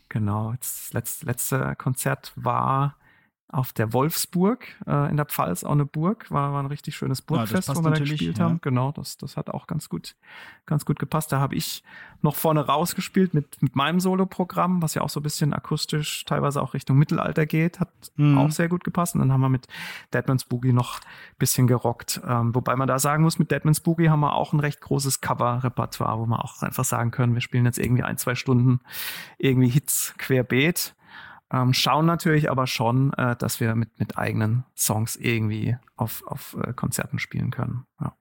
[0.08, 2.96] genau, das letzte, letzte Konzert war
[3.48, 7.22] auf der Wolfsburg äh, in der Pfalz, auch eine Burg, war, war ein richtig schönes
[7.22, 8.44] Burgfest, ja, wo wir da gespielt ja.
[8.44, 8.60] haben.
[8.62, 10.16] Genau, das, das hat auch ganz gut,
[10.66, 11.30] ganz gut gepasst.
[11.30, 11.84] Da habe ich
[12.20, 16.60] noch vorne rausgespielt mit, mit meinem Soloprogramm, was ja auch so ein bisschen akustisch teilweise
[16.62, 18.38] auch Richtung Mittelalter geht, hat mhm.
[18.38, 19.14] auch sehr gut gepasst.
[19.14, 19.68] Und dann haben wir mit
[20.12, 22.20] Deadman's Boogie noch ein bisschen gerockt.
[22.26, 25.20] Ähm, wobei man da sagen muss, mit Deadman's Boogie haben wir auch ein recht großes
[25.20, 28.80] Cover-Repertoire, wo wir auch einfach sagen können, wir spielen jetzt irgendwie ein, zwei Stunden
[29.38, 30.94] irgendwie Hits querbeet.
[31.52, 36.56] Ähm, schauen natürlich aber schon, äh, dass wir mit, mit eigenen Songs irgendwie auf, auf
[36.60, 37.84] äh, Konzerten spielen können.
[38.00, 38.14] Ja.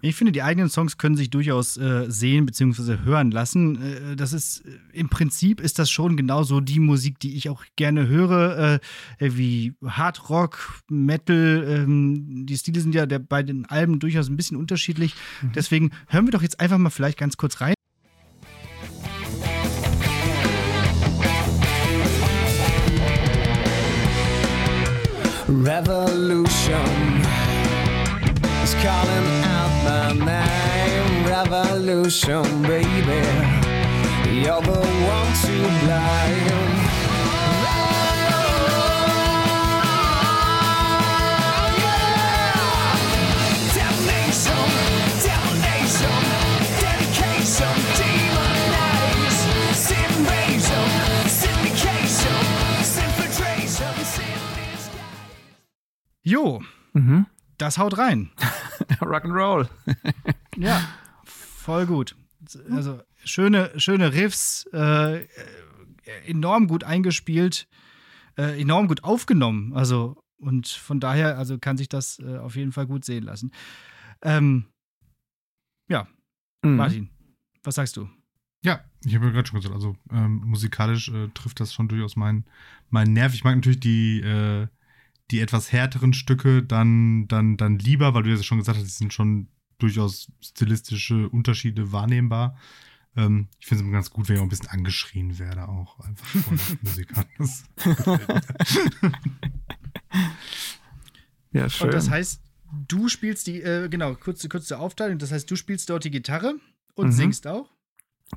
[0.00, 3.04] Ich finde, die eigenen Songs können sich durchaus äh, sehen bzw.
[3.04, 3.80] hören lassen.
[3.80, 7.64] Äh, das ist äh, im Prinzip ist das schon genauso die Musik, die ich auch
[7.76, 8.80] gerne höre,
[9.18, 11.64] äh, wie Hard Rock, Metal.
[11.68, 15.14] Ähm, die Stile sind ja der, bei den Alben durchaus ein bisschen unterschiedlich.
[15.42, 15.52] Mhm.
[15.52, 17.75] Deswegen hören wir doch jetzt einfach mal vielleicht ganz kurz rein.
[25.48, 27.22] Revolution
[28.64, 31.24] is calling out my name.
[31.24, 33.22] Revolution, baby.
[34.42, 36.65] You're the one to blame.
[56.26, 56.60] Jo,
[56.92, 57.26] mhm.
[57.56, 58.30] das haut rein.
[59.00, 59.68] Rock'n'Roll.
[60.56, 60.82] ja,
[61.24, 62.16] voll gut.
[62.68, 65.24] Also schöne, schöne Riffs, äh,
[66.26, 67.68] enorm gut eingespielt,
[68.36, 69.72] äh, enorm gut aufgenommen.
[69.74, 73.52] Also und von daher, also kann sich das äh, auf jeden Fall gut sehen lassen.
[74.22, 74.66] Ähm,
[75.88, 76.08] ja,
[76.64, 76.74] mhm.
[76.76, 77.10] Martin,
[77.62, 78.08] was sagst du?
[78.64, 82.16] Ja, ich habe ja gerade schon gesagt, also ähm, musikalisch äh, trifft das schon durchaus
[82.16, 82.46] meinen
[82.90, 83.32] mein Nerv.
[83.32, 84.66] Ich mag natürlich die, äh,
[85.30, 88.90] die etwas härteren Stücke dann, dann, dann lieber, weil du ja schon gesagt hast, die
[88.90, 89.48] sind schon
[89.78, 92.56] durchaus stilistische Unterschiede wahrnehmbar.
[93.16, 95.98] Ähm, ich finde es immer ganz gut, wenn ich auch ein bisschen angeschrien werde, auch
[96.00, 97.26] einfach von Musikern.
[101.52, 101.86] ja, schön.
[101.86, 102.42] Und das heißt,
[102.88, 105.18] du spielst die, äh, genau, kurze, kurze Aufteilung.
[105.18, 106.54] Das heißt, du spielst dort die Gitarre
[106.94, 107.12] und mhm.
[107.12, 107.75] singst auch.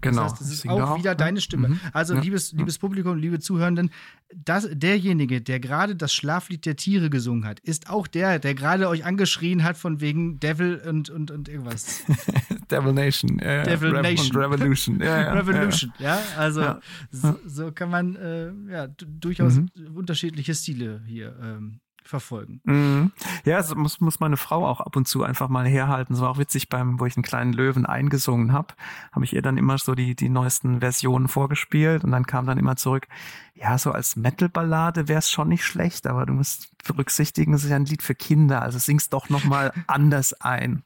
[0.02, 0.24] Genau.
[0.24, 1.70] Das heißt, es ist auch, wieder deine Stimme.
[1.70, 1.80] Mhm.
[1.94, 2.22] Also, ja.
[2.22, 3.90] liebes, liebes Publikum, liebe Zuhörenden,
[4.36, 8.88] das, derjenige, der gerade das Schlaflied der Tiere gesungen hat, ist auch der, der gerade
[8.88, 12.04] euch angeschrien hat von wegen Devil und, und, und irgendwas.
[12.72, 13.40] Devil Nation.
[13.40, 14.38] Ja, Devil Rev Nation.
[14.38, 15.02] Revolution.
[15.02, 16.20] Ja, Revolution, ja.
[16.38, 16.76] Also,
[17.12, 19.70] so, so, kann man äh, ja, durchaus mhm.
[19.96, 21.80] unterschiedliche Stile hier ähm,
[22.10, 22.62] verfolgen.
[22.64, 23.12] Mhm.
[23.46, 26.14] Ja, das muss, muss meine Frau auch ab und zu einfach mal herhalten.
[26.14, 28.74] Es war auch witzig beim, wo ich einen kleinen Löwen eingesungen habe,
[29.12, 32.58] habe ich ihr dann immer so die, die neuesten Versionen vorgespielt und dann kam dann
[32.58, 33.08] immer zurück,
[33.54, 37.70] ja, so als Metal-Ballade wäre es schon nicht schlecht, aber du musst berücksichtigen, es ist
[37.70, 40.84] ja ein Lied für Kinder, also singst doch nochmal anders ein.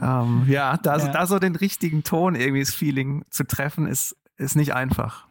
[0.00, 1.08] Ähm, ja, da, ja.
[1.08, 5.26] da so den richtigen Ton irgendwie das Feeling zu treffen, ist, ist nicht einfach.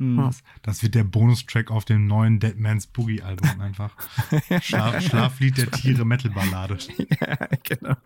[0.00, 0.30] Mhm.
[0.62, 3.94] Das, wird der Bonustrack auf dem neuen Dead Man's Boogie Album einfach.
[4.62, 6.78] Schlaf, Schlaflied der Tiere Metal Ballade.
[7.20, 7.96] ja, genau.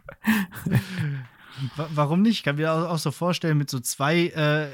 [1.76, 2.38] Warum nicht?
[2.38, 4.68] Ich kann mir auch, so vorstellen, mit so zwei äh,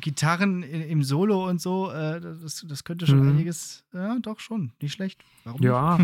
[0.00, 3.32] Gitarren im Solo und so, äh, das, das könnte schon mhm.
[3.32, 5.22] einiges, ja, doch schon, nicht schlecht.
[5.44, 5.98] Warum ja,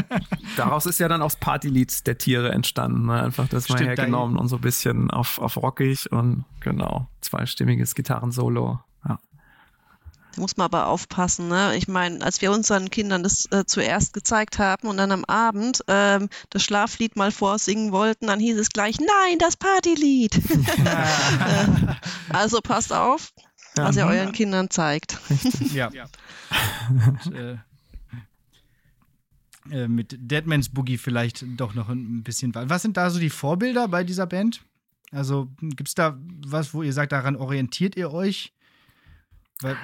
[0.56, 3.06] daraus ist ja dann auch das Partylied der Tiere entstanden.
[3.06, 3.22] Ne?
[3.22, 8.80] Einfach das mal hergenommen und so ein bisschen auf, auf rockig und genau, zweistimmiges Gitarrensolo.
[9.02, 9.18] Da
[10.40, 11.48] muss man aber aufpassen.
[11.48, 11.76] Ne?
[11.76, 15.84] Ich meine, als wir unseren Kindern das äh, zuerst gezeigt haben und dann am Abend
[15.86, 20.36] ähm, das Schlaflied mal vorsingen wollten, dann hieß es gleich, nein, das Partylied.
[20.84, 21.94] äh,
[22.30, 23.32] also passt auf,
[23.76, 24.10] ja, was ihr mhm.
[24.10, 25.18] euren Kindern zeigt.
[25.72, 25.90] ja.
[25.92, 26.06] ja.
[26.98, 27.56] Und, äh,
[29.70, 32.54] äh, mit Deadman's Boogie vielleicht doch noch ein bisschen.
[32.54, 34.62] Was sind da so die Vorbilder bei dieser Band?
[35.12, 38.52] Also gibt es da was, wo ihr sagt, daran orientiert ihr euch?
[39.60, 39.76] Weil,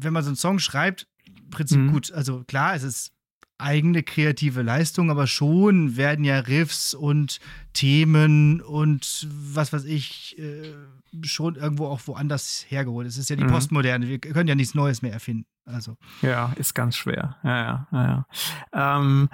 [0.00, 1.92] wenn man so einen Song schreibt, im Prinzip mhm.
[1.92, 3.12] gut, also klar, es ist
[3.58, 7.38] eigene kreative Leistung, aber schon werden ja Riffs und
[7.72, 10.74] Themen und was weiß ich äh,
[11.22, 13.06] schon irgendwo auch woanders hergeholt.
[13.06, 13.50] Es ist ja die mhm.
[13.50, 14.08] Postmoderne.
[14.08, 15.46] Wir können ja nichts Neues mehr erfinden.
[15.64, 17.36] Also ja, ist ganz schwer.
[17.42, 18.26] Ja, ja,
[18.72, 18.98] ja.
[18.98, 19.28] Ähm,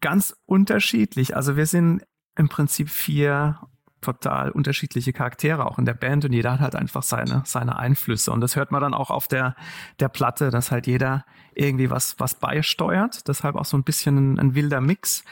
[0.00, 1.36] ganz unterschiedlich.
[1.36, 2.02] Also wir sind
[2.36, 3.58] im Prinzip vier
[4.00, 8.30] total unterschiedliche Charaktere auch in der Band und jeder hat halt einfach seine, seine Einflüsse.
[8.30, 9.56] Und das hört man dann auch auf der,
[10.00, 11.24] der Platte, dass halt jeder
[11.54, 13.26] irgendwie was, was beisteuert.
[13.28, 15.24] Deshalb auch so ein bisschen ein, ein wilder Mix.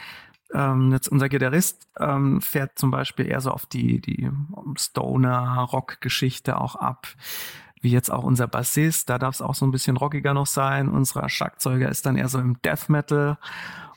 [0.53, 4.31] Ähm, jetzt unser Gitarrist ähm, fährt zum Beispiel eher so auf die, die
[4.77, 7.09] Stoner-Rock-Geschichte auch ab
[7.85, 10.89] wie jetzt auch unser Bassist, da darf es auch so ein bisschen rockiger noch sein.
[10.89, 13.36] Unser Schlagzeuger ist dann eher so im Death Metal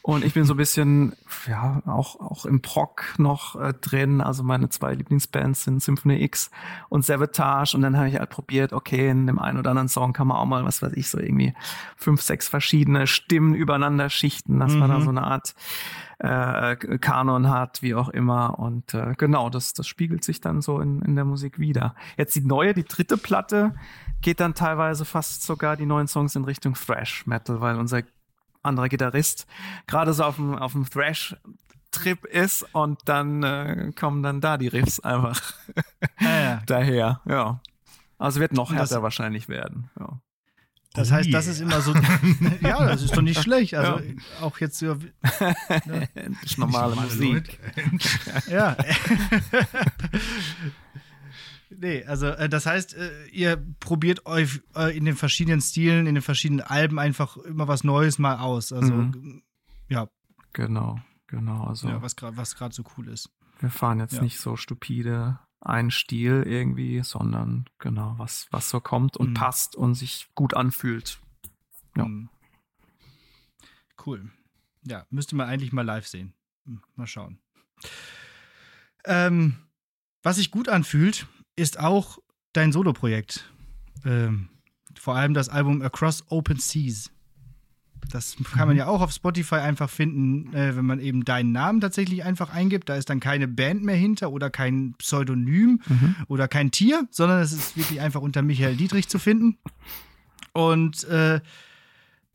[0.07, 1.17] und ich bin so ein bisschen,
[1.47, 4.21] ja, auch, auch im Proc noch äh, drin.
[4.21, 6.49] Also meine zwei Lieblingsbands sind Symphony X
[6.87, 7.75] und Savatage.
[7.75, 10.37] Und dann habe ich halt probiert, okay, in dem einen oder anderen Song kann man
[10.37, 11.53] auch mal, was weiß ich, so irgendwie
[11.97, 14.79] fünf, sechs verschiedene Stimmen übereinander schichten, dass mhm.
[14.79, 15.03] man da mhm.
[15.03, 15.55] so eine Art
[16.19, 18.59] äh, Kanon hat, wie auch immer.
[18.59, 21.95] Und äh, genau, das, das spiegelt sich dann so in, in der Musik wieder.
[22.15, 23.75] Jetzt die neue, die dritte Platte,
[24.21, 28.03] geht dann teilweise fast sogar die neuen Songs in Richtung Thrash Metal, weil unser
[28.67, 29.47] anderer Gitarrist
[29.87, 34.67] gerade so auf dem, auf dem Thrash-Trip ist und dann äh, kommen dann da die
[34.67, 35.41] Riffs einfach
[36.19, 36.61] ja, ja.
[36.65, 37.21] daher.
[37.25, 37.61] Ja.
[38.19, 39.89] Also wird noch härter das, wahrscheinlich werden.
[39.99, 40.19] Ja.
[40.93, 41.93] Das heißt, das ist immer so.
[42.61, 43.75] ja, das ist doch nicht schlecht.
[43.75, 44.13] Also ja.
[44.41, 44.95] auch jetzt so.
[45.85, 46.09] Ne?
[46.15, 47.59] Das ist normale, normale Musik.
[48.49, 48.75] ja.
[51.79, 56.15] Nee, also äh, das heißt, äh, ihr probiert euch äh, in den verschiedenen Stilen, in
[56.15, 58.73] den verschiedenen Alben einfach immer was Neues mal aus.
[58.73, 59.43] Also mhm.
[59.87, 60.09] ja.
[60.53, 61.65] Genau, genau.
[61.65, 63.29] Also ja, was gerade was so cool ist.
[63.59, 64.23] Wir fahren jetzt ja.
[64.23, 69.33] nicht so stupide einen Stil irgendwie, sondern genau, was, was so kommt und mhm.
[69.35, 71.19] passt und sich gut anfühlt.
[71.95, 72.05] Ja.
[72.05, 72.29] Mhm.
[74.03, 74.31] Cool.
[74.83, 76.33] Ja, müsste man eigentlich mal live sehen.
[76.65, 77.39] Hm, mal schauen.
[79.05, 79.57] Ähm,
[80.23, 81.27] was sich gut anfühlt,
[81.57, 82.19] ist auch
[82.53, 83.51] dein Soloprojekt.
[84.05, 84.47] Ähm,
[84.97, 87.11] vor allem das Album Across Open Seas.
[88.11, 88.79] Das kann man mhm.
[88.79, 92.87] ja auch auf Spotify einfach finden, äh, wenn man eben deinen Namen tatsächlich einfach eingibt.
[92.87, 96.15] Da ist dann keine Band mehr hinter oder kein Pseudonym mhm.
[96.27, 99.57] oder kein Tier, sondern es ist wirklich einfach unter Michael Dietrich zu finden.
[100.53, 101.41] Und äh,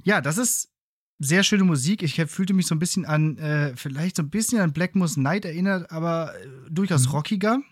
[0.05, 0.71] ja, das ist
[1.19, 2.03] sehr schöne Musik.
[2.03, 5.21] Ich fühlte mich so ein bisschen an, äh, vielleicht so ein bisschen an Black Moose
[5.21, 7.13] Night erinnert, aber äh, durchaus mhm.
[7.13, 7.63] rockiger.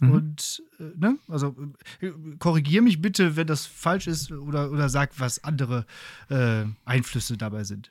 [0.00, 0.12] Mhm.
[0.12, 1.56] Und, äh, ne, also
[2.00, 5.86] äh, korrigier mich bitte, wenn das falsch ist oder, oder sag, was andere
[6.28, 7.90] äh, Einflüsse dabei sind.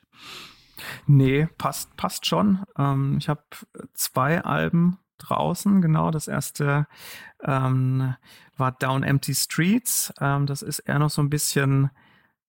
[1.06, 2.64] Nee, passt, passt schon.
[2.76, 3.42] Ähm, ich habe
[3.94, 6.10] zwei Alben draußen, genau.
[6.10, 6.86] Das erste
[7.42, 8.14] ähm,
[8.56, 10.12] war Down Empty Streets.
[10.20, 11.90] Ähm, das ist eher noch so ein bisschen,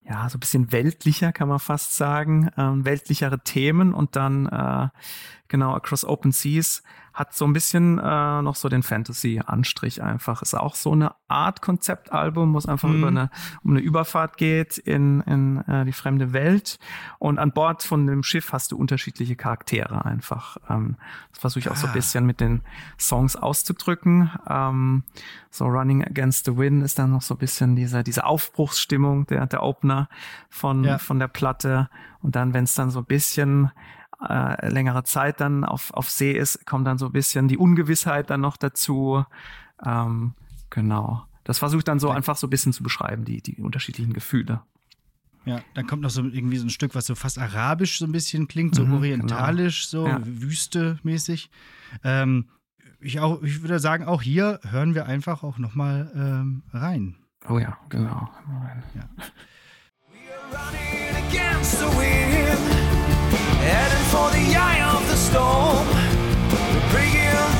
[0.03, 2.49] ja, so ein bisschen weltlicher, kann man fast sagen.
[2.56, 4.90] Ähm, weltlichere Themen und dann, äh,
[5.48, 6.84] genau, Across Open Seas
[7.19, 10.41] hat so ein bisschen äh, noch so den Fantasy-Anstrich einfach.
[10.41, 12.95] Ist auch so eine Art Konzeptalbum, wo es einfach mhm.
[12.95, 13.29] über eine,
[13.61, 16.79] um eine Überfahrt geht in, in äh, die fremde Welt.
[17.17, 20.55] Und an Bord von dem Schiff hast du unterschiedliche Charaktere einfach.
[20.69, 20.95] Ähm,
[21.31, 21.79] das versuche ich auch ah.
[21.79, 21.95] so ein ah.
[21.95, 22.61] bisschen mit den
[22.97, 24.31] Songs auszudrücken.
[24.49, 25.03] Ähm,
[25.51, 29.45] so Running Against the Wind ist dann noch so ein bisschen diese, diese Aufbruchsstimmung, der,
[29.45, 30.07] der Opener
[30.49, 30.97] von, ja.
[30.97, 31.89] von der Platte.
[32.21, 33.71] Und dann, wenn es dann so ein bisschen
[34.27, 38.29] äh, längere Zeit dann auf, auf See ist, kommt dann so ein bisschen die Ungewissheit
[38.29, 39.25] dann noch dazu.
[39.85, 40.33] Ähm,
[40.69, 41.23] genau.
[41.43, 44.61] Das versucht dann so einfach so ein bisschen zu beschreiben, die, die unterschiedlichen Gefühle.
[45.45, 48.11] Ja, dann kommt noch so irgendwie so ein Stück, was so fast arabisch so ein
[48.11, 50.03] bisschen klingt, so mhm, orientalisch, genau.
[50.03, 50.19] so ja.
[50.23, 51.49] Wüste-mäßig.
[52.03, 52.49] Ähm,
[52.99, 57.15] ich, auch, ich würde sagen, auch hier hören wir einfach auch noch mal ähm, rein.
[57.47, 58.29] Oh ja, genau.
[58.93, 59.09] Ja.
[63.68, 65.86] Heading for the eye of the storm,
[66.91, 67.59] breaking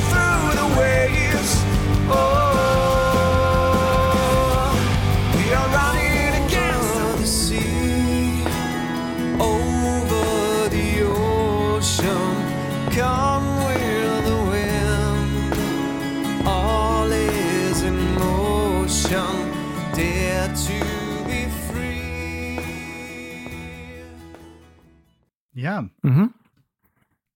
[25.60, 25.84] Ja.
[26.02, 26.32] Mhm.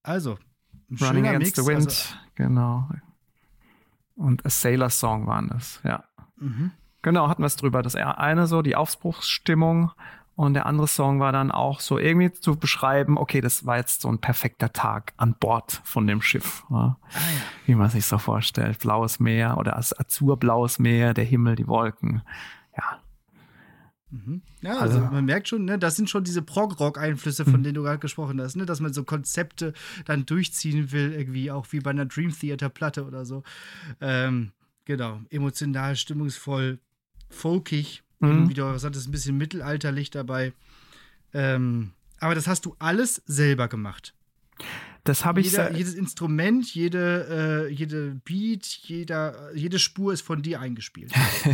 [0.02, 0.38] Also,
[1.00, 2.88] Running Against Mix, the Wind, also, genau.
[4.16, 6.04] Und A Sailor Song waren das, ja.
[6.36, 6.72] Mhm.
[7.02, 7.82] Genau, hatten wir es drüber.
[7.82, 9.92] Das eine so, die Aufbruchsstimmung
[10.36, 14.00] und der andere Song war dann auch so irgendwie zu beschreiben, okay, das war jetzt
[14.00, 16.64] so ein perfekter Tag an Bord von dem Schiff.
[16.70, 16.76] Ja?
[16.76, 17.40] Ah, ja.
[17.66, 18.80] Wie man sich so vorstellt.
[18.80, 22.22] Blaues Meer oder azurblaues Meer, der Himmel, die Wolken.
[24.14, 24.42] Ja, Mhm.
[24.62, 27.64] Ja, also, also, man merkt schon, ne, das sind schon diese Prog-Rock-Einflüsse, von mhm.
[27.64, 29.72] denen du gerade gesprochen hast, ne, dass man so Konzepte
[30.04, 33.42] dann durchziehen will, irgendwie auch wie bei einer Dream Theater-Platte oder so.
[34.00, 34.52] Ähm,
[34.84, 36.78] genau, emotional, stimmungsvoll,
[37.28, 38.48] folkig, mhm.
[38.48, 40.52] wie du auch sagtest, ein bisschen mittelalterlich dabei.
[41.32, 44.14] Ähm, aber das hast du alles selber gemacht.
[45.04, 45.50] Das habe ich.
[45.50, 51.12] Jeder, jedes Instrument, jede, äh, jede Beat, jeder, jede Spur ist von dir eingespielt.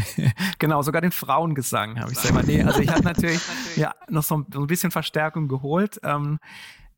[0.61, 2.45] genau, sogar den Frauengesang habe ich selber.
[2.45, 3.41] Nee, also ich habe natürlich
[3.75, 6.01] ja, noch so ein, so ein, bisschen Verstärkung geholt.
[6.05, 6.39] Ähm,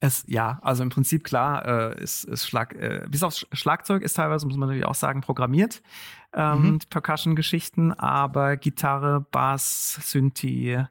[0.00, 1.64] es, ja, also im Prinzip klar,
[1.94, 5.20] äh, ist, ist Schlag, äh, bis aufs Schlagzeug ist teilweise, muss man natürlich auch sagen,
[5.22, 5.80] programmiert,
[6.34, 6.78] ähm, mhm.
[6.90, 10.84] Percussion-Geschichten, aber Gitarre, Bass, Synthi,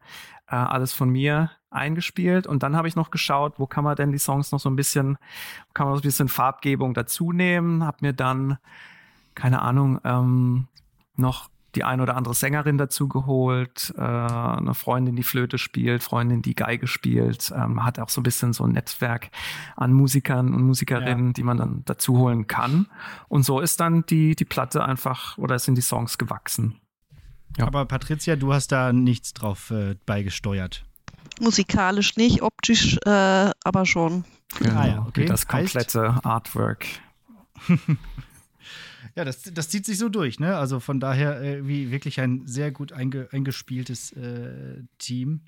[0.51, 4.11] äh, alles von mir eingespielt und dann habe ich noch geschaut, wo kann man denn
[4.11, 5.17] die Songs noch so ein bisschen,
[5.73, 8.57] kann man so ein bisschen Farbgebung dazu nehmen, habe mir dann,
[9.33, 10.67] keine Ahnung, ähm,
[11.15, 16.41] noch die ein oder andere Sängerin dazu geholt, äh, eine Freundin, die Flöte spielt, Freundin,
[16.41, 17.53] die Geige spielt.
[17.55, 19.29] Ähm, hat auch so ein bisschen so ein Netzwerk
[19.77, 21.33] an Musikern und Musikerinnen, ja.
[21.33, 22.87] die man dann dazu holen kann.
[23.29, 26.81] Und so ist dann die, die Platte einfach oder sind die Songs gewachsen.
[27.57, 27.67] Ja.
[27.67, 30.83] Aber Patricia, du hast da nichts drauf äh, beigesteuert.
[31.39, 34.25] Musikalisch nicht, optisch äh, aber schon.
[34.59, 35.25] Genau, ah, ja, okay.
[35.25, 36.85] das komplette heißt, Artwork.
[39.15, 40.57] ja, das, das zieht sich so durch, ne?
[40.57, 45.41] Also von daher äh, wie wirklich ein sehr gut einge, eingespieltes äh, Team.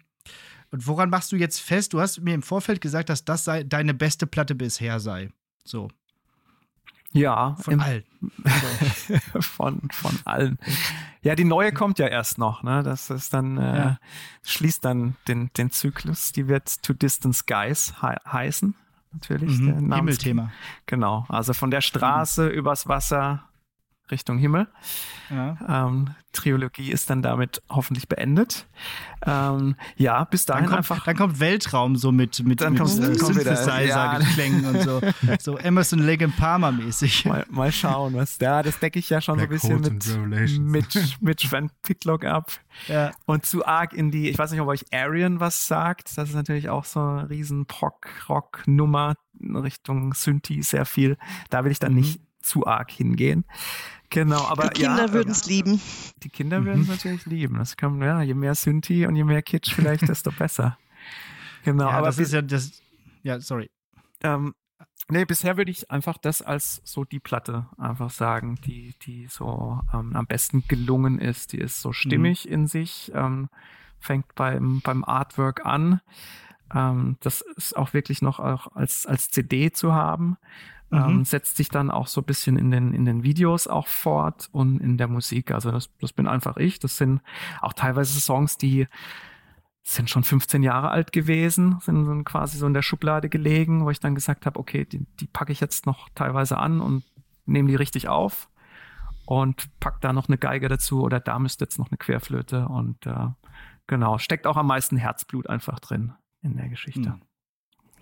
[0.72, 1.94] Und woran machst du jetzt fest?
[1.94, 5.30] Du hast mir im Vorfeld gesagt, dass das sei, deine beste Platte bisher sei.
[5.64, 5.90] So.
[7.14, 7.56] Ja.
[7.60, 8.04] Von allen.
[9.40, 10.60] von, von allen.
[11.22, 12.84] Ja, die neue kommt ja erst noch, ne?
[12.84, 14.00] Das ist dann, äh, ja.
[14.44, 16.32] schließt dann den, den Zyklus.
[16.32, 18.76] Die wird To Distant Skies he heißen.
[19.14, 19.60] Natürlich.
[19.60, 19.94] Mhm.
[19.94, 20.52] Himmelthema.
[20.86, 21.26] Genau.
[21.30, 22.52] Also von der Straße mhm.
[22.52, 23.44] übers Wasser
[24.14, 24.68] Richtung Himmel.
[25.30, 25.58] Ja.
[25.68, 28.66] Ähm, Trilogie ist dann damit hoffentlich beendet.
[29.26, 31.06] Ähm, ja, bis dahin dann kommt, einfach.
[31.06, 34.70] Dann kommt Weltraum so mit, mit, dann mit kommt, äh, Synthesizer-Klängen ja.
[34.70, 35.02] und so.
[35.40, 37.26] So Emerson Lake Palmer mäßig.
[37.26, 40.60] Mal, mal, schauen, was da, das decke ich ja schon Black so ein bisschen mit,
[40.60, 42.52] mit, mit Van Pitlock ab.
[42.88, 43.12] Ja.
[43.26, 46.18] Und zu arg in die, ich weiß nicht, ob euch Arian was sagt.
[46.18, 51.18] Das ist natürlich auch so eine riesen Prog-Rock-Nummer in Richtung Synthi sehr viel.
[51.50, 52.00] Da will ich dann mhm.
[52.00, 53.46] nicht zu arg hingehen.
[54.14, 55.82] Genau, aber die Kinder ja, würden es lieben.
[56.22, 56.94] Die Kinder würden es mhm.
[56.94, 57.58] natürlich lieben.
[57.58, 60.78] Das kann, ja, je mehr Synthi und je mehr Kitsch vielleicht, desto besser.
[61.66, 62.80] Genau, ja, aber das ist ja das.
[63.24, 63.72] Ja, sorry.
[64.22, 64.54] Ähm,
[65.10, 69.80] nee, bisher würde ich einfach das als so die Platte einfach sagen, die, die so
[69.92, 71.54] ähm, am besten gelungen ist.
[71.54, 72.52] Die ist so stimmig mhm.
[72.52, 73.50] in sich, ähm,
[73.98, 76.02] fängt beim, beim Artwork an.
[76.72, 80.38] Ähm, das ist auch wirklich noch auch als, als CD zu haben.
[80.94, 81.26] Ähm, mhm.
[81.26, 84.80] setzt sich dann auch so ein bisschen in den, in den Videos auch fort und
[84.80, 85.52] in der Musik.
[85.52, 86.80] Also das, das bin einfach ich.
[86.80, 87.22] Das sind
[87.62, 88.88] auch teilweise Songs, die
[89.84, 94.00] sind schon 15 Jahre alt gewesen, sind, quasi so in der Schublade gelegen, wo ich
[94.00, 97.04] dann gesagt habe, okay, die, die packe ich jetzt noch teilweise an und
[97.46, 98.48] nehme die richtig auf
[99.26, 103.06] und pack da noch eine Geige dazu oder da müsste jetzt noch eine Querflöte und
[103.06, 103.28] äh,
[103.88, 107.12] genau, steckt auch am meisten Herzblut einfach drin in der Geschichte.
[107.14, 107.22] Hm.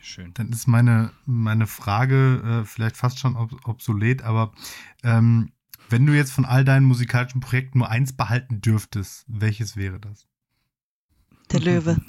[0.01, 0.33] Schön.
[0.33, 4.51] Dann ist meine, meine Frage äh, vielleicht fast schon ob, obsolet, aber
[5.03, 5.51] ähm,
[5.89, 10.27] wenn du jetzt von all deinen musikalischen Projekten nur eins behalten dürftest, welches wäre das?
[11.51, 11.97] Der Löwe.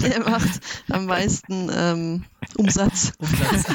[0.00, 2.24] Der macht am meisten ähm,
[2.56, 3.12] Umsatz.
[3.18, 3.66] Umsatz.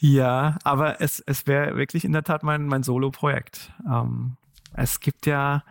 [0.00, 3.74] ja, aber es, es wäre wirklich in der Tat mein, mein Solo-Projekt.
[3.86, 4.38] Ähm,
[4.72, 5.62] es gibt ja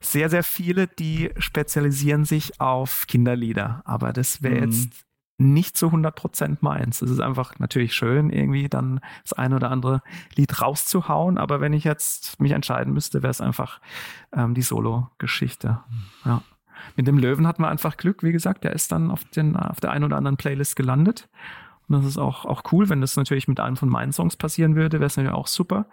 [0.00, 4.70] sehr, sehr viele, die spezialisieren sich auf Kinderlieder, aber das wäre mhm.
[4.70, 5.04] jetzt
[5.38, 7.00] nicht zu 100% meins.
[7.00, 10.02] Es ist einfach natürlich schön, irgendwie dann das eine oder andere
[10.34, 13.80] Lied rauszuhauen, aber wenn ich jetzt mich entscheiden müsste, wäre es einfach
[14.32, 15.80] ähm, die Solo-Geschichte.
[16.24, 16.42] Ja.
[16.96, 19.80] Mit dem Löwen hatten wir einfach Glück, wie gesagt, der ist dann auf, den, auf
[19.80, 21.28] der einen oder anderen Playlist gelandet.
[21.88, 24.76] Und das ist auch, auch cool, wenn das natürlich mit einem von meinen Songs passieren
[24.76, 25.86] würde, wäre es natürlich auch super.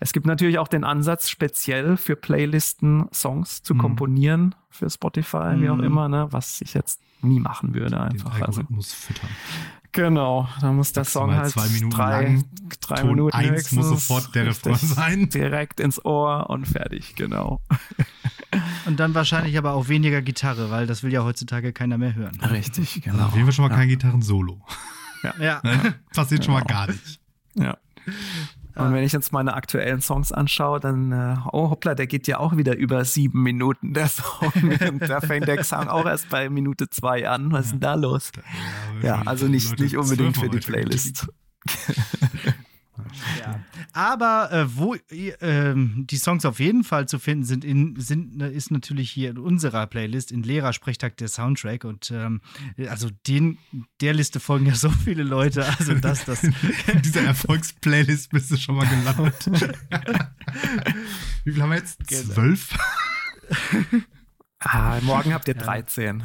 [0.00, 3.78] Es gibt natürlich auch den Ansatz, speziell für Playlisten Songs zu mhm.
[3.78, 5.62] komponieren, für Spotify, mhm.
[5.62, 5.84] wie auch mhm.
[5.84, 8.34] immer, ne, was ich jetzt nie machen würde einfach.
[8.34, 9.28] Den also, muss füttern.
[9.92, 12.44] Genau, da muss der Song halt zwei Minuten drei, lang,
[12.80, 15.28] drei Ton Minuten eins muss sofort der Refrain sein.
[15.32, 17.60] Direkt ins Ohr und fertig, genau.
[18.84, 22.38] Und dann wahrscheinlich aber auch weniger Gitarre, weil das will ja heutzutage keiner mehr hören.
[22.40, 23.16] Richtig, genau.
[23.16, 23.76] Also auf jeden Fall schon mal ja.
[23.76, 24.60] kein Gitarren-Solo.
[25.22, 25.34] Ja.
[25.38, 25.60] ja.
[25.64, 25.94] Ne?
[26.14, 27.20] Passiert schon mal gar nicht.
[27.54, 27.76] Ja.
[28.74, 32.38] Und wenn ich jetzt meine aktuellen Songs anschaue, dann, äh, oh hoppla, der geht ja
[32.38, 34.50] auch wieder über sieben Minuten, der Song.
[34.54, 37.52] Und da fängt der Song auch erst bei Minute zwei an.
[37.52, 38.32] Was ist denn da los?
[39.02, 41.28] Ja, ja also nicht, nicht unbedingt für die Playlist.
[43.40, 43.60] Ja.
[43.92, 48.48] Aber äh, wo äh, die Songs auf jeden Fall zu finden sind, in, sind ne,
[48.48, 51.84] ist natürlich hier in unserer Playlist in Lehrersprechtag der Soundtrack.
[51.84, 52.40] Und ähm,
[52.88, 53.58] also den,
[54.00, 55.66] der Liste folgen ja so viele Leute.
[55.78, 56.42] Also dass das.
[56.44, 56.52] in
[57.04, 59.46] dieser Erfolgsplaylist bist du schon mal gelandet.
[61.44, 62.06] Wie viel haben wir jetzt?
[62.06, 62.34] Genau.
[62.34, 62.76] Zwölf?
[64.64, 66.22] Ah, morgen habt ihr 13.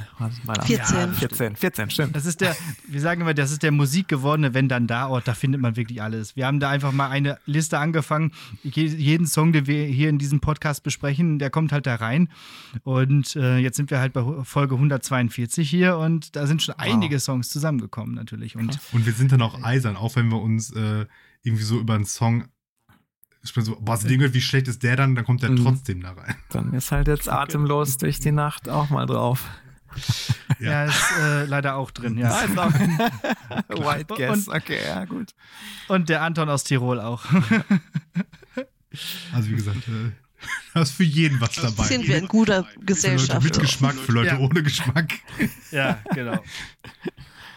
[0.65, 1.13] 14.
[1.13, 2.15] 14, 14, stimmt.
[2.15, 2.55] Das ist der,
[2.87, 6.01] wir sagen immer, das ist der musikgewordene Wenn dann da Ort, da findet man wirklich
[6.01, 6.35] alles.
[6.35, 8.31] Wir haben da einfach mal eine Liste angefangen.
[8.63, 12.29] Jeden Song, den wir hier in diesem Podcast besprechen, der kommt halt da rein.
[12.83, 16.85] Und äh, jetzt sind wir halt bei Folge 142 hier und da sind schon wow.
[16.85, 18.55] einige Songs zusammengekommen natürlich.
[18.55, 21.05] Und, und wir sind dann auch eisern, auch wenn wir uns äh,
[21.43, 22.45] irgendwie so über einen Song
[23.47, 25.15] ich bin so, boah, gehört, wie schlecht ist der dann?
[25.15, 25.63] Dann kommt der mhm.
[25.63, 26.35] trotzdem da rein.
[26.49, 29.43] Dann ist halt jetzt atemlos durch die Nacht auch mal drauf.
[30.59, 32.39] Ja, ja ist äh, leider auch drin, ja.
[32.41, 32.73] ist auch
[33.69, 35.33] White Guess, okay, ja, gut.
[35.87, 37.25] Und der Anton aus Tirol auch.
[39.33, 40.11] Also, wie gesagt, äh,
[40.73, 41.83] da ist für jeden was dabei.
[41.83, 43.41] Sind wir in guter Gesellschaft.
[43.41, 44.39] Für Leute mit Geschmack, für Leute ja.
[44.39, 45.13] ohne Geschmack.
[45.71, 46.43] Ja, genau.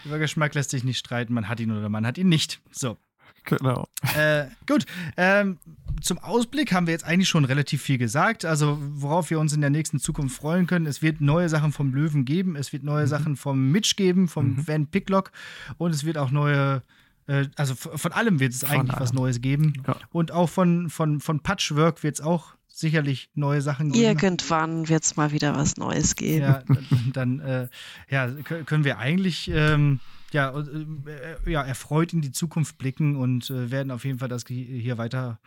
[0.04, 2.60] Über Geschmack lässt sich nicht streiten, man hat ihn oder man hat ihn nicht.
[2.70, 2.96] So.
[3.44, 3.88] Genau.
[4.16, 4.84] Äh, gut.
[5.16, 5.58] Ähm,
[6.00, 8.44] zum Ausblick haben wir jetzt eigentlich schon relativ viel gesagt.
[8.44, 10.86] Also, worauf wir uns in der nächsten Zukunft freuen können.
[10.86, 12.56] Es wird neue Sachen vom Löwen geben.
[12.56, 13.08] Es wird neue mhm.
[13.08, 14.68] Sachen vom Mitch geben, vom mhm.
[14.68, 15.32] Van Picklock.
[15.78, 16.82] Und es wird auch neue.
[17.26, 19.02] Äh, also, von allem wird es eigentlich allem.
[19.02, 19.82] was Neues geben.
[19.86, 19.96] Ja.
[20.10, 24.04] Und auch von, von, von Patchwork wird es auch sicherlich neue Sachen geben.
[24.04, 26.42] Irgendwann wird es mal wieder was Neues geben.
[26.42, 27.68] Ja, dann, dann äh,
[28.08, 28.28] ja,
[28.64, 29.50] können wir eigentlich.
[29.52, 30.00] Ähm,
[30.32, 34.44] ja, äh, ja, erfreut in die Zukunft blicken und äh, werden auf jeden Fall das
[34.46, 35.40] hier weiter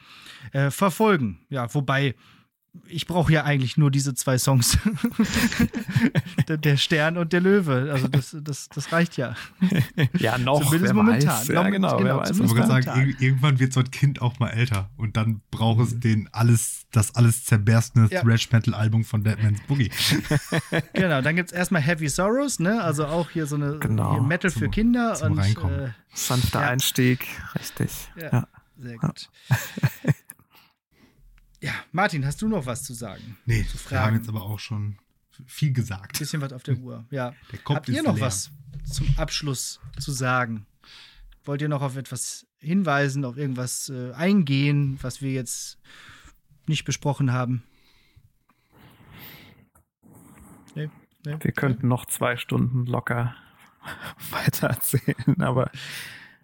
[0.52, 1.40] äh, verfolgen.
[1.50, 2.16] Ja, wobei
[2.88, 4.78] ich brauche ja eigentlich nur diese zwei Songs.
[6.48, 7.90] der Stern und der Löwe.
[7.92, 9.36] Also das, das, das reicht ja.
[10.18, 10.64] Ja, noch.
[10.64, 11.30] Zumindest momentan.
[11.30, 11.48] Weiß.
[11.50, 11.98] Ja, genau.
[11.98, 15.42] genau weiß, ich würde sagen, irgendwann wird so ein Kind auch mal älter und dann
[15.52, 16.00] braucht es mhm.
[16.00, 18.22] den alles, das alles zerberstene ja.
[18.22, 19.92] Thrash-Metal-Album von Deadman's Boogie.
[20.94, 22.82] genau, dann gibt es erstmal Heavy Sorrows, ne?
[22.82, 24.20] Also auch hier so eine genau.
[24.22, 25.14] Metal zum, für Kinder.
[25.14, 25.80] Zum und, Reinkommen.
[25.80, 26.70] Äh, Sanfter ja.
[26.70, 27.26] Einstieg,
[27.56, 27.92] richtig.
[28.20, 28.48] Ja,
[28.80, 29.30] sehr gut.
[31.64, 33.38] Ja, Martin, hast du noch was zu sagen?
[33.46, 34.98] Nee, zu wir haben jetzt aber auch schon
[35.46, 36.18] viel gesagt.
[36.18, 37.34] Ein bisschen was auf der Uhr, ja.
[37.54, 38.26] Der Habt ihr noch leer.
[38.26, 38.52] was
[38.84, 40.66] zum Abschluss zu sagen?
[41.46, 45.78] Wollt ihr noch auf etwas hinweisen, auf irgendwas äh, eingehen, was wir jetzt
[46.68, 47.64] nicht besprochen haben?
[50.76, 50.90] Nee,
[51.26, 53.38] nee, wir könnten noch zwei Stunden locker
[54.32, 55.72] weiter erzählen, aber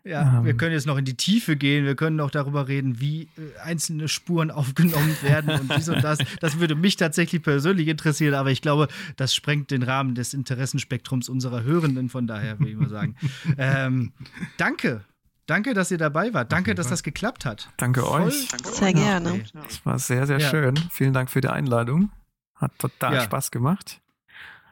[0.10, 0.46] Ja, ähm.
[0.46, 1.86] wir können jetzt noch in die Tiefe gehen.
[1.86, 6.18] Wir können auch darüber reden, wie äh, einzelne Spuren aufgenommen werden und dies und das.
[6.40, 8.88] Das würde mich tatsächlich persönlich interessieren, aber ich glaube,
[9.18, 12.10] das sprengt den Rahmen des Interessenspektrums unserer Hörenden.
[12.10, 13.16] Von daher würde ich mal sagen.
[13.58, 14.12] ähm,
[14.58, 15.02] danke.
[15.46, 16.52] Danke, dass ihr dabei wart.
[16.52, 17.70] Danke, dass das geklappt hat.
[17.78, 18.48] Danke Voll euch.
[18.64, 19.44] Sehr gerne.
[19.68, 20.50] Es war sehr, sehr ja.
[20.50, 20.78] schön.
[20.92, 22.12] Vielen Dank für die Einladung.
[22.56, 23.22] Hat total ja.
[23.22, 24.00] Spaß gemacht.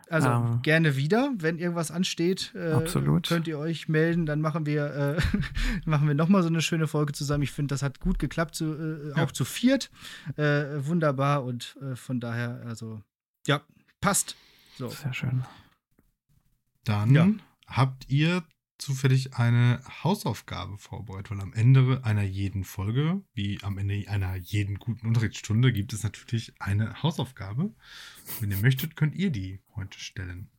[0.09, 3.27] Also ähm, gerne wieder, wenn irgendwas ansteht, äh, absolut.
[3.27, 4.25] könnt ihr euch melden.
[4.25, 5.37] Dann machen wir, äh,
[5.85, 7.43] machen wir nochmal so eine schöne Folge zusammen.
[7.43, 9.23] Ich finde, das hat gut geklappt, zu, äh, ja.
[9.23, 9.89] auch zu viert.
[10.35, 13.01] Äh, wunderbar und äh, von daher, also
[13.47, 13.61] ja,
[14.01, 14.35] passt.
[14.77, 14.89] So.
[14.89, 15.43] Sehr schön.
[16.83, 17.27] Dann ja.
[17.67, 18.43] habt ihr
[18.77, 24.79] zufällig eine Hausaufgabe vorbereitet, weil am Ende einer jeden Folge, wie am Ende einer jeden
[24.79, 27.73] guten Unterrichtsstunde, gibt es natürlich eine Hausaufgabe.
[28.39, 30.49] Wenn ihr möchtet, könnt ihr die heute stellen.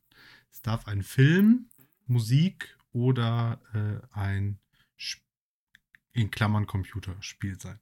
[0.50, 1.70] Es darf ein Film,
[2.06, 4.58] Musik oder äh, ein
[6.18, 7.78] in Klammern Computerspiel sein.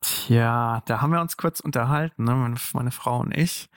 [0.00, 2.34] Tja, da haben wir uns kurz unterhalten, ne?
[2.34, 3.68] meine, meine Frau und ich.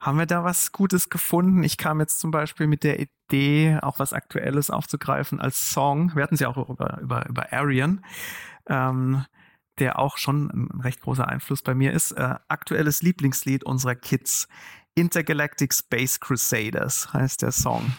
[0.00, 1.62] Haben wir da was Gutes gefunden?
[1.62, 6.14] Ich kam jetzt zum Beispiel mit der Idee, auch was Aktuelles aufzugreifen als Song.
[6.14, 8.04] Wir hatten sie auch über, über, über Arian,
[8.66, 9.24] ähm,
[9.78, 12.12] der auch schon ein recht großer Einfluss bei mir ist.
[12.12, 14.48] Äh, aktuelles Lieblingslied unserer Kids.
[14.96, 17.92] Intergalactic Space Crusaders heißt der Song.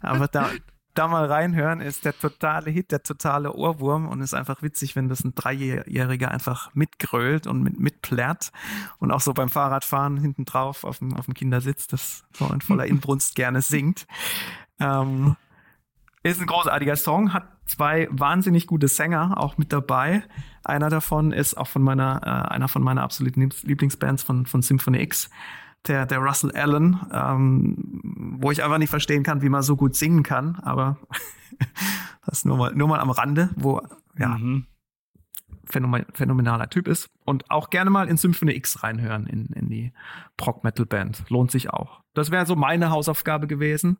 [0.00, 0.50] Aber da,
[0.94, 5.10] da mal reinhören, ist der totale Hit, der totale Ohrwurm und ist einfach witzig, wenn
[5.10, 8.52] das ein Dreijähriger einfach mitgrölt und mit, mitplärrt
[8.98, 12.62] und auch so beim Fahrradfahren hinten drauf auf dem, auf dem Kindersitz, das so in
[12.62, 14.06] voller Inbrunst gerne singt.
[14.80, 15.36] Ähm,
[16.22, 20.22] ist ein großartiger Song, hat zwei wahnsinnig gute Sänger auch mit dabei.
[20.64, 25.00] Einer davon ist auch von meiner, äh, einer von meiner absoluten Lieblingsbands von, von Symphony
[25.02, 25.30] X
[25.86, 28.00] der, der Russell Allen, ähm,
[28.40, 30.98] wo ich einfach nicht verstehen kann, wie man so gut singen kann, aber
[32.26, 33.80] das nur mal, nur mal am Rande, wo,
[34.18, 34.66] ja, mhm
[35.70, 37.10] phänomenaler Typ ist.
[37.28, 39.92] Und auch gerne mal in Symphony X reinhören, in, in die
[40.36, 41.24] Prog-Metal-Band.
[41.28, 42.00] Lohnt sich auch.
[42.14, 43.98] Das wäre so meine Hausaufgabe gewesen.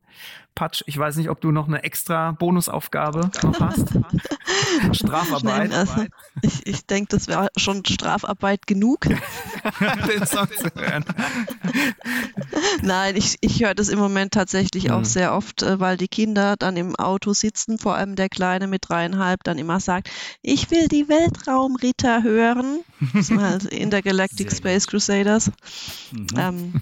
[0.56, 3.96] Patsch, ich weiß nicht, ob du noch eine extra Bonusaufgabe noch hast.
[4.92, 5.72] Strafarbeit.
[5.72, 6.06] Also,
[6.42, 9.02] ich ich denke, das wäre schon Strafarbeit genug.
[10.08, 11.04] Den Song zu hören.
[12.82, 14.94] Nein, ich, ich höre das im Moment tatsächlich mhm.
[14.94, 18.66] auch sehr oft, äh, weil die Kinder dann im Auto sitzen, vor allem der Kleine
[18.66, 20.10] mit dreieinhalb, dann immer sagt,
[20.42, 22.80] ich will die Weltraumritter hören.
[23.22, 25.50] Halt Intergalactic Space Crusaders.
[26.12, 26.26] Mhm.
[26.36, 26.72] Ähm,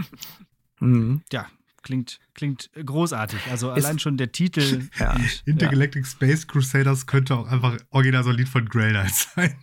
[0.80, 1.22] mhm.
[1.32, 1.46] Ja,
[1.82, 3.40] klingt, klingt großartig.
[3.50, 4.88] Also Ist, allein schon der Titel.
[4.98, 5.14] Ja.
[5.14, 6.10] Und, Intergalactic ja.
[6.10, 9.56] Space Crusaders könnte auch einfach original so ein Lied von Grey Knight sein.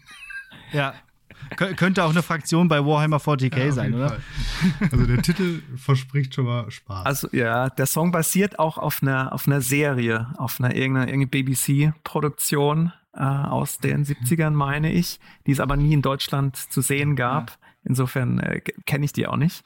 [0.72, 0.94] Ja.
[1.56, 4.10] könnte auch eine Fraktion bei Warhammer 40k ja, sein, oder?
[4.10, 4.22] Fall.
[4.92, 7.06] Also der Titel verspricht schon mal Spaß.
[7.06, 11.44] Also ja, der Song basiert auch auf einer, auf einer Serie, auf einer irgendeiner, irgendeiner
[11.44, 17.16] BBC-Produktion äh, aus den 70ern, meine ich, die es aber nie in Deutschland zu sehen
[17.16, 17.58] gab.
[17.84, 19.64] Insofern äh, kenne ich die auch nicht.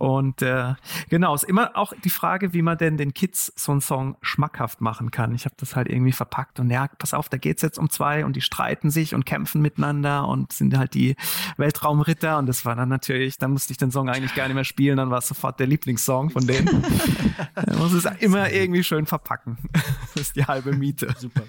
[0.00, 0.76] Und äh,
[1.10, 4.80] genau, ist immer auch die Frage, wie man denn den Kids so einen Song schmackhaft
[4.80, 5.34] machen kann.
[5.34, 8.24] Ich habe das halt irgendwie verpackt und ja, pass auf, da geht's jetzt um zwei
[8.24, 11.16] und die streiten sich und kämpfen miteinander und sind halt die
[11.58, 14.64] Weltraumritter und das war dann natürlich, dann musste ich den Song eigentlich gar nicht mehr
[14.64, 16.82] spielen, dann war es sofort der Lieblingssong von denen.
[17.66, 19.58] Man muss es immer irgendwie schön verpacken.
[20.14, 21.14] das ist die halbe Miete.
[21.18, 21.42] Super.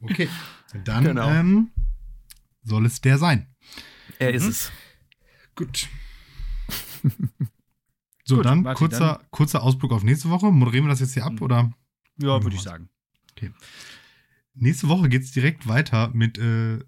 [0.00, 0.30] Okay,
[0.82, 1.28] dann genau.
[1.28, 1.72] ähm,
[2.62, 3.48] soll es der sein.
[4.18, 4.34] Er mhm.
[4.34, 4.72] ist es.
[5.54, 5.88] Gut.
[8.28, 10.52] So, Gut, dann, Martin, kurzer, dann kurzer Ausblick auf nächste Woche.
[10.52, 11.42] Moderieren wir das jetzt hier ab, mhm.
[11.42, 11.72] oder?
[12.18, 12.90] Ja, würde ich sagen.
[13.32, 13.52] Okay.
[14.52, 16.78] Nächste Woche geht es direkt weiter mit äh,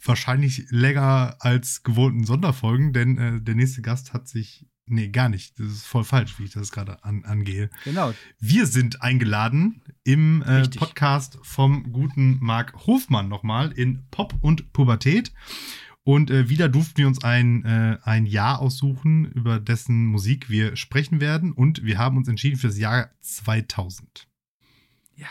[0.00, 4.66] wahrscheinlich länger als gewohnten Sonderfolgen, denn äh, der nächste Gast hat sich.
[4.86, 5.58] Nee, gar nicht.
[5.58, 7.70] Das ist voll falsch, wie ich das gerade an, angehe.
[7.84, 8.12] Genau.
[8.38, 15.32] Wir sind eingeladen im äh, Podcast vom guten Marc Hofmann nochmal in Pop und Pubertät.
[16.04, 20.76] Und äh, wieder durften wir uns ein, äh, ein Jahr aussuchen, über dessen Musik wir
[20.76, 21.50] sprechen werden.
[21.52, 24.28] Und wir haben uns entschieden für das Jahr 2000.
[25.16, 25.28] Ja,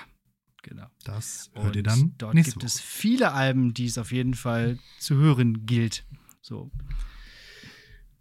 [0.64, 0.88] genau.
[1.04, 2.16] Das hört und ihr dann.
[2.18, 2.66] Dort gibt Woche.
[2.66, 6.08] es viele Alben, die es auf jeden Fall zu hören gilt.
[6.42, 6.72] So.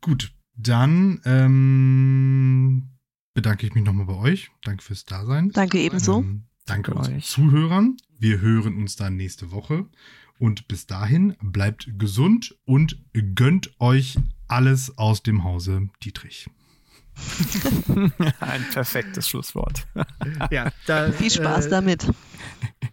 [0.02, 2.90] Gut, dann ähm,
[3.32, 4.50] bedanke ich mich nochmal bei euch.
[4.62, 5.50] Danke fürs Dasein.
[5.52, 6.20] Danke ebenso.
[6.20, 7.96] Ähm, danke unseren Zuhörern.
[8.18, 9.88] Wir hören uns dann nächste Woche.
[10.42, 12.96] Und bis dahin bleibt gesund und
[13.36, 14.16] gönnt euch
[14.48, 16.50] alles aus dem Hause Dietrich.
[18.40, 19.86] Ein perfektes Schlusswort.
[20.50, 22.10] ja, da, viel Spaß äh, damit.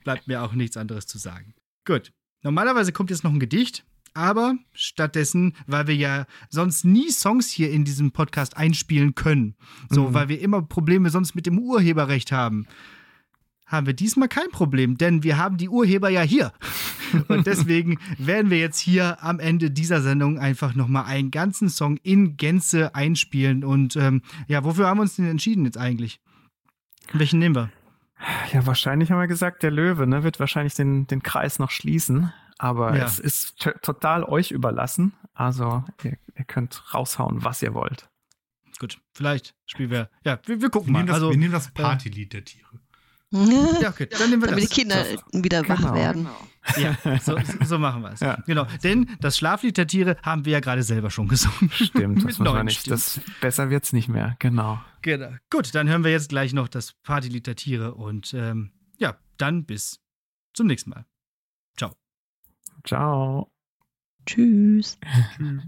[0.04, 1.56] Bleibt mir auch nichts anderes zu sagen.
[1.86, 2.12] Gut.
[2.44, 7.72] Normalerweise kommt jetzt noch ein Gedicht, aber stattdessen, weil wir ja sonst nie Songs hier
[7.72, 9.56] in diesem Podcast einspielen können,
[9.90, 10.14] so, mhm.
[10.14, 12.68] weil wir immer Probleme sonst mit dem Urheberrecht haben,
[13.70, 16.52] haben wir diesmal kein Problem, denn wir haben die Urheber ja hier.
[17.28, 21.98] Und deswegen werden wir jetzt hier am Ende dieser Sendung einfach nochmal einen ganzen Song
[22.04, 23.64] in Gänze einspielen.
[23.64, 26.20] Und ähm, ja, wofür haben wir uns denn entschieden jetzt eigentlich?
[27.14, 27.70] Welchen nehmen wir?
[28.52, 32.34] Ja, wahrscheinlich haben wir gesagt, der Löwe ne, wird wahrscheinlich den, den Kreis noch schließen.
[32.58, 33.06] Aber ja.
[33.06, 35.14] es ist total euch überlassen.
[35.34, 38.10] Also ihr, ihr könnt raushauen, was ihr wollt.
[38.80, 40.10] Gut, vielleicht spielen wir.
[40.24, 41.06] Ja, wir, wir gucken wir mal.
[41.06, 42.78] Das, also, wir nehmen das äh, Partylied der Tiere.
[43.31, 44.69] Ja, okay, dann nehmen wir Damit das.
[44.69, 45.43] die Kinder so.
[45.43, 45.93] wieder wach genau.
[45.93, 46.27] werden.
[46.77, 48.19] Ja, so, so machen wir es.
[48.19, 48.41] Ja.
[48.45, 51.72] Genau, denn das Schlaflied der Tiere haben wir ja gerade selber schon gesungen.
[51.72, 52.89] Stimmt, das muss man nicht.
[52.89, 54.80] Das, besser wird es nicht mehr, genau.
[55.01, 55.31] Genau.
[55.49, 59.65] Gut, dann hören wir jetzt gleich noch das Partylied der Tiere und ähm, ja, dann
[59.65, 59.99] bis
[60.53, 61.06] zum nächsten Mal.
[61.77, 61.95] Ciao.
[62.84, 63.51] Ciao.
[64.26, 64.97] Tschüss.
[65.38, 65.64] Tschüss.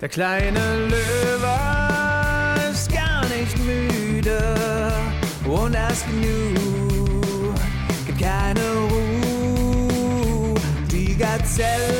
[0.00, 1.58] Der kleine Löwe
[2.72, 4.40] ist gar nicht müde
[5.44, 7.54] und das genug
[8.06, 10.54] gibt keine Ruhe.
[10.90, 11.99] Die Gazelle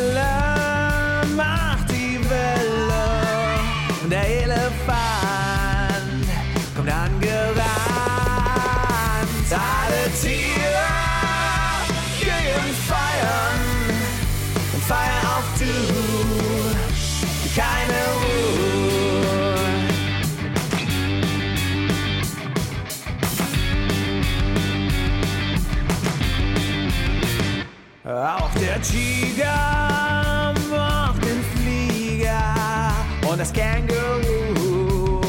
[28.10, 32.92] Auch der Tiger macht den Flieger
[33.30, 35.20] und das Känguru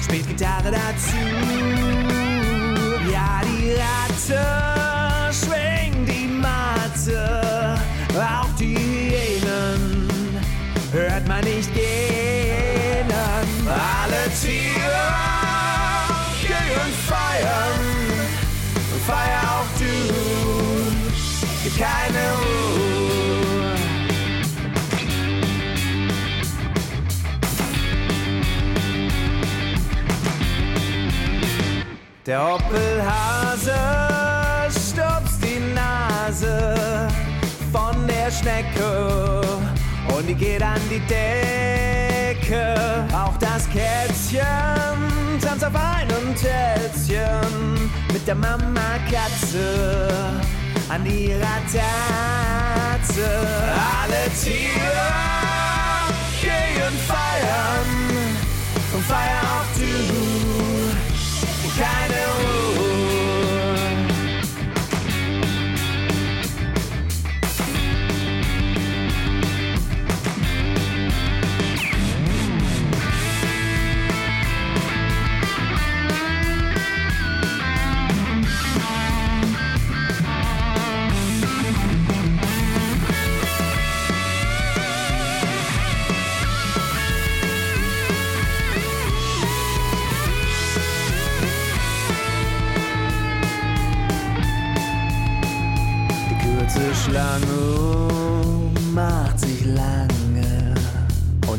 [0.00, 1.16] spielt Gitarre dazu.
[3.10, 4.59] Ja, die Ratte
[32.30, 33.74] Der Opelhase
[34.70, 37.08] stupst die Nase
[37.72, 39.40] von der Schnecke
[40.16, 42.76] und die geht an die Decke.
[43.12, 44.44] Auch das Kätzchen
[45.42, 50.40] tanzt auf einem Tätzchen mit der Mama Katze
[50.88, 53.28] an ihrer Tatze.
[54.04, 55.10] Alle Tiere
[56.40, 57.90] gehen feiern
[58.94, 60.60] und feier auch du.
[61.80, 62.09] Keine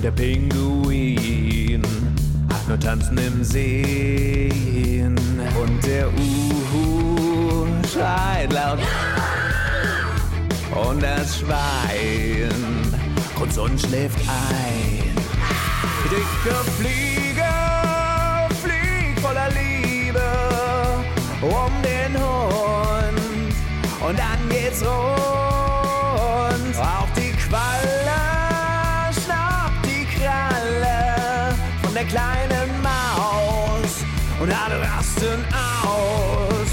[0.04, 1.84] der Pinguin
[2.52, 5.16] hat nur Tanzen im Sehen
[5.62, 8.80] und der Uhu schreit laut
[10.88, 12.50] und das Schwein
[13.36, 15.12] kurz und schläft ein.
[16.10, 17.54] Dicke Fliege
[18.62, 20.24] fliegt voller Liebe
[21.42, 23.54] um den Hund
[24.08, 24.92] und dann geht's rund.
[26.80, 27.11] Auch
[32.02, 34.04] der kleinen Maus
[34.40, 35.46] und alle rasten
[35.84, 36.72] aus.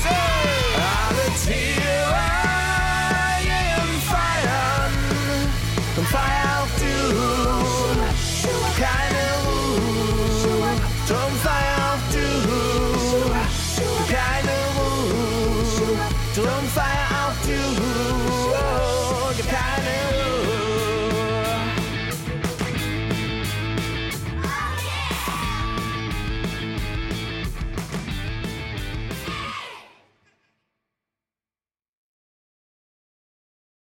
[0.77, 1.78] Alle Tiere